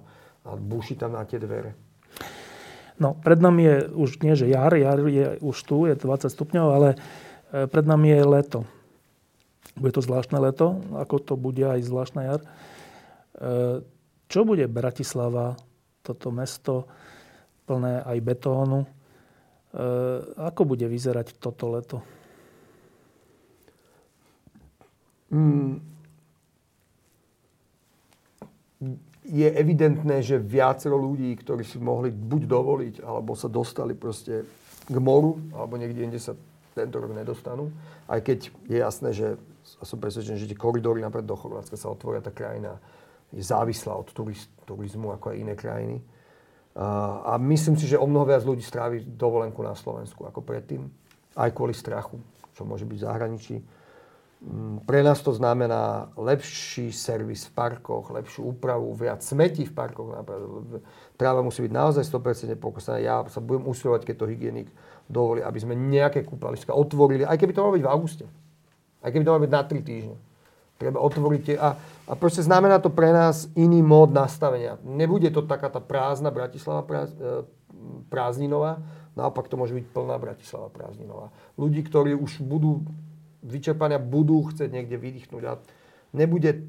[0.46, 1.74] a búši tam na tie dvere.
[2.96, 6.66] No, pred nami je už nie, že jar, jar je už tu, je 20 stupňov,
[6.72, 6.88] ale
[7.52, 8.60] e, pred nami je leto.
[9.76, 12.40] Bude to zvláštne leto, ako to bude aj zvláštna jar.
[12.40, 12.48] E,
[14.32, 15.60] čo bude Bratislava,
[16.00, 16.88] toto mesto,
[17.66, 18.86] plné aj betónu.
[18.86, 18.88] E,
[20.38, 21.98] ako bude vyzerať toto leto?
[25.34, 25.82] Mm.
[29.26, 34.46] Je evidentné, že viacero ľudí, ktorí si mohli buď dovoliť, alebo sa dostali proste
[34.86, 36.38] k moru, alebo niekde inde sa
[36.78, 37.74] tento rok nedostanú.
[38.06, 39.34] Aj keď je jasné, že
[39.82, 42.78] som presvedčený, že tie koridory napríklad do Chorvátska sa otvoria, tá krajina
[43.34, 44.14] je závislá od
[44.62, 45.98] turizmu ako aj iné krajiny.
[46.77, 50.85] A myslím si, že o mnoho viac ľudí strávi dovolenku na Slovensku ako predtým.
[51.33, 52.20] Aj kvôli strachu,
[52.53, 53.57] čo môže byť v zahraničí.
[54.37, 60.12] Mm, pre nás to znamená lepší servis v parkoch, lepšiu úpravu, viac smetí v parkoch.
[61.16, 63.01] Tráva musí byť naozaj 100% pokosaná.
[63.01, 64.68] Ja sa budem usilovať, keď to hygienik
[65.09, 68.24] dovolí, aby sme nejaké kúpaliska otvorili, aj keby to malo byť v auguste.
[69.01, 70.16] Aj keby to malo byť na 3 týždne.
[70.77, 71.57] Treba otvoriť.
[71.57, 71.68] A,
[72.07, 74.77] a proste znamená to pre nás iný mód nastavenia.
[74.85, 77.49] Nebude to taká tá prázdna Bratislava práz, e,
[78.12, 78.85] prázdninová,
[79.16, 81.33] naopak to môže byť plná Bratislava prázdninová.
[81.57, 82.85] Ľudí, ktorí už budú
[83.47, 85.53] vyčerpania budú chcieť niekde vydýchnuť a
[86.11, 86.66] nebude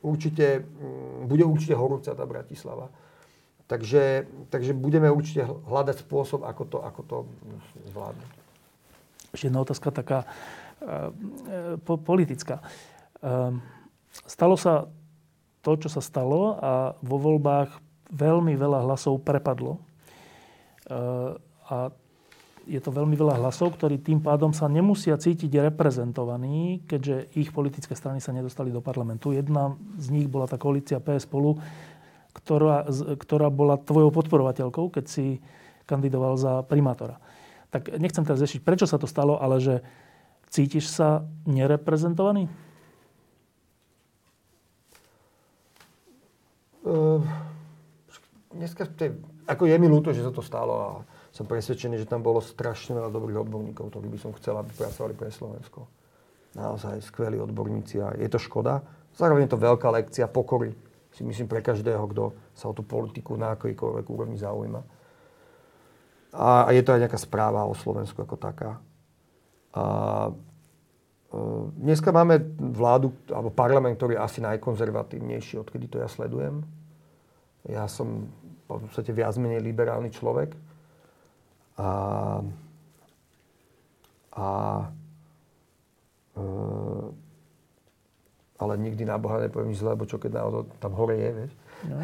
[0.00, 2.88] určite, mm, bude určite horúca tá Bratislava.
[3.66, 7.16] Takže, takže budeme určite hľadať spôsob, ako to, ako to
[7.94, 8.30] zvládnuť.
[9.30, 10.18] Ešte jedna otázka taká
[10.82, 12.58] e, po, politická.
[12.58, 12.64] E,
[14.26, 14.88] stalo sa
[15.60, 17.76] to, čo sa stalo a vo voľbách
[18.10, 19.76] veľmi veľa hlasov prepadlo.
[19.76, 19.80] E,
[21.70, 21.76] a
[22.68, 27.96] je to veľmi veľa hlasov, ktorí tým pádom sa nemusia cítiť reprezentovaní, keďže ich politické
[27.96, 29.32] strany sa nedostali do parlamentu.
[29.32, 31.58] Jedna z nich bola tá koalícia PS spolu,
[32.36, 32.86] ktorá,
[33.18, 35.42] ktorá bola tvojou podporovateľkou, keď si
[35.88, 37.18] kandidoval za primátora.
[37.74, 39.74] Tak nechcem teraz ziešiť, prečo sa to stalo, ale že
[40.50, 42.46] cítiš sa nereprezentovaný?
[46.80, 47.20] Uh,
[48.56, 48.88] dneska,
[49.44, 50.90] ako je mi ľúto, že sa to stalo a
[51.30, 55.14] som presvedčený, že tam bolo strašne veľa dobrých odborníkov, ktorí by som chcel, aby pracovali
[55.14, 55.84] pre Slovensko.
[56.56, 58.82] Naozaj skvelí odborníci a je to škoda.
[59.14, 60.74] Zároveň je to veľká lekcia pokory,
[61.14, 64.82] si myslím, pre každého, kto sa o tú politiku na akýkoľvek úrovni zaujíma.
[66.34, 68.78] A, je to aj nejaká správa o Slovensku ako taká.
[69.74, 69.84] A
[71.78, 76.66] dneska máme vládu, alebo parlament, ktorý je asi najkonzervatívnejší, odkedy to ja sledujem.
[77.70, 78.26] Ja som
[78.66, 80.54] v podstate viac menej liberálny človek
[81.78, 81.90] a,
[84.34, 84.48] a
[86.34, 86.44] e,
[88.60, 91.52] ale nikdy na Boha nepoviem nič zle, lebo čo keď náhodou tam hore je, vieš.
[91.88, 91.96] No.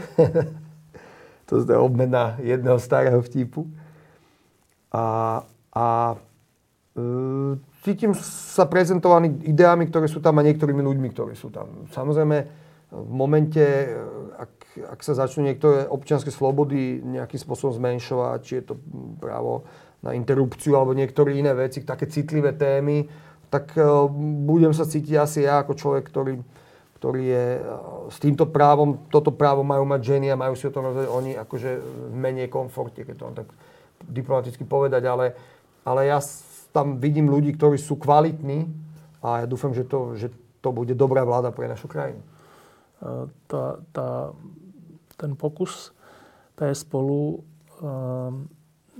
[1.46, 3.68] to je obmena jedného starého vtipu.
[4.90, 5.42] A,
[5.74, 5.86] a
[6.96, 7.02] e,
[7.86, 11.86] cítim sa prezentovaný ideami, ktoré sú tam a niektorými ľuďmi, ktorí sú tam.
[11.94, 12.36] Samozrejme,
[12.90, 13.62] v momente,
[14.34, 18.74] ak ak sa začnú niektoré občianske slobody nejakým spôsobom zmenšovať, či je to
[19.16, 19.64] právo
[20.04, 23.08] na interrupciu alebo niektoré iné veci, také citlivé témy,
[23.48, 23.80] tak e,
[24.44, 26.34] budem sa cítiť asi ja ako človek, ktorý,
[27.00, 27.60] ktorý je e,
[28.12, 31.32] s týmto právom, toto právo majú mať ženy a majú si o tom rozhodať oni
[31.40, 31.70] akože
[32.12, 33.48] v menej komforte, keď to mám tak
[34.04, 35.32] diplomaticky povedať, ale,
[35.88, 36.20] ale ja
[36.72, 38.70] tam vidím ľudí, ktorí sú kvalitní
[39.20, 42.22] a ja dúfam, že to, že to bude dobrá vláda pre našu krajinu.
[43.46, 44.32] Tá, tá
[45.16, 45.96] ten pokus
[46.56, 47.40] PS spolu
[47.80, 48.48] um,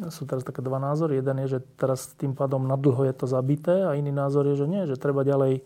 [0.09, 1.21] sú teraz také dva názory.
[1.21, 4.67] Jeden je, že teraz tým pádom nadlho je to zabité a iný názor je, že
[4.69, 5.65] nie, že treba ďalej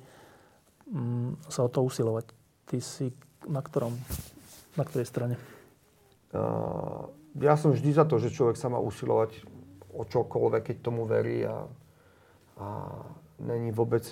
[0.91, 2.31] um, sa o to usilovať.
[2.71, 3.11] Ty si
[3.47, 3.95] na ktorom,
[4.79, 5.35] na ktorej strane?
[6.31, 7.11] Uh,
[7.43, 9.43] ja som vždy za to, že človek sa má usilovať
[9.91, 11.67] o čokoľvek, keď tomu verí a,
[12.61, 12.93] a
[13.41, 14.05] není vôbec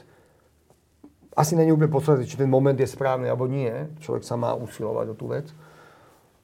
[1.39, 3.71] asi není úplne podstatné, či ten moment je správny alebo nie.
[4.03, 5.47] Človek sa má usilovať o tú vec.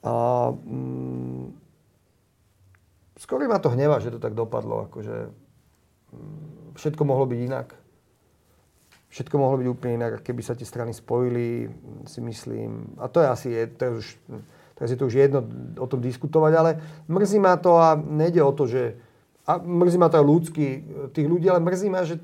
[0.07, 0.13] A
[0.55, 1.51] mm,
[3.19, 4.87] skôr ma to hneva, že to tak dopadlo.
[4.87, 5.35] Akože,
[6.15, 7.75] mm, všetko mohlo byť inak.
[9.11, 11.67] Všetko mohlo byť úplne inak, keby sa tie strany spojili,
[12.07, 12.95] si myslím.
[12.95, 14.05] A to je asi, je, to je už,
[14.79, 15.39] teraz je to už jedno
[15.75, 16.71] o tom diskutovať, ale
[17.11, 18.95] mrzí ma to a nejde o to, že...
[19.45, 20.67] A mrzí ma to aj ľudský,
[21.13, 22.17] tých ľudí, ale mrzí ma, že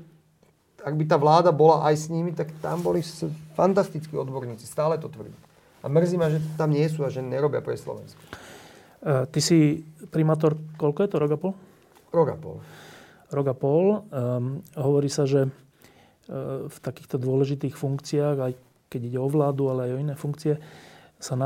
[0.82, 3.06] ak by tá vláda bola aj s nimi, tak tam boli
[3.54, 5.38] fantastickí odborníci, stále to tvrdím.
[5.82, 8.18] A mrzí ma, že tam nie sú a že nerobia pre Slovensko.
[9.02, 11.52] Uh, ty si primátor, koľko je to, rok a pol?
[12.10, 12.56] Rok a pol.
[13.30, 13.86] Rok a pol.
[14.10, 18.52] Um, hovorí sa, že uh, v takýchto dôležitých funkciách, aj
[18.90, 20.58] keď ide o vládu, ale aj o iné funkcie,
[21.22, 21.38] sa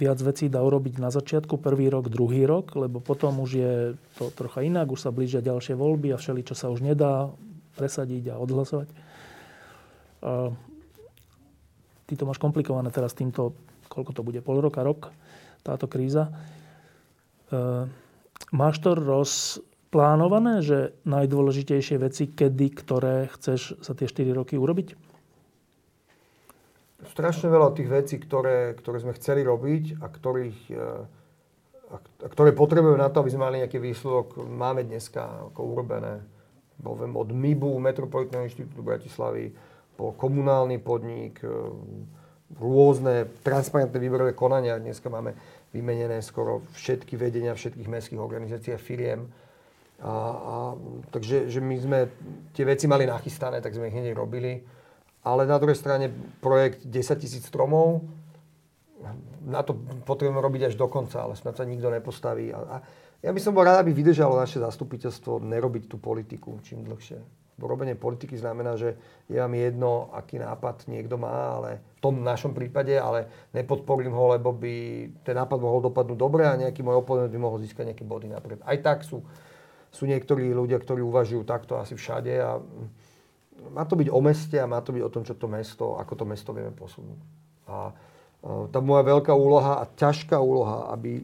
[0.00, 3.72] najviac vecí dá urobiť na začiatku, prvý rok, druhý rok, lebo potom už je
[4.16, 7.28] to trocha inak, už sa blížia ďalšie voľby a všeli, čo sa už nedá
[7.76, 8.88] presadiť a odhlasovať.
[12.08, 13.52] Ty to máš komplikované teraz týmto
[13.90, 15.10] koľko to bude, pol roka, rok,
[15.66, 16.30] táto kríza.
[16.30, 16.32] E,
[18.54, 25.09] máš to rozplánované, že najdôležitejšie veci, kedy, ktoré chceš za tie 4 roky urobiť?
[27.08, 30.86] Strašne veľa tých vecí, ktoré, ktoré sme chceli robiť a, ktorých, e,
[31.88, 31.96] a
[32.28, 36.20] ktoré potrebujeme na to, aby sme mali nejaký výsledok, máme dneska ako urobené.
[36.80, 39.52] Poviem od MIBu, Metropolitného inštitútu Bratislavy,
[39.96, 41.48] po komunálny podnik, e,
[42.58, 44.80] rôzne transparentné výberové konania.
[44.80, 45.32] Dneska máme
[45.70, 49.30] vymenené skoro všetky vedenia všetkých mestských organizácií a firiem.
[50.00, 50.54] A, a,
[51.12, 51.98] takže že my sme
[52.56, 54.79] tie veci mali nachystané, tak sme ich hneď robili.
[55.20, 56.08] Ale na druhej strane
[56.40, 58.04] projekt 10 tisíc stromov,
[59.44, 62.52] na to potrebujeme robiť až do konca, ale snad sa nikto nepostaví.
[62.52, 62.84] A,
[63.20, 67.20] ja by som bol rád, aby vydržalo naše zastupiteľstvo nerobiť tú politiku čím dlhšie.
[67.60, 68.96] Robenie politiky znamená, že
[69.28, 74.32] je vám jedno, aký nápad niekto má, ale v tom našom prípade, ale nepodporím ho,
[74.32, 74.72] lebo by
[75.20, 78.64] ten nápad mohol dopadnúť dobre a nejaký môj oponent by mohol získať nejaké body napríklad.
[78.64, 79.20] Aj tak sú,
[79.92, 82.64] sú niektorí ľudia, ktorí uvažujú takto asi všade a
[83.68, 86.12] má to byť o meste a má to byť o tom, čo to mesto, ako
[86.16, 87.20] to mesto vieme posunúť.
[87.68, 87.92] A
[88.72, 91.20] tá moja veľká úloha a ťažká úloha, aby,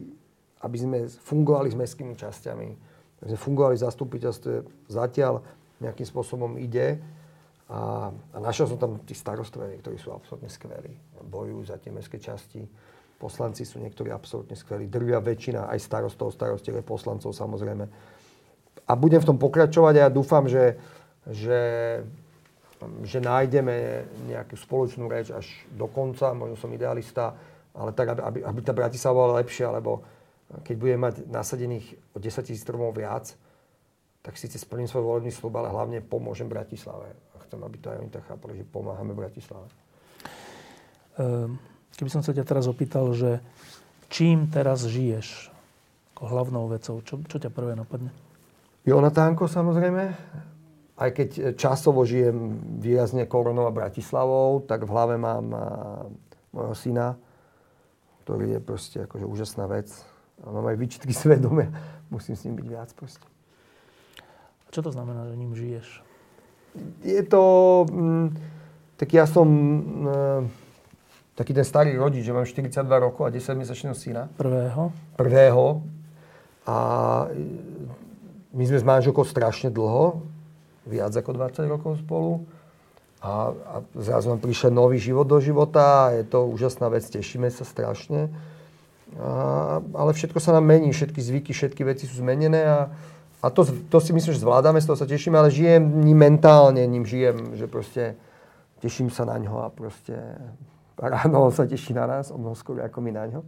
[0.61, 2.69] aby sme fungovali s mestskými časťami,
[3.25, 4.53] aby sme fungovali v zastupiteľstve
[4.85, 5.41] zatiaľ
[5.81, 7.01] nejakým spôsobom ide.
[7.67, 10.93] A, a našiel som tam tí starostovia, ktorí sú absolútne skvelí.
[11.25, 12.63] Bojujú za tie mestské časti.
[13.17, 14.85] Poslanci sú niektorí absolútne skvelí.
[14.85, 17.85] Drvia väčšina aj starostov, starostov, poslancov samozrejme.
[18.87, 20.79] A budem v tom pokračovať a ja dúfam, že,
[21.27, 21.59] že
[23.03, 27.33] že nájdeme nejakú spoločnú reč až do konca, možno som idealista,
[27.73, 30.01] ale tak, aby, aby tá Bratislava bola lepšia, lebo
[30.63, 33.33] keď budeme mať nasadených o 10 tisíc stromov viac,
[34.23, 37.15] tak síce splním svoj volebný slub, ale hlavne pomôžem Bratislave.
[37.35, 39.67] A chcem, aby to aj oni tak chápali, že pomáhame Bratislave.
[41.17, 41.55] Ehm,
[41.95, 43.39] keby som sa ťa teraz opýtal, že
[44.11, 45.51] čím teraz žiješ
[46.15, 48.09] ako hlavnou vecou, čo, čo ťa prvé napadne?
[48.87, 50.15] Jonatánko samozrejme,
[50.97, 55.45] aj keď časovo žijem výrazne Koronou a Bratislavou, tak v hlave mám
[56.49, 57.21] môjho syna,
[58.25, 59.93] ktorý je proste akože úžasná vec.
[60.41, 61.69] A mám aj výčitky svedomia.
[62.09, 63.25] Musím s ním byť viac proste.
[64.65, 65.87] A čo to znamená, že ním žiješ?
[67.05, 67.43] Je to...
[67.93, 68.35] Mm,
[68.97, 70.41] tak ja som mm,
[71.37, 74.25] taký ten starý rodič, že mám 42 rokov a 10-mesačného syna.
[74.33, 74.89] Prvého?
[75.13, 75.85] Prvého.
[76.65, 76.77] A
[78.51, 80.25] my sme s manželkou strašne dlho
[80.87, 82.47] viac ako 20 rokov spolu.
[83.21, 87.49] A, a zrazu nám prišiel nový život do života a je to úžasná vec, tešíme
[87.49, 88.29] sa strašne.
[89.17, 92.87] A, ale všetko sa nám mení, všetky zvyky, všetky veci sú zmenené a,
[93.41, 96.85] a to, to si myslím, že zvládame, z toho sa tešíme, ale žijem ním mentálne,
[96.85, 98.03] ním žijem, že proste
[98.79, 100.13] teším sa na ňo a proste
[100.97, 103.41] ráno sa teší na nás, o mnoho skôr ako my na ňo.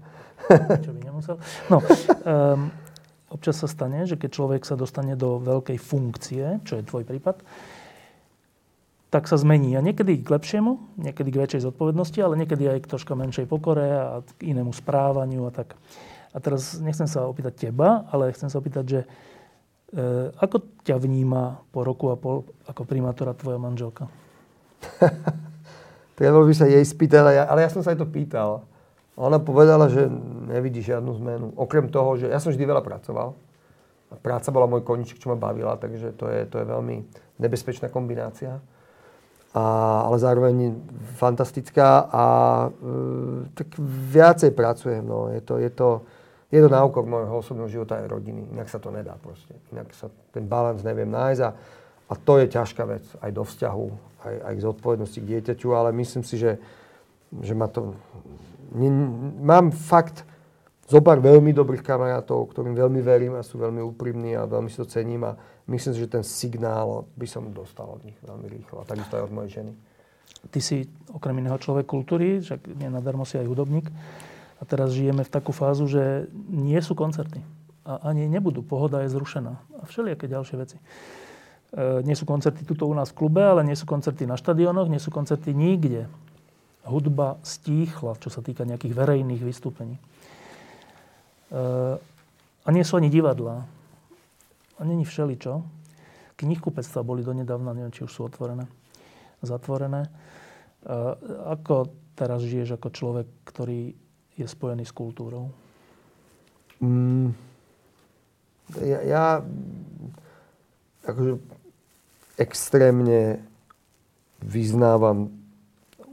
[0.85, 1.35] Čo by nemusel.
[1.69, 2.69] No, um,
[3.29, 7.41] občas sa stane, že keď človek sa dostane do veľkej funkcie, čo je tvoj prípad,
[9.09, 9.73] tak sa zmení.
[9.73, 13.87] A niekedy k lepšiemu, niekedy k väčšej zodpovednosti, ale niekedy aj k troška menšej pokore
[13.89, 15.73] a k inému správaniu a tak.
[16.29, 19.07] A teraz nechcem sa opýtať teba, ale chcem sa opýtať, že e,
[20.37, 24.05] ako ťa vníma po roku a pol ako primátora tvoja manželka?
[26.21, 28.69] Treba by sa jej spýtať, ale ja som sa aj to pýtal.
[29.19, 30.07] Ona povedala, že
[30.47, 31.47] nevidí žiadnu zmenu.
[31.59, 33.35] Okrem toho, že ja som vždy veľa pracoval.
[34.09, 37.03] A práca bola môj koniček, čo ma bavila, takže to je, to je veľmi
[37.37, 38.57] nebezpečná kombinácia.
[39.53, 39.63] A,
[40.07, 40.77] ale zároveň
[41.19, 42.25] fantastická a
[42.69, 42.69] e,
[43.53, 43.75] tak
[44.09, 45.03] viacej pracujem.
[45.03, 45.29] No.
[45.29, 46.07] Je, to, je, to,
[46.49, 48.49] je to na môjho osobného života aj rodiny.
[48.55, 49.51] Inak sa to nedá proste.
[49.75, 51.49] Inak sa ten balans neviem nájsť a,
[52.09, 53.87] a to je ťažká vec aj do vzťahu,
[54.25, 56.57] aj, aj k zodpovednosti k dieťaťu, ale myslím si, že,
[57.43, 57.93] že ma to
[59.41, 60.25] mám fakt
[60.89, 64.77] zo pár veľmi dobrých kamarátov, ktorým veľmi verím a sú veľmi úprimní a veľmi si
[64.81, 65.37] to cením a
[65.69, 69.29] myslím si, že ten signál by som dostal od nich veľmi rýchlo a takisto aj
[69.29, 69.73] od mojej ženy.
[70.49, 73.85] Ty si okrem iného človek kultúry, však nenadarmo si aj hudobník
[74.57, 77.37] a teraz žijeme v takú fázu, že nie sú koncerty
[77.85, 78.65] a ani nebudú.
[78.65, 80.77] Pohoda je zrušená a všelijaké ďalšie veci.
[80.77, 84.89] E, nie sú koncerty tuto u nás v klube, ale nie sú koncerty na štadionoch,
[84.89, 86.09] nie sú koncerty nikde
[86.85, 89.95] hudba stíchla, čo sa týka nejakých verejných vystúpení.
[89.95, 90.01] E,
[92.63, 93.65] a nie sú ani divadlá.
[94.79, 95.63] A není všeličo.
[96.39, 98.67] Knihkupectva boli donedávna, neviem, či už sú otvorené,
[99.43, 100.07] zatvorené.
[100.07, 100.09] E,
[101.51, 103.91] ako teraz žiješ ako človek, ktorý
[104.39, 105.51] je spojený s kultúrou?
[106.79, 107.35] Mm,
[108.79, 109.23] ja, ja
[111.03, 111.43] akože
[112.39, 113.43] extrémne
[114.39, 115.38] vyznávam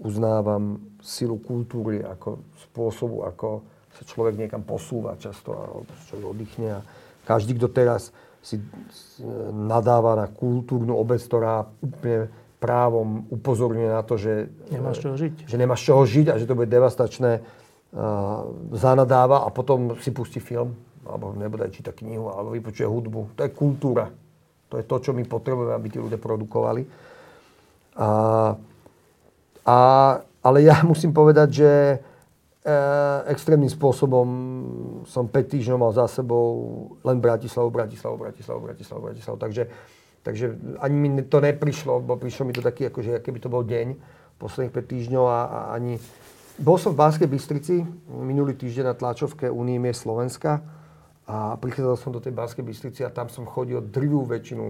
[0.00, 3.48] uznávam silu kultúry ako spôsobu, ako
[3.96, 6.68] sa človek niekam posúva často, alebo človek oddychne.
[6.76, 6.80] A
[7.24, 8.12] každý, kto teraz
[8.44, 8.60] si
[9.50, 15.56] nadáva na kultúrnu obec, ktorá úplne právom upozorňuje na to, že nemáš čoho žiť, že
[15.58, 20.72] nemáš čoho žiť a že to bude devastačné, uh, zanadáva a potom si pustí film,
[21.04, 23.38] alebo nebude čítať knihu, alebo vypočuje hudbu.
[23.38, 24.08] To je kultúra.
[24.72, 26.82] To je to, čo my potrebujeme, aby tí ľudia produkovali.
[27.96, 28.08] A
[29.66, 29.76] a,
[30.42, 31.96] ale ja musím povedať, že e,
[33.26, 34.26] extrémnym spôsobom
[35.10, 36.46] som 5 týždňov mal za sebou
[37.02, 39.38] len Bratislavu, Bratislavu, Bratislavu, Bratislavu, Bratislavu.
[39.42, 39.62] Takže,
[40.22, 40.46] takže
[40.78, 43.98] ani mi to neprišlo, bo prišlo mi to taký, akože keby to bol deň.
[44.38, 45.98] posledných 5 týždňov a, a ani...
[46.56, 50.64] Bol som v Banskej Bystrici minulý týždeň na tlačovke Unie miest Slovenska
[51.28, 54.64] a prichádzal som do tej Banskej Bystrici a tam som chodil drvú väčšinu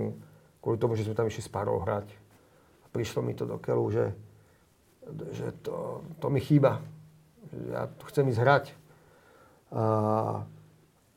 [0.58, 2.10] kvôli tomu, že sme tam išli s párou hrať.
[2.82, 4.10] A prišlo mi to do keľu, že,
[5.32, 6.82] že to, to mi chýba.
[7.70, 8.64] Ja tu chcem ísť hrať.
[9.72, 9.84] A,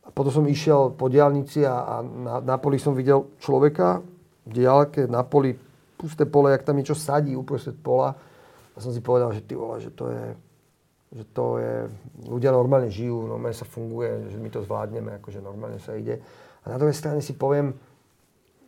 [0.06, 4.02] a potom som išiel po diálnici a, a na, na poli som videl človeka
[4.45, 5.53] v diálke na poli
[5.99, 8.16] pusté pole, jak tam niečo sadí uprostred pola.
[8.74, 10.26] A som si povedal, že ty vole, že to je,
[11.20, 11.74] že to je,
[12.24, 16.24] ľudia normálne žijú, normálne sa funguje, že my to zvládneme, akože normálne sa ide.
[16.64, 17.76] A na druhej strane si poviem,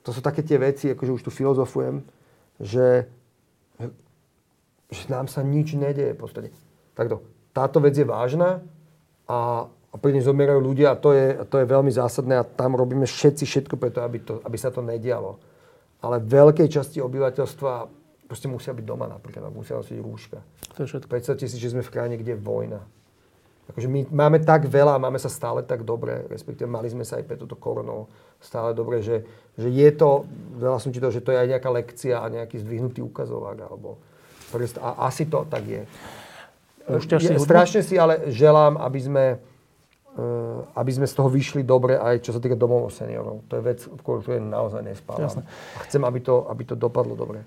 [0.03, 2.03] to sú také tie veci, akože už tu filozofujem,
[2.59, 3.07] že,
[4.91, 6.49] že nám sa nič nedeje v podstate.
[6.93, 7.23] Takto,
[7.55, 8.59] táto vec je vážna
[9.25, 12.43] a, a pri nej zomierajú ľudia a to je, a to je veľmi zásadné a
[12.43, 15.39] tam robíme všetci všetko preto, aby, to, aby sa to nedialo.
[16.03, 17.71] Ale veľkej časti obyvateľstva
[18.27, 20.39] proste musia byť doma napríklad, musia nosiť rúška.
[20.75, 21.07] To je všetko.
[21.07, 22.79] Predstavte si, že sme v krajine, kde je vojna.
[23.71, 27.23] Akože my máme tak veľa máme sa stále tak dobre, respektíve mali sme sa aj
[27.23, 28.11] pre túto koronou
[28.41, 29.23] stále dobre, že,
[29.55, 30.27] že je to,
[30.59, 34.01] veľa som čítal, že to je aj nejaká lekcia a nejaký zdvihnutý ukazovák, alebo
[34.79, 35.83] a asi to tak je.
[36.87, 39.25] Púšťaš si strašne si ale želám, aby sme,
[40.17, 43.45] uh, aby sme z toho vyšli dobre aj čo sa týka domov seniorov.
[43.47, 45.29] To je vec, ktorú je naozaj nespávam.
[45.29, 45.43] Jasne.
[45.77, 47.45] A chcem, aby to, aby to dopadlo dobre.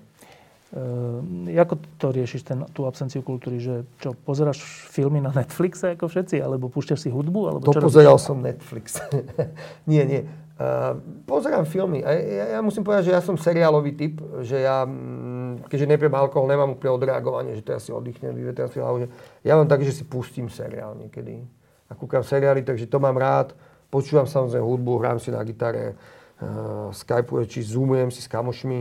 [0.75, 3.61] Uh, ako to riešiš, ten, tú absenciu kultúry?
[3.61, 4.59] Že čo, pozeráš
[4.91, 6.41] filmy na Netflixe ako všetci?
[6.41, 7.41] Alebo púšťaš si hudbu?
[7.53, 8.27] Alebo to čo pozeral robíš?
[8.27, 8.99] som Netflix.
[9.91, 10.21] nie, nie.
[10.55, 10.95] Uh,
[11.27, 11.99] pozerám filmy.
[11.99, 16.15] A ja, ja musím povedať, že ja som seriálový typ, že ja, mm, keďže nepiem
[16.15, 19.03] alkohol, nemám úplne odreagovanie, že teraz si oddychnem, vyvetrám si hlavu.
[19.03, 19.07] Že
[19.43, 21.43] ja mám tak, že si pustím seriál niekedy.
[21.91, 23.51] A kúkam seriály, takže to mám rád.
[23.91, 25.91] Počúvam samozrejme hudbu, hrám si na gitare,
[26.39, 28.79] uh, skypujem, či zoomujem si s kamošmi.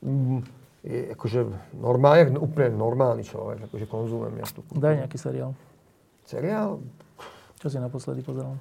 [0.00, 0.40] Mm,
[0.80, 1.44] je akože
[1.76, 5.52] normálne, úplne normálny človek, akože konzumujem ja tú Daj nejaký seriál.
[6.24, 6.80] Seriál?
[7.60, 8.56] Čo si naposledy pozeral?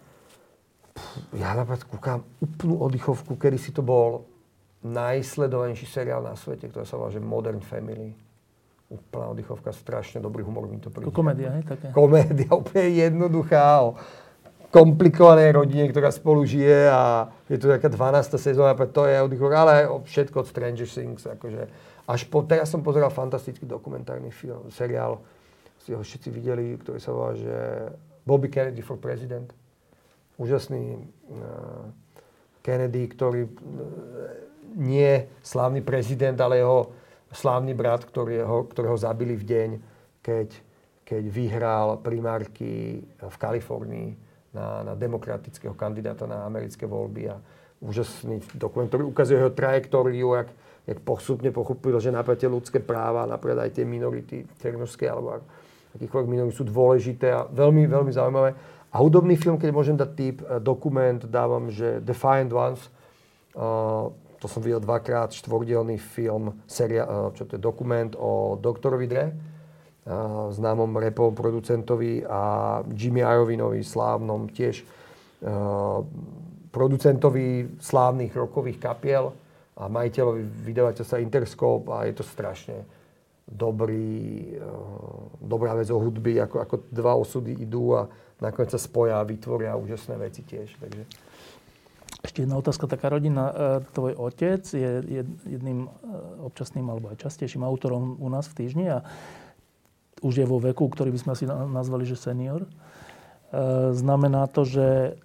[1.35, 4.25] Ja napríklad kúkam úplnú oddychovku, kedy si to bol
[4.85, 8.15] najsledovanejší seriál na svete, ktorý sa volá že Modern Family.
[8.89, 11.13] Úplná oddychovka, strašne dobrý humor mi to príde.
[11.13, 11.63] Komédia, hej?
[11.67, 11.93] Také.
[11.93, 13.99] Komédia, úplne jednoduchá o
[14.69, 18.37] komplikovanej rodine, ktorá spolu žije a je to taká 12.
[18.37, 19.73] sezóna, to je oddychovka, ale
[20.05, 21.69] všetko od Stranger Things, akože
[22.09, 25.21] až po, teraz som pozeral fantastický dokumentárny film, seriál,
[25.85, 27.55] si ho všetci videli, ktorý sa volá, že
[28.25, 29.49] Bobby Kennedy for President.
[30.39, 31.91] Úžasný uh,
[32.63, 33.51] Kennedy, ktorý uh,
[34.79, 36.95] nie slávny prezident, ale jeho
[37.35, 38.41] slávny brat, ktorý
[38.71, 39.69] ktorého zabili v deň,
[40.23, 40.49] keď,
[41.05, 44.09] keď vyhral primárky v Kalifornii
[44.53, 47.29] na, na demokratického kandidáta na americké voľby.
[47.29, 47.37] A
[47.79, 50.49] úžasný dokument, ktorý ukazuje jeho trajektóriu, jak,
[50.89, 55.43] jak postupne pochopil, že napríklad tie ľudské práva, napríklad aj tie minority černožské alebo
[55.95, 58.51] akýchkoľvek minority sú dôležité a veľmi, veľmi zaujímavé.
[58.89, 62.81] A hudobný film, keď môžem dať typ, eh, dokument dávam, že Defiant Ones,
[63.53, 64.09] uh,
[64.39, 69.27] to som videl dvakrát, štvordielný film, seria, uh, čo to je, dokument o doktorovi Dre,
[70.49, 72.41] známom repovom producentovi a
[72.97, 76.01] Jimmy Iovinovi, slávnom tiež uh,
[76.73, 79.29] producentovi slávnych rokových kapiel
[79.77, 82.81] a majiteľovi vydavateľstva Interscope a je to strašne
[83.49, 84.57] dobrý,
[85.41, 88.05] dobrá vec o hudby, ako, ako dva osudy idú a
[88.39, 90.75] nakoniec sa spoja a vytvoria úžasné veci tiež.
[90.79, 91.03] Takže.
[92.19, 93.43] Ešte jedna otázka, taká rodina.
[93.47, 93.55] Eh,
[93.95, 95.03] tvoj otec je
[95.47, 95.89] jedným eh,
[96.43, 98.97] občasným alebo aj častejším autorom u nás v týždni a
[100.19, 102.67] už je vo veku, ktorý by sme asi nazvali, že senior.
[103.95, 105.15] Znamená to, že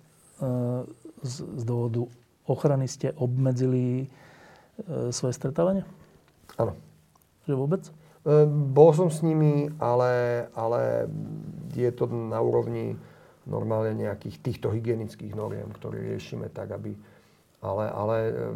[1.27, 2.07] z dôvodu
[2.47, 4.07] ochrany ste obmedzili
[4.75, 5.87] E, svoje stretávanie?
[6.59, 6.75] Áno.
[7.47, 7.83] Že vôbec?
[8.25, 11.05] E, bol som s nimi, ale, ale
[11.77, 12.97] je to na úrovni
[13.45, 16.97] normálne nejakých týchto hygienických noriem, ktoré riešime tak, aby...
[17.61, 18.47] Ale, ale, e,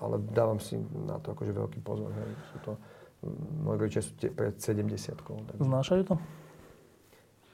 [0.00, 2.12] ale dávam si na to akože veľký pozor.
[2.12, 2.32] Hej.
[2.52, 2.72] Sú to,
[3.64, 5.60] moji rodičia sú pred 70 takže...
[5.60, 6.16] Znášajú to?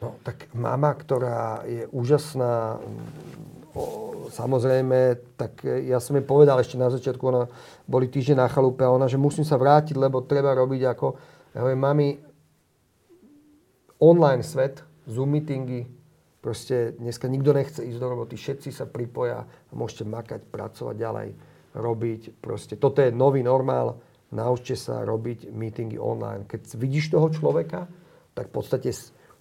[0.00, 2.80] No, tak mama, ktorá je úžasná,
[4.32, 7.44] samozrejme, tak ja som jej povedal ešte na začiatku, ona
[7.84, 11.06] boli týždeň na chalupe a ona, že musím sa vrátiť, lebo treba robiť ako,
[11.54, 12.08] ja hovorím, mami,
[14.00, 15.86] online svet, Zoom meetingy,
[16.40, 21.28] proste dneska nikto nechce ísť do roboty, všetci sa pripoja a môžete makať, pracovať ďalej,
[21.76, 24.00] robiť, proste, toto je nový normál,
[24.30, 26.46] naučte sa robiť meetingy online.
[26.46, 27.90] Keď vidíš toho človeka,
[28.34, 28.90] tak v podstate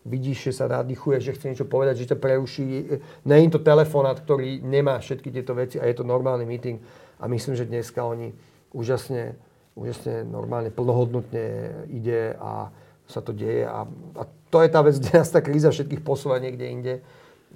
[0.06, 2.99] vidíš, že sa nadýchuje, že chce niečo povedať, že to preruší.
[3.22, 6.81] Je to telefonát, ktorý nemá všetky tieto veci a je to normálny meeting.
[7.19, 8.34] A myslím, že dneska oni
[8.73, 9.38] úžasne,
[9.80, 11.45] úžasne normálne, plnohodnotne
[11.88, 12.69] ide a
[13.10, 13.88] sa to deje a,
[14.19, 16.93] a to je tá vec, kde nás tá kríza všetkých posúva niekde inde.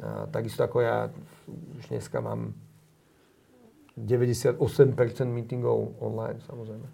[0.01, 1.11] A, takisto ako ja
[1.77, 2.55] už dneska mám
[3.99, 4.57] 98%
[5.29, 6.87] meetingov online, samozrejme.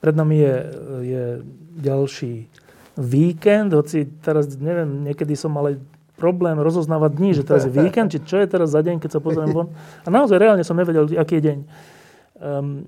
[0.00, 0.56] Pred nami je,
[1.02, 1.24] je
[1.82, 2.46] ďalší
[2.96, 5.74] víkend, hoci teraz, neviem, niekedy som mal
[6.20, 9.20] problém rozoznávať dní, že teraz je víkend, či čo je teraz za deň, keď sa
[9.24, 9.72] pozriem von.
[10.04, 11.58] A naozaj reálne som nevedel, aký je deň.
[12.40, 12.84] Um,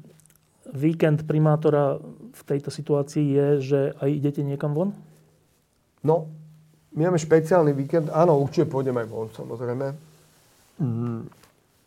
[0.71, 1.99] víkend primátora
[2.33, 4.95] v tejto situácii je, že aj idete niekam von?
[6.07, 6.31] No,
[6.95, 8.13] my máme špeciálny víkend.
[8.13, 9.87] Áno, určite pôjdem aj von, samozrejme.
[10.79, 11.27] Mm,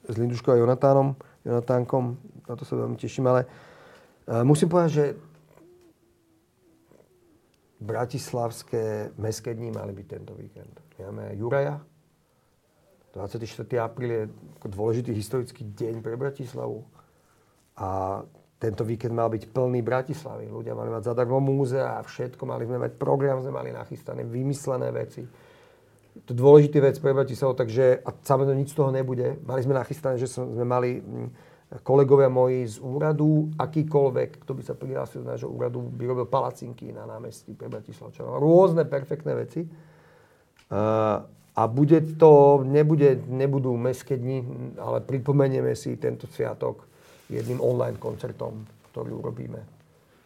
[0.09, 1.15] s Linduškou a Jonatánom,
[1.45, 2.03] Jonatánkom.
[2.49, 5.05] Na to sa veľmi teším, ale uh, musím povedať, že
[7.79, 10.73] bratislavské mestské dní mali byť tento víkend.
[10.99, 11.77] Máme Juraja.
[13.15, 13.63] 24.
[13.79, 14.23] apríl je
[14.67, 16.83] dôležitý historický deň pre Bratislavu.
[17.79, 18.19] A
[18.65, 20.49] tento víkend mal byť plný Bratislavy.
[20.49, 22.41] Ľudia mali mať zadarmo múzea a všetko.
[22.49, 25.21] Mali sme mať program, sme mali nachystané, vymyslené veci.
[26.15, 29.37] To je dôležitý vec pre Bratislavu, takže a samozrejme nič z toho nebude.
[29.43, 31.03] Mali sme nachystané, že sme mali
[31.83, 36.95] kolegovia moji z úradu, akýkoľvek, kto by sa prihlásil z nášho úradu, by robil palacinky
[36.95, 38.39] na námestí pre Bratislavčanov.
[38.39, 39.67] Rôzne perfektné veci.
[41.55, 46.94] A bude to, nebude, nebudú mestské dni, ale pripomenieme si tento sviatok
[47.29, 49.61] jedným online koncertom, ktorý urobíme.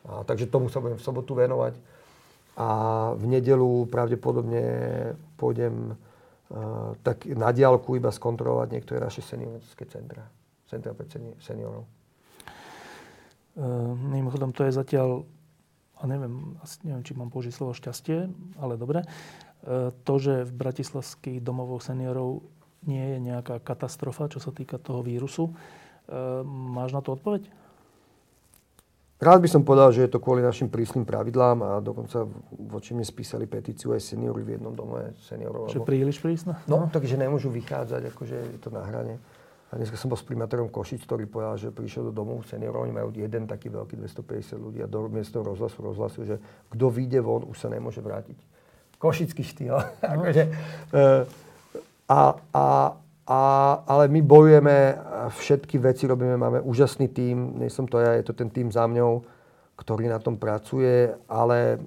[0.10, 1.76] A, takže tomu sa budem v sobotu venovať.
[2.60, 2.68] A
[3.16, 4.64] v nedelu pravdepodobne
[5.40, 10.28] pôjdem uh, tak na diálku iba skontrolovať niektoré naše seniorské centra.
[10.68, 11.08] Centra pre
[11.40, 11.88] seniorov.
[13.56, 15.24] Uh, mimochodom, to je zatiaľ,
[16.00, 18.28] a neviem, asi neviem, či mám použiť slovo šťastie,
[18.60, 22.44] ale dobre, uh, to, že v bratislavských domovoch seniorov
[22.84, 25.56] nie je nejaká katastrofa, čo sa týka toho vírusu.
[26.10, 27.46] Uh, máš na to odpoveď?
[29.20, 32.24] Rád by som povedal, že je to kvôli našim prísnym pravidlám a dokonca
[32.56, 35.68] voči mne spísali petíciu aj seniory v jednom dome seniorov.
[35.68, 36.56] Že príliš prísne?
[36.72, 39.20] No, no, takže nemôžu vychádzať, akože je to na hrane.
[39.70, 42.96] A dneska som bol s primátorom Košic, ktorý povedal, že prišiel do domu seniorov, oni
[42.96, 46.36] majú jeden taký veľký 250 ľudí a do miesto rozhlasu rozhlasu, že
[46.74, 48.40] kto vyjde von, už sa nemôže vrátiť.
[48.98, 49.76] Košický štýl.
[50.10, 50.26] No.
[50.26, 50.44] akože,
[50.96, 51.04] e,
[52.10, 52.22] a,
[52.56, 52.66] a,
[53.30, 53.42] a,
[53.86, 54.98] ale my bojujeme,
[55.30, 58.90] všetky veci robíme, máme úžasný tím, nie som to ja, je to ten tím za
[58.90, 59.22] mňou,
[59.78, 61.78] ktorý na tom pracuje, ale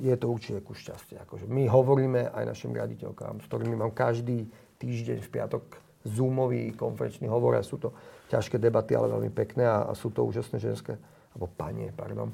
[0.00, 1.20] je to určite kus šťastie.
[1.22, 4.48] Akože my hovoríme aj našim riaditeľkám, s ktorými mám každý
[4.80, 5.62] týždeň v piatok
[6.02, 7.94] zoomový konferenčný hovor a sú to
[8.32, 10.96] ťažké debaty, ale veľmi pekné a, a sú to úžasné ženské,
[11.36, 12.32] alebo panie, pardon.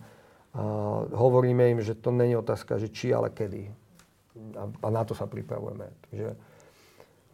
[0.54, 0.62] A
[1.10, 3.68] hovoríme im, že to není otázka, že či, ale kedy.
[4.56, 5.90] A, a na to sa pripravujeme.
[6.08, 6.28] Takže,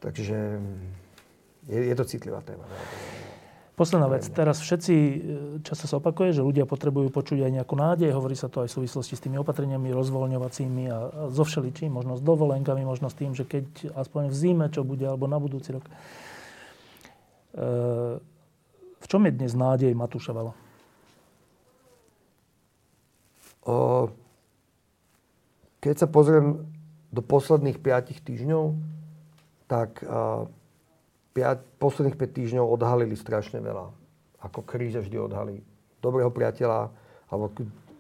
[0.05, 0.61] takže
[1.65, 2.69] je, je to citlivá téma.
[3.75, 4.23] Posledná vec.
[4.31, 5.15] Teraz všetci, e,
[5.67, 8.15] často sa opakuje, že ľudia potrebujú počuť aj nejakú nádej.
[8.15, 12.15] Hovorí sa to aj v súvislosti s tými opatreniami rozvoľňovacími a, a so všeličím, možno
[12.15, 15.75] s dovolenkami, možno s tým, že keď aspoň v zime, čo bude, alebo na budúci
[15.75, 15.83] rok.
[15.91, 15.93] E,
[18.95, 20.55] v čom je dnes nádej Matúša Vala?
[23.67, 24.07] O,
[25.83, 26.63] keď sa pozriem
[27.11, 28.95] do posledných 5 týždňov,
[29.67, 30.45] tak a,
[31.35, 33.91] 5, posledných 5 týždňov odhalili strašne veľa.
[34.47, 35.57] Ako kríza vždy odhalí
[35.99, 36.95] dobrého priateľa,
[37.27, 37.51] alebo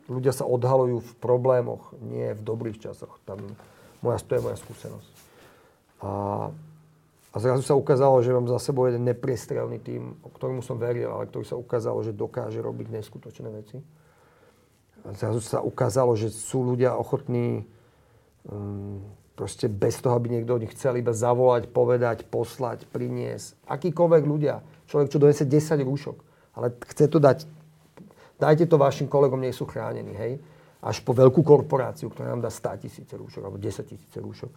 [0.07, 3.19] ľudia sa odhalujú v problémoch, nie v dobrých časoch.
[3.27, 3.43] Tam
[4.05, 5.12] moja, to je moja skúsenosť.
[6.05, 6.11] A,
[7.32, 11.11] a zrazu sa ukázalo, že mám za sebou jeden nepriestrelný tým, o ktorému som veril,
[11.11, 13.81] ale ktorý sa ukázalo, že dokáže robiť neskutočné veci.
[15.05, 17.66] A zrazu sa ukázalo, že sú ľudia ochotní
[18.47, 19.01] um,
[19.35, 23.66] proste bez toho, aby niekto od nich chcel iba zavolať, povedať, poslať, priniesť.
[23.66, 24.62] Akýkoľvek ľudia.
[24.86, 26.16] Človek, čo donese 10 rúšok,
[26.55, 27.43] ale chce to dať,
[28.39, 30.32] dajte to vašim kolegom, nie sú chránení, hej?
[30.78, 34.51] Až po veľkú korporáciu, ktorá nám dá 100 tisíce rúšok alebo 10 tisíce rúšok.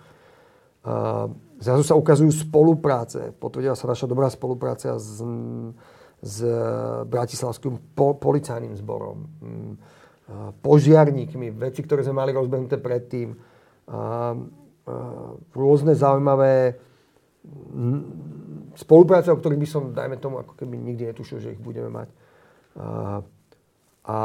[0.88, 3.34] Uh, zrazu sa ukazujú spolupráce.
[3.34, 5.20] Potvrdila sa naša dobrá spolupráca s,
[6.22, 6.38] s
[7.10, 13.34] Bratislavským po, policajným zborom, uh, požiarníkmi, veci, ktoré sme mali rozbehnuté predtým.
[13.88, 14.67] Uh,
[15.52, 16.80] rôzne zaujímavé
[18.76, 22.10] spolupráce, o ktorých by som, dajme tomu, ako keby nikdy netušil, že ich budeme mať.
[22.78, 23.20] A,
[24.08, 24.18] a,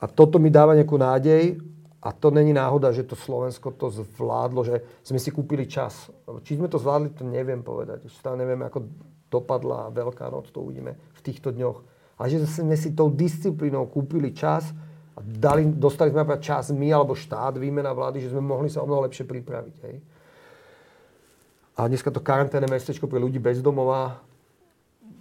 [0.00, 1.60] a toto mi dáva nejakú nádej
[2.00, 6.08] a to není náhoda, že to Slovensko to zvládlo, že sme si kúpili čas.
[6.46, 8.08] Či sme to zvládli, to neviem povedať.
[8.08, 8.88] Stále neviem, ako
[9.28, 11.78] dopadla Veľká noc, to uvidíme v týchto dňoch.
[12.16, 14.72] Ale že sme si tou disciplínou kúpili čas,
[15.14, 18.82] a dali, dostali sme napríklad čas my alebo štát, výmena vlády, že sme mohli sa
[18.82, 19.76] o mnoho lepšie pripraviť.
[19.86, 19.96] Hej.
[21.80, 24.20] A dneska to karanténne mestečko pre ľudí bezdomová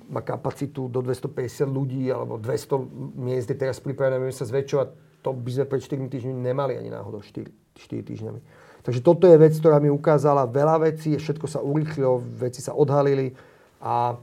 [0.10, 5.36] má kapacitu do 250 ľudí alebo 200 miest je teraz pripravené, budeme sa zväčšovať to
[5.36, 8.42] by sme pred 4 týždňami nemali ani náhodou 4, 4 týždňami.
[8.80, 13.36] Takže toto je vec, ktorá mi ukázala veľa vecí, všetko sa urýchlilo, veci sa odhalili
[13.84, 14.16] a,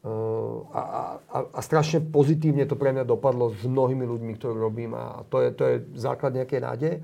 [0.00, 0.80] a,
[1.28, 5.44] a, a strašne pozitívne to pre mňa dopadlo s mnohými ľuďmi, ktorí robím a to
[5.44, 6.96] je, to je základ nejakej nádeje.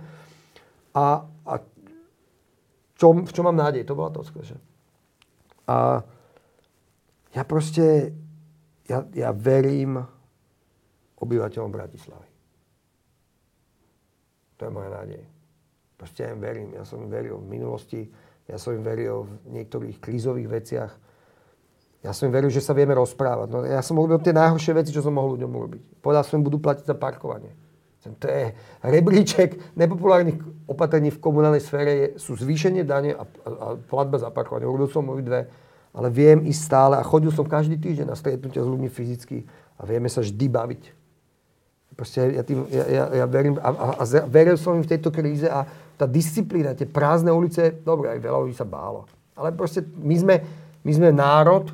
[0.97, 1.55] A, a
[2.97, 3.85] čo, v čom mám nádej?
[3.85, 4.49] To bola to skôr.
[5.69, 6.01] A
[7.37, 8.17] ja proste,
[8.89, 10.01] ja, ja verím
[11.21, 12.29] obyvateľom Bratislavy.
[14.57, 15.23] To je moja nádej.
[16.01, 16.73] Proste ja im verím.
[16.73, 18.09] Ja som im veril v minulosti,
[18.49, 20.93] ja som im veril v niektorých krízových veciach.
[22.07, 23.49] Ja som veril, že sa vieme rozprávať.
[23.51, 25.83] No, ja som urobil tie najhoršie veci, čo som mohol ľuďom urobiť.
[25.99, 27.51] Povedal som budú platiť za parkovanie.
[28.07, 28.55] To je
[28.87, 30.39] rebríček nepopulárnych
[30.71, 34.63] opatrení v komunálnej sfére je, sú zvýšenie dane a, a, a platba za parkovanie.
[34.63, 35.51] Urobil som ich dve
[35.97, 39.49] ale viem ísť stále a chodil som každý týždeň na stretnutia s ľuďmi fyzicky
[39.81, 40.83] a vieme sa vždy baviť.
[41.97, 45.09] Proste ja, tým, ja, ja, ja verím, a, a, a veril som im v tejto
[45.09, 45.65] kríze a
[45.97, 49.09] tá disciplína, tie prázdne ulice, dobre, aj veľa ľudí sa bálo.
[49.33, 50.35] Ale proste my sme,
[50.85, 51.73] my sme národ,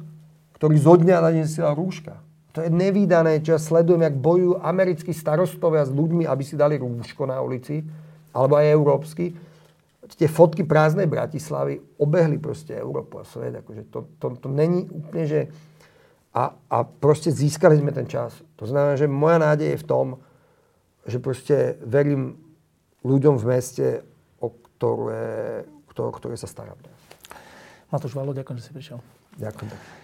[0.63, 2.23] ktorý zo dňa na deň siela rúška.
[2.55, 6.79] To je nevýdané, čo ja sledujem, jak bojujú americkí starostovia s ľuďmi, aby si dali
[6.79, 7.83] rúško na ulici,
[8.31, 9.35] alebo aj európsky
[10.17, 13.59] tie fotky prázdnej Bratislavy obehli proste Európu a svet.
[13.65, 15.41] Akože to, to, to není úplne, že...
[16.33, 18.41] A, a proste získali sme ten čas.
[18.57, 20.07] To znamená, že moja nádej je v tom,
[21.05, 22.41] že proste verím
[23.05, 23.87] ľuďom v meste,
[24.41, 26.81] o ktoré, ktoré, ktoré sa starám.
[27.93, 28.99] Matúš Valo, ďakujem, že si prišiel.
[29.37, 30.02] Ďakujem.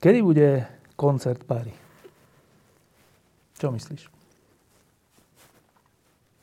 [0.00, 0.48] Kedy bude
[0.94, 1.72] koncert Páry?
[3.56, 4.12] Čo myslíš?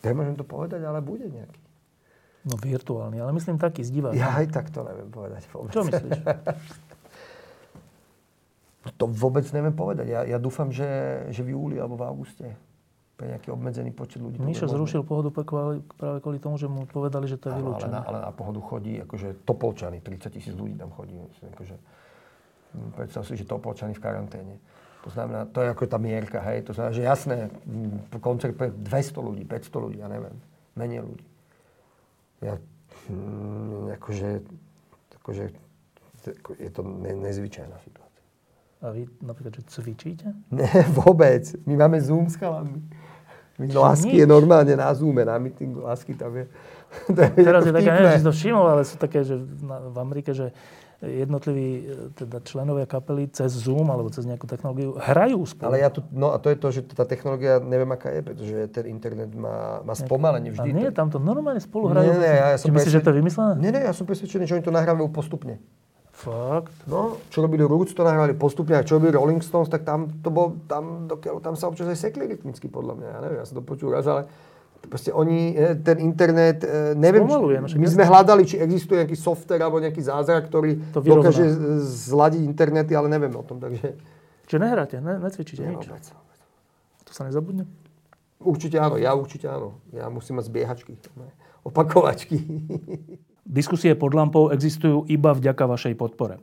[0.04, 1.62] Nemôžem to povedať, ale bude nejaký.
[2.44, 4.20] No virtuálny, ale myslím taký z divadla.
[4.20, 5.72] Ja aj tak to neviem povedať vôbec.
[5.72, 6.20] Čo myslíš?
[9.00, 10.12] to vôbec neviem povedať.
[10.12, 12.52] Ja, ja dúfam, že, že v júli alebo v auguste
[13.16, 14.44] pre nejaký obmedzený počet ľudí.
[14.44, 15.88] Mišo zrušil pohodu práve
[16.20, 18.04] kvôli tomu, že mu povedali, že to je vylúčené.
[18.04, 21.16] Ale, ale, na pohodu chodí, akože Topolčany, 30 tisíc ľudí tam chodí.
[21.56, 21.80] Akože,
[22.96, 24.56] predstav si, že Topolčany v karanténe.
[25.04, 26.64] To znamená, to je ako tá mierka, hej.
[26.68, 27.38] To znamená, že jasné,
[27.68, 30.36] hm, koncert pre 200 ľudí, 500 ľudí, ja neviem,
[30.80, 31.28] menej ľudí
[32.44, 32.56] ja,
[33.08, 34.30] hm, akože,
[35.24, 35.44] akože,
[36.60, 38.24] je to ne, nezvyčajná situácia.
[38.84, 40.28] A vy napríklad, že cvičíte?
[40.60, 41.48] Ne, vôbec.
[41.64, 42.84] My máme Zoom s chalami.
[43.56, 45.86] My lásky je normálne na Zoome, na meetingu.
[45.86, 46.50] Lásky tam je.
[47.16, 49.98] to je Teraz je také, neviem, či si to všimol, ale sú také, že v
[49.98, 50.52] Amerike, že
[51.04, 51.84] jednotliví e,
[52.16, 55.68] teda členovia kapely cez Zoom alebo cez nejakú technológiu hrajú spolu.
[55.76, 58.56] Ale ja tu, no a to je to, že tá technológia neviem aká je, pretože
[58.72, 60.70] ten internet má, má spomalenie vždy.
[60.72, 62.08] A nie, tam to normálne spolu hrajú.
[62.08, 63.52] Nie, nie, ja, som myslíš, že to je vymyslené?
[63.60, 65.60] Nie, nie, ja som presvedčený, že oni to nahrávajú postupne.
[66.14, 66.72] Fakt?
[66.86, 70.30] No, čo robili Roots, to nahrávali postupne, a čo robili Rolling Stones, tak tam to
[70.30, 73.08] bol, tam, dokiaľ, tam sa občas aj sekli rytmicky, podľa mňa.
[73.10, 74.30] Ja neviem, ja som to počul raz, ale
[74.88, 79.18] proste oni, e, ten internet, e, neviem, Spomaluje, no, my sme hľadali, či existuje nejaký
[79.18, 81.46] software alebo nejaký zázrak, ktorý to dokáže
[82.08, 83.96] zladiť internety, ale neviem o tom, takže...
[84.48, 85.88] Čiže nehráte, ne, necvičíte nič?
[85.88, 86.06] Vôbec.
[87.08, 87.64] To sa nezabudne?
[88.44, 89.80] Určite áno, ja určite áno.
[89.96, 91.00] Ja musím mať zbiehačky,
[91.64, 92.44] opakovačky.
[93.44, 96.40] Diskusie pod lampou existujú iba vďaka vašej podpore.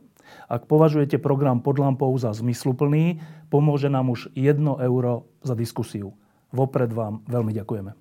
[0.49, 6.13] Ak považujete program pod lampou za zmysluplný, pomôže nám už 1 euro za diskusiu.
[6.51, 7.91] Vopred vám veľmi ďakujeme.